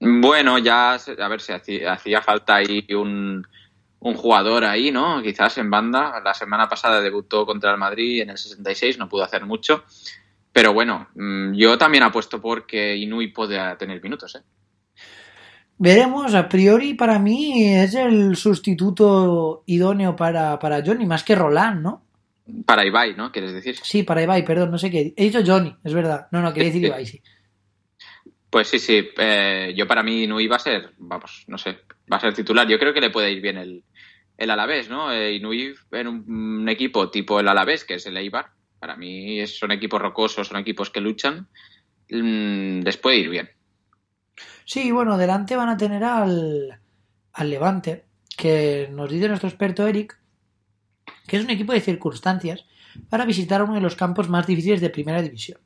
Bueno, 0.00 0.58
ya, 0.58 0.94
a 0.94 1.28
ver 1.28 1.40
si 1.40 1.52
hacía, 1.52 1.92
hacía 1.92 2.22
falta 2.22 2.56
ahí 2.56 2.86
un, 2.90 3.46
un 4.00 4.14
jugador 4.14 4.64
ahí, 4.64 4.90
¿no? 4.92 5.22
Quizás 5.22 5.58
en 5.58 5.70
banda. 5.70 6.20
La 6.24 6.34
semana 6.34 6.68
pasada 6.68 7.00
debutó 7.00 7.44
contra 7.44 7.72
el 7.72 7.78
Madrid 7.78 8.22
en 8.22 8.30
el 8.30 8.38
66, 8.38 8.98
no 8.98 9.08
pudo 9.08 9.24
hacer 9.24 9.44
mucho. 9.44 9.84
Pero 10.52 10.72
bueno, 10.72 11.08
mm, 11.14 11.54
yo 11.54 11.76
también 11.78 12.04
apuesto 12.04 12.40
por 12.40 12.66
que 12.66 12.96
Inui 12.96 13.28
pueda 13.28 13.76
tener 13.76 14.02
minutos, 14.02 14.34
¿eh? 14.36 14.42
Veremos, 15.78 16.34
a 16.34 16.48
priori 16.48 16.94
para 16.94 17.18
mí 17.20 17.64
es 17.74 17.94
el 17.94 18.34
sustituto 18.36 19.62
idóneo 19.66 20.16
para, 20.16 20.58
para 20.58 20.82
Johnny, 20.84 21.06
más 21.06 21.22
que 21.22 21.36
Roland, 21.36 21.82
¿no? 21.82 22.04
Para 22.66 22.84
Ibai, 22.84 23.14
¿no? 23.14 23.30
¿Quieres 23.30 23.52
decir? 23.52 23.76
Sí, 23.82 24.02
para 24.02 24.22
Ibai, 24.22 24.44
perdón, 24.44 24.70
no 24.70 24.78
sé 24.78 24.90
qué. 24.90 25.12
He 25.16 25.24
dicho 25.24 25.40
Johnny, 25.46 25.74
es 25.84 25.94
verdad. 25.94 26.26
No, 26.32 26.40
no, 26.40 26.52
quería 26.52 26.70
decir 26.70 26.84
Ibai, 26.84 27.06
sí. 27.06 27.22
Pues 28.50 28.68
sí, 28.68 28.78
sí. 28.78 29.08
eh, 29.18 29.74
yo 29.76 29.86
para 29.86 30.02
mí 30.02 30.24
Inui 30.24 30.46
va 30.48 30.56
a 30.56 30.60
ser, 30.60 30.92
vamos, 30.96 31.44
no 31.48 31.58
sé, 31.58 31.78
va 32.10 32.16
a 32.16 32.20
ser 32.20 32.32
titular. 32.34 32.66
Yo 32.66 32.78
creo 32.78 32.94
que 32.94 33.00
le 33.02 33.10
puede 33.10 33.30
ir 33.30 33.42
bien 33.42 33.58
el, 33.58 33.84
el 34.38 34.50
Alavés, 34.50 34.88
¿no? 34.88 35.12
Eh, 35.12 35.34
Inui 35.34 35.74
en 35.92 36.08
un, 36.08 36.24
un 36.60 36.68
equipo 36.68 37.10
tipo 37.10 37.38
el 37.38 37.48
Alavés, 37.48 37.84
que 37.84 37.94
es 37.94 38.06
el 38.06 38.16
Eibar. 38.16 38.46
Para 38.78 38.96
mí 38.96 39.46
son 39.46 39.70
equipos 39.72 40.00
rocosos, 40.00 40.48
son 40.48 40.56
equipos 40.56 40.88
que 40.90 41.00
luchan. 41.02 41.48
mm, 42.10 42.80
les 42.80 42.96
puede 42.96 43.18
ir 43.18 43.28
bien. 43.28 43.50
Sí, 44.68 44.92
bueno, 44.92 45.16
delante 45.16 45.56
van 45.56 45.70
a 45.70 45.78
tener 45.78 46.04
al, 46.04 46.78
al 47.32 47.50
Levante, 47.50 48.04
que 48.36 48.86
nos 48.92 49.08
dice 49.08 49.26
nuestro 49.26 49.48
experto 49.48 49.86
Eric, 49.86 50.20
que 51.26 51.38
es 51.38 51.44
un 51.44 51.48
equipo 51.48 51.72
de 51.72 51.80
circunstancias 51.80 52.66
para 53.08 53.24
visitar 53.24 53.62
uno 53.62 53.72
de 53.72 53.80
los 53.80 53.96
campos 53.96 54.28
más 54.28 54.46
difíciles 54.46 54.82
de 54.82 54.90
primera 54.90 55.22
división. 55.22 55.58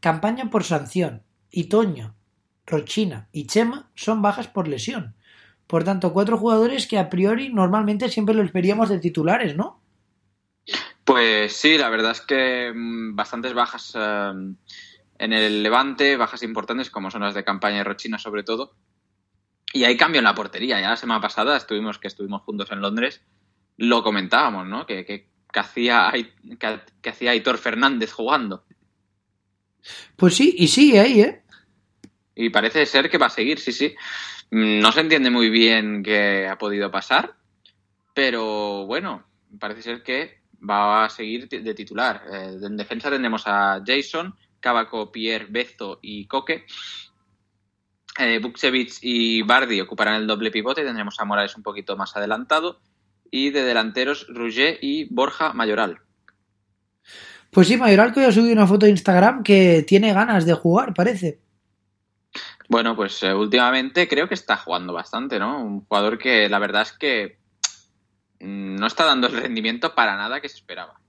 Campaña 0.00 0.50
por 0.50 0.62
sanción, 0.62 1.22
y 1.50 1.64
Toño, 1.70 2.14
Rochina 2.66 3.30
y 3.32 3.46
Chema 3.46 3.90
son 3.94 4.20
bajas 4.20 4.46
por 4.46 4.68
lesión. 4.68 5.16
Por 5.66 5.82
tanto, 5.82 6.12
cuatro 6.12 6.36
jugadores 6.36 6.86
que 6.86 6.98
a 6.98 7.08
priori 7.08 7.48
normalmente 7.48 8.10
siempre 8.10 8.34
los 8.34 8.52
veríamos 8.52 8.90
de 8.90 8.98
titulares, 8.98 9.56
¿no? 9.56 9.80
Pues 11.04 11.56
sí, 11.56 11.78
la 11.78 11.88
verdad 11.88 12.10
es 12.10 12.20
que 12.20 12.74
mm, 12.74 13.16
bastantes 13.16 13.54
bajas 13.54 13.94
eh, 13.96 14.32
en 15.22 15.32
el 15.32 15.62
Levante, 15.62 16.16
bajas 16.16 16.42
importantes 16.42 16.90
como 16.90 17.08
son 17.08 17.22
las 17.22 17.34
de 17.34 17.44
campaña 17.44 17.78
de 17.78 17.84
Rochina 17.84 18.18
sobre 18.18 18.42
todo. 18.42 18.74
Y 19.72 19.84
hay 19.84 19.96
cambio 19.96 20.18
en 20.18 20.24
la 20.24 20.34
portería. 20.34 20.80
Ya 20.80 20.90
la 20.90 20.96
semana 20.96 21.20
pasada 21.20 21.56
estuvimos 21.56 22.00
que 22.00 22.08
estuvimos 22.08 22.42
juntos 22.42 22.72
en 22.72 22.80
Londres, 22.80 23.22
lo 23.76 24.02
comentábamos, 24.02 24.66
¿no? 24.66 24.84
Que, 24.84 25.04
que, 25.04 25.30
que 25.52 25.60
hacía 25.60 26.12
que, 26.12 26.80
que 27.00 27.10
hacía 27.10 27.30
Aitor 27.30 27.58
Fernández 27.58 28.12
jugando. 28.12 28.64
Pues 30.16 30.34
sí, 30.34 30.56
y 30.58 30.66
sigue 30.66 30.98
ahí, 30.98 31.20
¿eh? 31.20 31.42
Y 32.34 32.50
parece 32.50 32.84
ser 32.84 33.08
que 33.08 33.18
va 33.18 33.26
a 33.26 33.30
seguir, 33.30 33.60
sí, 33.60 33.70
sí. 33.70 33.94
No 34.50 34.90
se 34.90 35.00
entiende 35.00 35.30
muy 35.30 35.50
bien 35.50 36.02
qué 36.02 36.48
ha 36.48 36.58
podido 36.58 36.90
pasar, 36.90 37.36
pero 38.12 38.86
bueno, 38.86 39.24
parece 39.60 39.82
ser 39.82 40.02
que 40.02 40.42
va 40.68 41.04
a 41.04 41.08
seguir 41.08 41.48
de 41.48 41.74
titular. 41.74 42.24
Eh, 42.30 42.58
en 42.60 42.76
defensa 42.76 43.08
tendremos 43.08 43.44
a 43.46 43.80
Jason, 43.86 44.34
Cavaco, 44.62 45.12
Pierre, 45.12 45.48
Bezo 45.50 45.98
y 46.00 46.26
Coque. 46.26 46.64
Eh, 48.18 48.38
Buksevich 48.38 48.98
y 49.02 49.42
Bardi 49.42 49.80
ocuparán 49.80 50.14
el 50.14 50.26
doble 50.26 50.50
pivote. 50.50 50.84
Tendremos 50.84 51.20
a 51.20 51.26
Morales 51.26 51.56
un 51.56 51.62
poquito 51.62 51.96
más 51.96 52.16
adelantado. 52.16 52.80
Y 53.30 53.50
de 53.50 53.64
delanteros, 53.64 54.26
Rouget 54.28 54.78
y 54.80 55.12
Borja 55.12 55.52
Mayoral. 55.52 56.00
Pues 57.50 57.68
sí, 57.68 57.76
Mayoral 57.76 58.12
que 58.14 58.20
hoy 58.20 58.26
ha 58.26 58.32
subido 58.32 58.52
una 58.52 58.66
foto 58.66 58.86
de 58.86 58.92
Instagram 58.92 59.42
que 59.42 59.84
tiene 59.86 60.14
ganas 60.14 60.46
de 60.46 60.54
jugar, 60.54 60.94
parece. 60.94 61.40
Bueno, 62.68 62.96
pues 62.96 63.22
eh, 63.22 63.34
últimamente 63.34 64.08
creo 64.08 64.28
que 64.28 64.34
está 64.34 64.56
jugando 64.56 64.94
bastante, 64.94 65.38
¿no? 65.38 65.62
Un 65.62 65.84
jugador 65.84 66.16
que 66.16 66.48
la 66.48 66.58
verdad 66.58 66.82
es 66.82 66.92
que 66.92 67.38
mm, 68.40 68.76
no 68.76 68.86
está 68.86 69.04
dando 69.04 69.26
el 69.26 69.34
rendimiento 69.34 69.94
para 69.94 70.16
nada 70.16 70.40
que 70.40 70.48
se 70.48 70.56
esperaba. 70.56 71.01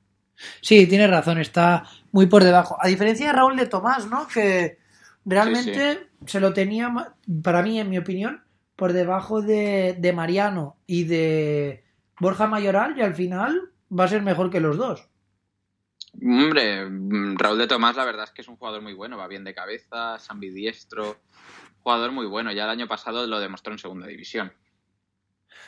Sí, 0.61 0.87
tiene 0.87 1.07
razón, 1.07 1.39
está 1.39 1.83
muy 2.11 2.27
por 2.27 2.43
debajo. 2.43 2.77
A 2.79 2.87
diferencia 2.87 3.27
de 3.27 3.33
Raúl 3.33 3.55
de 3.55 3.67
Tomás, 3.67 4.07
¿no? 4.07 4.27
Que 4.27 4.77
realmente 5.25 6.09
se 6.25 6.39
lo 6.39 6.53
tenía, 6.53 6.93
para 7.43 7.61
mí, 7.61 7.79
en 7.79 7.89
mi 7.89 7.97
opinión, 7.97 8.43
por 8.75 8.93
debajo 8.93 9.41
de, 9.41 9.95
de 9.99 10.13
Mariano 10.13 10.77
y 10.87 11.03
de 11.03 11.83
Borja 12.19 12.47
Mayoral 12.47 12.97
y 12.97 13.01
al 13.01 13.15
final 13.15 13.71
va 13.97 14.05
a 14.05 14.07
ser 14.07 14.21
mejor 14.21 14.49
que 14.49 14.59
los 14.59 14.77
dos. 14.77 15.07
Hombre, 16.21 16.85
mm, 16.89 17.37
Raúl 17.37 17.57
de 17.57 17.67
Tomás 17.67 17.95
la 17.95 18.05
verdad 18.05 18.25
es 18.25 18.31
que 18.31 18.41
es 18.41 18.47
un 18.47 18.57
jugador 18.57 18.81
muy 18.81 18.93
bueno, 18.93 19.17
va 19.17 19.27
bien 19.27 19.43
de 19.43 19.53
cabeza, 19.53 20.15
es 20.15 20.29
ambidiestro, 20.29 21.17
jugador 21.81 22.11
muy 22.11 22.27
bueno. 22.27 22.51
Ya 22.51 22.65
el 22.65 22.69
año 22.69 22.87
pasado 22.87 23.25
lo 23.25 23.39
demostró 23.39 23.73
en 23.73 23.79
segunda 23.79 24.07
división. 24.07 24.53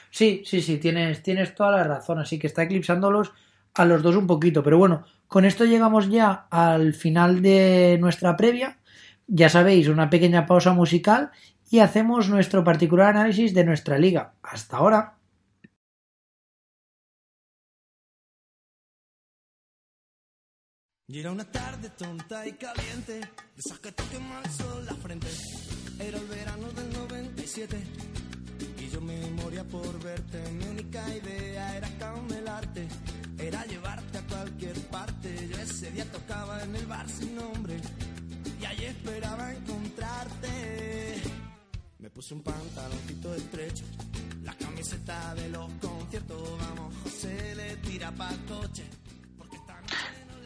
Sí, 0.10 0.44
sí, 0.46 0.62
sí, 0.62 0.78
tienes, 0.78 1.22
tienes 1.24 1.56
toda 1.56 1.72
la 1.72 1.84
razón, 1.84 2.20
así 2.20 2.40
que 2.40 2.48
está 2.48 2.64
eclipsándolos 2.64 3.34
a 3.76 3.86
los 3.86 4.02
dos 4.02 4.16
un 4.16 4.28
poquito. 4.28 4.64
Pero 4.64 4.78
bueno, 4.78 5.06
con 5.28 5.46
esto 5.46 5.66
llegamos 5.66 6.10
ya 6.10 6.48
al 6.50 6.94
final 6.94 7.42
de 7.42 7.98
nuestra 8.00 8.36
previa. 8.36 8.80
Ya 9.28 9.50
sabéis, 9.50 9.88
una 9.88 10.10
pequeña 10.10 10.46
pausa 10.46 10.74
musical 10.74 11.32
y 11.70 11.80
hacemos 11.80 12.30
nuestro 12.30 12.64
particular 12.64 13.10
análisis 13.16 13.54
de 13.54 13.66
nuestra 13.66 13.98
liga. 13.98 14.34
Hasta 14.42 14.78
ahora. 14.78 15.18
Y 21.08 21.20
era 21.20 21.32
una 21.32 21.46
tarde 21.46 21.90
tonta 21.90 22.48
y 22.48 22.54
caliente, 22.54 23.14
de 23.20 23.30
esas 23.64 23.78
que 23.80 23.92
te 23.92 24.04
quema 24.06 24.42
el 24.44 24.52
sol 24.52 24.86
la 24.86 24.96
frente. 24.96 25.28
Era 26.00 26.18
el 26.18 26.26
verano 26.26 26.68
del 26.72 26.92
97 26.94 27.78
y 28.80 28.90
yo 28.90 29.02
me 29.02 29.20
moría 29.32 29.64
por 29.64 30.02
verte. 30.04 30.42
Mi 30.52 30.66
única 30.66 31.08
idea 31.16 31.78
era 31.78 31.88
camelarte, 32.00 32.88
era 33.48 33.66
llevarte 33.66 34.18
a 34.18 34.22
cualquier 34.24 34.76
parte. 34.90 35.48
Yo 35.48 35.58
ese 35.58 35.92
día 35.92 36.06
tocaba 36.12 36.64
en 36.64 36.76
el 36.76 36.86
bar 36.86 37.08
sin 37.08 37.36
nombre 37.36 37.76
y 38.60 38.66
allí 38.66 38.86
esperaba 38.86 39.54
encontrarte. 39.54 41.22
Me 42.00 42.10
puse 42.10 42.34
un 42.34 42.44
pantaloncito 42.44 43.34
estrecho, 43.36 43.84
la 44.44 44.54
camiseta 44.54 45.36
de 45.36 45.50
los 45.50 45.70
conciertos. 45.82 46.58
Vamos, 46.60 46.96
José 47.04 47.56
le 47.56 47.76
tira 47.78 48.12
pa'l 48.12 48.38
coche. 48.48 48.84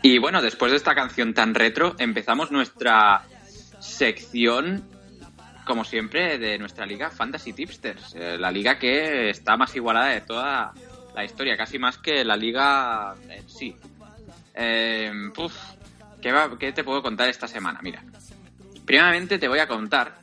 Y 0.02 0.18
bueno, 0.18 0.42
después 0.42 0.72
de 0.72 0.78
esta 0.78 0.96
canción 0.96 1.34
tan 1.34 1.54
retro, 1.54 1.96
empezamos 2.00 2.52
nuestra 2.52 3.24
sección 3.80 4.84
como 5.70 5.84
siempre, 5.84 6.40
de 6.40 6.58
nuestra 6.58 6.84
liga 6.84 7.12
Fantasy 7.12 7.54
Tipsters, 7.54 8.16
eh, 8.16 8.40
la 8.40 8.52
liga 8.52 8.80
que 8.80 9.30
está 9.30 9.56
más 9.56 9.76
igualada 9.76 10.08
de 10.08 10.22
toda 10.22 10.74
la 11.20 11.26
historia, 11.26 11.58
casi 11.58 11.78
más 11.78 11.98
que 11.98 12.24
la 12.24 12.38
liga 12.38 13.14
en 13.30 13.50
sí. 13.50 13.76
Eh, 14.54 15.12
¿qué, 16.22 16.32
va- 16.32 16.50
te 16.58 16.84
puedo 16.84 17.02
contar 17.02 17.28
esta 17.28 17.46
semana? 17.48 17.80
Mira, 17.84 18.02
primeramente 18.86 19.38
te 19.38 19.48
voy 19.50 19.60
a 19.60 19.68
contar 19.68 20.20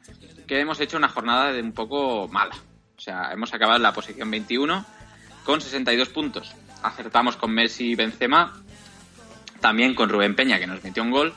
que 0.46 0.58
hemos 0.58 0.80
hecho 0.80 0.96
una 0.96 1.08
jornada 1.08 1.52
de 1.52 1.60
un 1.60 1.72
poco 1.72 2.28
mala. 2.28 2.54
O 2.96 3.00
sea, 3.00 3.30
hemos 3.30 3.52
acabado 3.52 3.76
en 3.76 3.82
la 3.82 3.92
posición 3.92 4.30
21 4.30 4.86
con 5.44 5.60
62 5.60 6.08
puntos. 6.08 6.54
Acertamos 6.82 7.36
con 7.36 7.52
Messi 7.52 7.90
y 7.90 7.94
Benzema, 7.94 8.54
también 9.60 9.94
con 9.94 10.08
Rubén 10.08 10.34
Peña, 10.34 10.58
que 10.58 10.66
nos 10.66 10.82
metió 10.82 11.02
un 11.02 11.10
gol, 11.10 11.34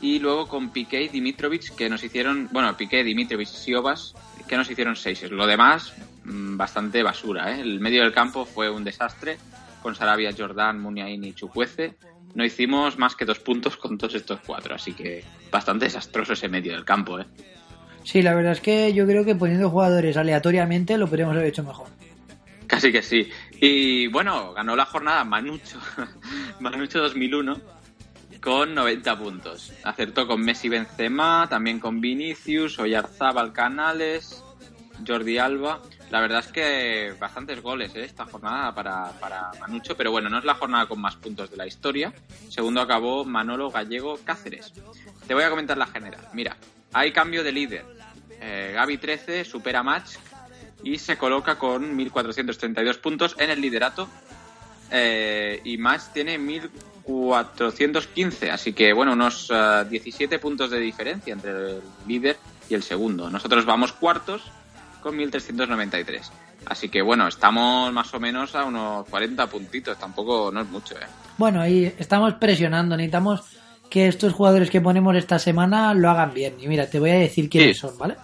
y 0.00 0.18
luego 0.18 0.48
con 0.48 0.70
Piqué 0.70 1.02
y 1.02 1.08
Dimitrovic, 1.08 1.74
que 1.74 1.90
nos 1.90 2.02
hicieron, 2.02 2.48
bueno, 2.52 2.74
Piqué, 2.76 3.04
Dimitrovic 3.04 3.48
y 3.48 3.56
Siobas, 3.56 4.14
que 4.48 4.56
nos 4.56 4.70
hicieron 4.70 4.96
seis. 4.96 5.22
Lo 5.30 5.46
demás, 5.46 5.92
bastante 6.24 7.02
basura, 7.02 7.54
¿eh? 7.54 7.60
El 7.60 7.80
medio 7.80 8.02
del 8.02 8.12
campo 8.12 8.44
fue 8.44 8.70
un 8.70 8.84
desastre, 8.84 9.38
con 9.82 9.94
Sarabia, 9.94 10.32
Jordán, 10.36 10.80
Muniain 10.80 11.22
y 11.24 11.34
Chukwueze. 11.34 11.96
No 12.34 12.44
hicimos 12.44 12.98
más 12.98 13.14
que 13.14 13.24
dos 13.24 13.38
puntos 13.38 13.76
con 13.76 13.96
todos 13.98 14.14
estos 14.14 14.40
cuatro, 14.44 14.74
así 14.74 14.92
que 14.92 15.24
bastante 15.50 15.84
desastroso 15.84 16.32
ese 16.32 16.48
medio 16.48 16.72
del 16.72 16.84
campo, 16.84 17.20
¿eh? 17.20 17.26
Sí, 18.02 18.20
la 18.22 18.34
verdad 18.34 18.52
es 18.52 18.60
que 18.60 18.92
yo 18.92 19.06
creo 19.06 19.24
que 19.24 19.34
poniendo 19.34 19.70
jugadores 19.70 20.16
aleatoriamente 20.16 20.98
lo 20.98 21.06
podríamos 21.06 21.34
haber 21.36 21.48
hecho 21.48 21.62
mejor. 21.62 21.88
Casi 22.66 22.92
que 22.92 23.02
sí. 23.02 23.30
Y 23.60 24.08
bueno, 24.08 24.52
ganó 24.52 24.76
la 24.76 24.84
jornada 24.84 25.24
Manucho, 25.24 25.78
Manucho 26.60 27.00
2001, 27.00 27.60
con 28.40 28.74
90 28.74 29.18
puntos. 29.18 29.72
Acertó 29.84 30.26
con 30.26 30.42
Messi 30.42 30.68
Benzema, 30.68 31.46
también 31.48 31.80
con 31.80 32.00
Vinicius, 32.00 32.78
Oyarzábal 32.78 33.52
Canales, 33.52 34.43
Jordi 35.06 35.38
Alba. 35.38 35.80
La 36.10 36.20
verdad 36.20 36.40
es 36.40 36.52
que 36.52 37.14
bastantes 37.18 37.60
goles 37.60 37.94
¿eh? 37.94 38.04
esta 38.04 38.26
jornada 38.26 38.74
para, 38.74 39.10
para 39.20 39.50
Manucho, 39.60 39.96
pero 39.96 40.10
bueno, 40.10 40.28
no 40.28 40.38
es 40.38 40.44
la 40.44 40.54
jornada 40.54 40.86
con 40.86 41.00
más 41.00 41.16
puntos 41.16 41.50
de 41.50 41.56
la 41.56 41.66
historia. 41.66 42.12
Segundo 42.48 42.80
acabó 42.80 43.24
Manolo 43.24 43.70
Gallego 43.70 44.18
Cáceres. 44.24 44.72
Te 45.26 45.34
voy 45.34 45.44
a 45.44 45.50
comentar 45.50 45.76
la 45.76 45.86
general. 45.86 46.20
Mira, 46.32 46.56
hay 46.92 47.12
cambio 47.12 47.42
de 47.42 47.52
líder. 47.52 47.84
Eh, 48.40 48.72
Gaby 48.74 48.98
13 48.98 49.44
supera 49.44 49.82
Match 49.82 50.16
y 50.82 50.98
se 50.98 51.16
coloca 51.16 51.58
con 51.58 51.96
1.432 51.96 52.98
puntos 52.98 53.34
en 53.38 53.50
el 53.50 53.60
liderato. 53.60 54.08
Eh, 54.90 55.60
y 55.64 55.78
Match 55.78 56.12
tiene 56.12 56.38
1.415, 56.38 58.50
así 58.50 58.74
que 58.74 58.92
bueno, 58.92 59.14
unos 59.14 59.50
eh, 59.52 59.84
17 59.88 60.38
puntos 60.38 60.70
de 60.70 60.78
diferencia 60.78 61.32
entre 61.32 61.50
el 61.50 61.80
líder 62.06 62.36
y 62.68 62.74
el 62.74 62.82
segundo. 62.82 63.30
Nosotros 63.30 63.64
vamos 63.64 63.92
cuartos 63.92 64.42
con 65.04 65.16
1.393. 65.16 66.20
Así 66.66 66.88
que 66.88 67.00
bueno, 67.02 67.28
estamos 67.28 67.92
más 67.92 68.12
o 68.14 68.18
menos 68.18 68.54
a 68.56 68.64
unos 68.64 69.06
40 69.08 69.46
puntitos, 69.46 69.96
tampoco 69.98 70.50
no 70.50 70.62
es 70.62 70.68
mucho, 70.68 70.96
¿eh? 70.96 71.06
Bueno, 71.38 71.60
ahí 71.60 71.92
estamos 71.98 72.34
presionando, 72.34 72.96
necesitamos 72.96 73.42
que 73.90 74.08
estos 74.08 74.32
jugadores 74.32 74.70
que 74.70 74.80
ponemos 74.80 75.14
esta 75.14 75.38
semana 75.38 75.94
lo 75.94 76.10
hagan 76.10 76.32
bien. 76.34 76.54
Y 76.58 76.66
mira, 76.66 76.88
te 76.88 76.98
voy 76.98 77.10
a 77.10 77.14
decir 77.18 77.48
quiénes 77.48 77.76
Sí. 77.76 77.80
son, 77.82 77.96
¿vale? 77.98 78.16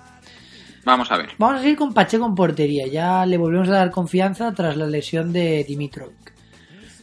Vamos 0.84 1.12
a 1.12 1.18
ver. 1.18 1.28
Vamos 1.38 1.56
a 1.58 1.62
seguir 1.62 1.76
con 1.76 1.92
Pacheco 1.92 2.24
en 2.26 2.34
portería. 2.34 2.86
Ya 2.86 3.26
le 3.26 3.36
volvemos 3.36 3.68
a 3.68 3.72
dar 3.72 3.90
confianza 3.90 4.52
tras 4.52 4.76
la 4.76 4.86
lesión 4.86 5.32
de 5.32 5.62
Dimitrovic. 5.68 6.32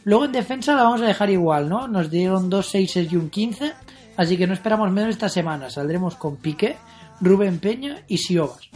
Luego 0.04 0.24
en 0.24 0.32
defensa 0.32 0.74
la 0.74 0.82
vamos 0.82 1.00
a 1.02 1.06
dejar 1.06 1.30
igual, 1.30 1.68
¿no? 1.68 1.86
Nos 1.86 2.10
dieron 2.10 2.50
dos 2.50 2.66
6 2.70 2.96
y 3.10 3.16
un 3.16 3.30
15, 3.30 3.72
así 4.16 4.36
que 4.36 4.46
no 4.46 4.54
esperamos 4.54 4.90
menos 4.90 5.10
esta 5.10 5.28
semana. 5.28 5.70
Saldremos 5.70 6.16
con 6.16 6.36
Piqué, 6.36 6.76
Rubén 7.20 7.58
Peña 7.60 8.02
y 8.08 8.18
Siobas. 8.18 8.68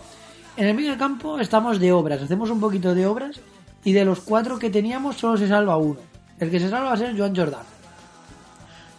En 0.57 0.67
el 0.67 0.75
medio 0.75 0.99
campo 0.99 1.39
estamos 1.39 1.81
de 1.81 1.93
obras, 1.93 2.23
hacemos 2.23 2.51
un 2.51 2.61
poquito 2.61 2.95
de 2.95 3.07
obras 3.07 3.41
y 3.85 3.93
de 3.93 4.05
los 4.05 4.21
cuatro 4.21 4.59
que 4.59 4.71
teníamos 4.71 5.17
solo 5.17 5.39
se 5.39 5.49
salva 5.49 5.77
uno. 5.77 6.01
El 6.39 6.51
que 6.51 6.61
se 6.61 6.69
salva 6.69 6.89
va 6.89 6.95
a 6.95 6.99
ser 6.99 7.17
Joan 7.17 7.35
Jordán. 7.35 7.65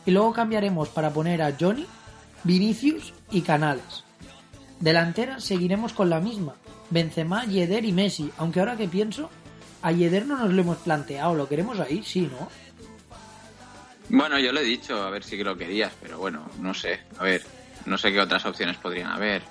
Y 0.05 0.11
luego 0.11 0.33
cambiaremos 0.33 0.89
para 0.89 1.11
poner 1.11 1.41
a 1.41 1.53
Johnny, 1.57 1.85
Vinicius 2.43 3.13
y 3.31 3.41
Canales. 3.41 4.03
Delantera 4.79 5.39
seguiremos 5.39 5.93
con 5.93 6.09
la 6.09 6.19
misma. 6.19 6.55
Benzema, 6.89 7.45
Yeder 7.45 7.85
y 7.85 7.91
Messi. 7.91 8.31
Aunque 8.37 8.59
ahora 8.59 8.75
que 8.75 8.87
pienso, 8.87 9.29
a 9.81 9.91
Yeder 9.91 10.25
no 10.25 10.37
nos 10.37 10.51
lo 10.51 10.61
hemos 10.61 10.77
planteado. 10.77 11.35
¿Lo 11.35 11.47
queremos 11.47 11.79
ahí? 11.79 12.03
Sí, 12.03 12.21
¿no? 12.21 12.49
Bueno, 14.09 14.39
yo 14.39 14.51
lo 14.51 14.59
he 14.59 14.63
dicho, 14.63 15.01
a 15.01 15.09
ver 15.09 15.23
si 15.23 15.41
lo 15.41 15.55
querías, 15.55 15.93
pero 16.01 16.17
bueno, 16.17 16.49
no 16.59 16.73
sé. 16.73 16.99
A 17.17 17.23
ver, 17.23 17.43
no 17.85 17.97
sé 17.97 18.11
qué 18.11 18.19
otras 18.19 18.45
opciones 18.45 18.77
podrían 18.77 19.09
haber. 19.09 19.41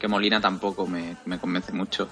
Que 0.00 0.08
Molina 0.08 0.40
tampoco 0.40 0.86
me, 0.86 1.16
me 1.26 1.38
convence 1.38 1.72
mucho. 1.72 2.08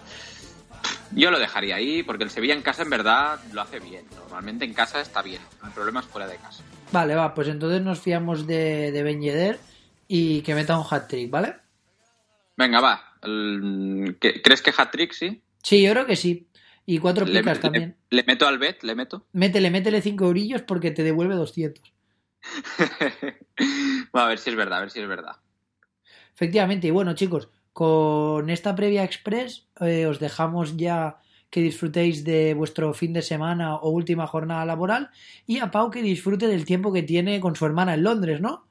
Yo 1.13 1.31
lo 1.31 1.39
dejaría 1.39 1.77
ahí, 1.77 2.03
porque 2.03 2.23
el 2.25 2.31
Sevilla 2.31 2.55
en 2.55 2.63
casa 2.63 2.83
en 2.83 2.91
verdad 2.91 3.41
lo 3.53 3.63
hace 3.63 3.81
bien. 3.81 4.05
Normalmente 4.15 4.65
en 4.67 4.75
casa 4.75 5.01
está 5.01 5.23
bien. 5.23 5.41
El 5.65 5.71
problema 5.73 6.01
es 6.01 6.07
fuera 6.07 6.27
de 6.29 6.37
casa. 6.37 6.63
Vale, 6.93 7.15
va, 7.15 7.33
pues 7.35 7.49
entonces 7.49 7.81
nos 7.83 7.99
fiamos 7.99 8.47
de, 8.47 8.93
de 8.93 9.03
Ben 9.03 9.21
Yedder 9.23 9.59
y 10.07 10.43
que 10.43 10.55
meta 10.55 10.79
un 10.79 10.85
hat-trick, 10.89 11.31
¿vale? 11.31 11.57
Venga, 12.57 12.81
va. 12.81 13.03
El- 13.23 14.19
¿qué- 14.21 14.43
¿Crees 14.43 14.61
que 14.63 14.73
hat-trick, 14.77 15.13
sí? 15.13 15.43
Sí, 15.63 15.83
yo 15.83 15.93
creo 15.93 16.07
que 16.07 16.17
sí. 16.17 16.49
Y 16.87 16.99
cuatro 16.99 17.25
Le, 17.27 17.41
picas 17.41 17.57
le- 17.59 17.63
también. 17.63 17.97
le 18.11 18.23
meto 18.25 18.47
al 18.47 18.59
bet, 18.59 18.83
le 18.83 18.95
meto. 18.95 19.27
Métele, 19.33 19.71
métele 19.71 20.03
cinco 20.03 20.27
eurillos 20.27 20.63
porque 20.63 20.91
te 20.91 21.03
devuelve 21.03 21.35
200. 21.35 21.93
Va, 24.15 24.25
a 24.25 24.29
ver 24.29 24.39
si 24.39 24.51
es 24.51 24.57
verdad, 24.57 24.79
a 24.79 24.81
ver 24.83 24.91
si 24.91 25.01
es 25.01 25.09
verdad. 25.09 25.37
Efectivamente, 26.35 26.87
y 26.87 26.91
bueno 26.91 27.15
chicos, 27.15 27.49
con 27.79 28.51
esta 28.51 28.75
previa 28.75 29.05
express 29.05 29.69
eh, 29.79 30.07
os 30.11 30.19
dejamos 30.19 30.77
ya 30.77 31.23
que 31.49 31.61
disfrutéis 31.63 32.25
de 32.25 32.53
vuestro 32.55 32.91
fin 32.93 33.13
de 33.13 33.23
semana 33.23 33.77
o 33.77 33.95
última 33.95 34.27
jornada 34.27 34.67
laboral 34.67 35.11
y 35.47 35.61
a 35.63 35.71
Pau 35.71 35.87
que 35.89 36.03
disfrute 36.03 36.49
del 36.49 36.65
tiempo 36.65 36.93
que 36.93 37.05
tiene 37.05 37.39
con 37.39 37.55
su 37.55 37.65
hermana 37.67 37.95
en 37.95 38.03
Londres, 38.03 38.41
¿no? 38.41 38.67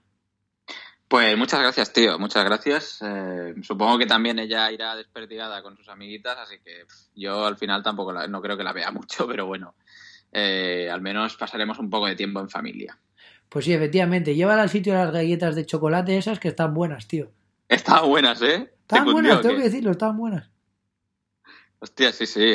Pues 1.08 1.38
muchas 1.38 1.62
gracias, 1.62 1.94
tío, 1.94 2.20
muchas 2.20 2.44
gracias. 2.44 3.00
Eh, 3.02 3.54
supongo 3.64 3.98
que 3.98 4.06
también 4.08 4.40
ella 4.40 4.70
irá 4.74 4.94
desperdigada 4.98 5.64
con 5.64 5.78
sus 5.78 5.88
amiguitas, 5.88 6.38
así 6.38 6.58
que 6.60 6.84
pff, 6.86 7.16
yo 7.16 7.46
al 7.46 7.56
final 7.56 7.82
tampoco 7.82 8.12
la- 8.12 8.28
no 8.28 8.42
creo 8.42 8.58
que 8.58 8.64
la 8.66 8.74
vea 8.74 8.92
mucho, 9.00 9.26
pero 9.26 9.46
bueno, 9.46 9.74
eh, 10.34 10.90
al 10.92 11.00
menos 11.00 11.38
pasaremos 11.38 11.80
un 11.80 11.90
poco 11.90 12.08
de 12.08 12.16
tiempo 12.18 12.42
en 12.42 12.50
familia. 12.50 13.00
Pues 13.48 13.64
sí, 13.64 13.72
efectivamente, 13.72 14.36
llévala 14.36 14.64
al 14.64 14.70
sitio 14.70 14.94
las 14.96 15.14
galletas 15.14 15.56
de 15.56 15.66
chocolate 15.66 16.18
esas 16.18 16.42
que 16.42 16.50
están 16.50 16.74
buenas, 16.74 17.08
tío. 17.08 17.32
Estaban 17.68 18.10
buenas, 18.10 18.42
¿eh? 18.42 18.60
¿Te 18.88 18.96
Estaban 18.96 19.06
cundió 19.06 19.22
buenas, 19.24 19.42
tengo 19.42 19.56
que 19.58 19.64
decirlo, 19.64 19.92
estaban 19.92 20.18
buenas. 20.18 20.50
Hostia, 21.80 22.12
sí, 22.12 22.26
sí. 22.26 22.54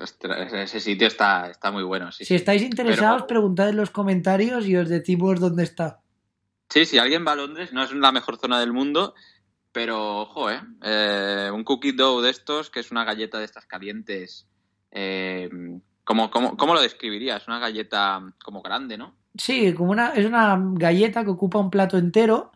Ostras, 0.00 0.52
ese 0.52 0.80
sitio 0.80 1.06
está, 1.06 1.50
está 1.50 1.70
muy 1.70 1.82
bueno, 1.82 2.10
sí. 2.12 2.24
Si 2.24 2.28
sí. 2.28 2.34
estáis 2.36 2.62
interesados, 2.62 3.22
Pero- 3.22 3.26
preguntad 3.26 3.68
en 3.68 3.76
los 3.76 3.90
comentarios 3.90 4.66
y 4.66 4.76
os 4.76 4.88
decimos 4.88 5.40
dónde 5.40 5.64
está. 5.64 6.00
Sí, 6.70 6.86
si 6.86 6.98
alguien 6.98 7.26
va 7.26 7.32
a 7.32 7.36
Londres, 7.36 7.72
no 7.72 7.82
es 7.82 7.92
la 7.92 8.12
mejor 8.12 8.38
zona 8.38 8.58
del 8.60 8.72
mundo, 8.72 9.14
pero 9.72 10.20
ojo, 10.22 10.50
¿eh? 10.50 10.60
Eh, 10.82 11.50
un 11.52 11.64
cookie 11.64 11.92
dough 11.92 12.22
de 12.22 12.30
estos, 12.30 12.70
que 12.70 12.80
es 12.80 12.90
una 12.90 13.04
galleta 13.04 13.38
de 13.38 13.44
estas 13.44 13.66
calientes. 13.66 14.46
Eh, 14.90 15.50
¿cómo, 16.04 16.30
cómo, 16.30 16.56
cómo 16.56 16.72
lo 16.72 16.80
describirías? 16.80 17.46
Una 17.46 17.58
galleta 17.58 18.22
como 18.42 18.62
grande, 18.62 18.96
¿no? 18.96 19.14
Sí, 19.36 19.74
como 19.74 19.90
una, 19.90 20.10
es 20.14 20.24
una 20.24 20.58
galleta 20.74 21.24
que 21.24 21.30
ocupa 21.30 21.58
un 21.58 21.70
plato 21.70 21.98
entero 21.98 22.52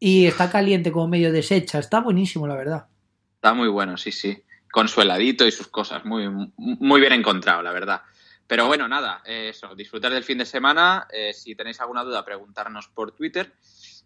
y 0.00 0.26
está 0.26 0.50
caliente, 0.50 0.92
como 0.92 1.08
medio 1.08 1.32
deshecha. 1.32 1.78
Está 1.78 2.00
buenísimo, 2.00 2.46
la 2.46 2.54
verdad. 2.54 2.86
Está 3.34 3.54
muy 3.54 3.68
bueno, 3.68 3.96
sí, 3.96 4.12
sí. 4.12 4.42
Con 4.70 4.88
su 4.88 5.00
heladito 5.00 5.46
y 5.46 5.52
sus 5.52 5.68
cosas. 5.68 6.04
Muy, 6.04 6.28
muy 6.56 7.00
bien 7.00 7.12
encontrado, 7.12 7.62
la 7.62 7.72
verdad. 7.72 8.02
Pero 8.46 8.66
bueno, 8.66 8.88
nada, 8.88 9.22
eh, 9.26 9.50
eso, 9.50 9.74
disfrutar 9.74 10.12
del 10.12 10.24
fin 10.24 10.38
de 10.38 10.46
semana. 10.46 11.06
Eh, 11.12 11.32
si 11.34 11.54
tenéis 11.54 11.80
alguna 11.80 12.02
duda, 12.02 12.24
preguntarnos 12.24 12.88
por 12.88 13.12
Twitter. 13.12 13.52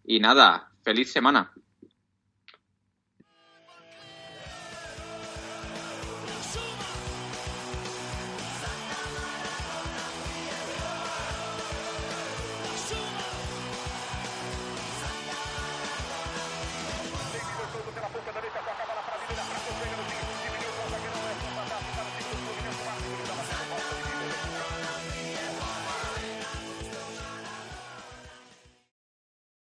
Y 0.04 0.18
nada, 0.18 0.70
feliz 0.82 1.12
semana. 1.12 1.52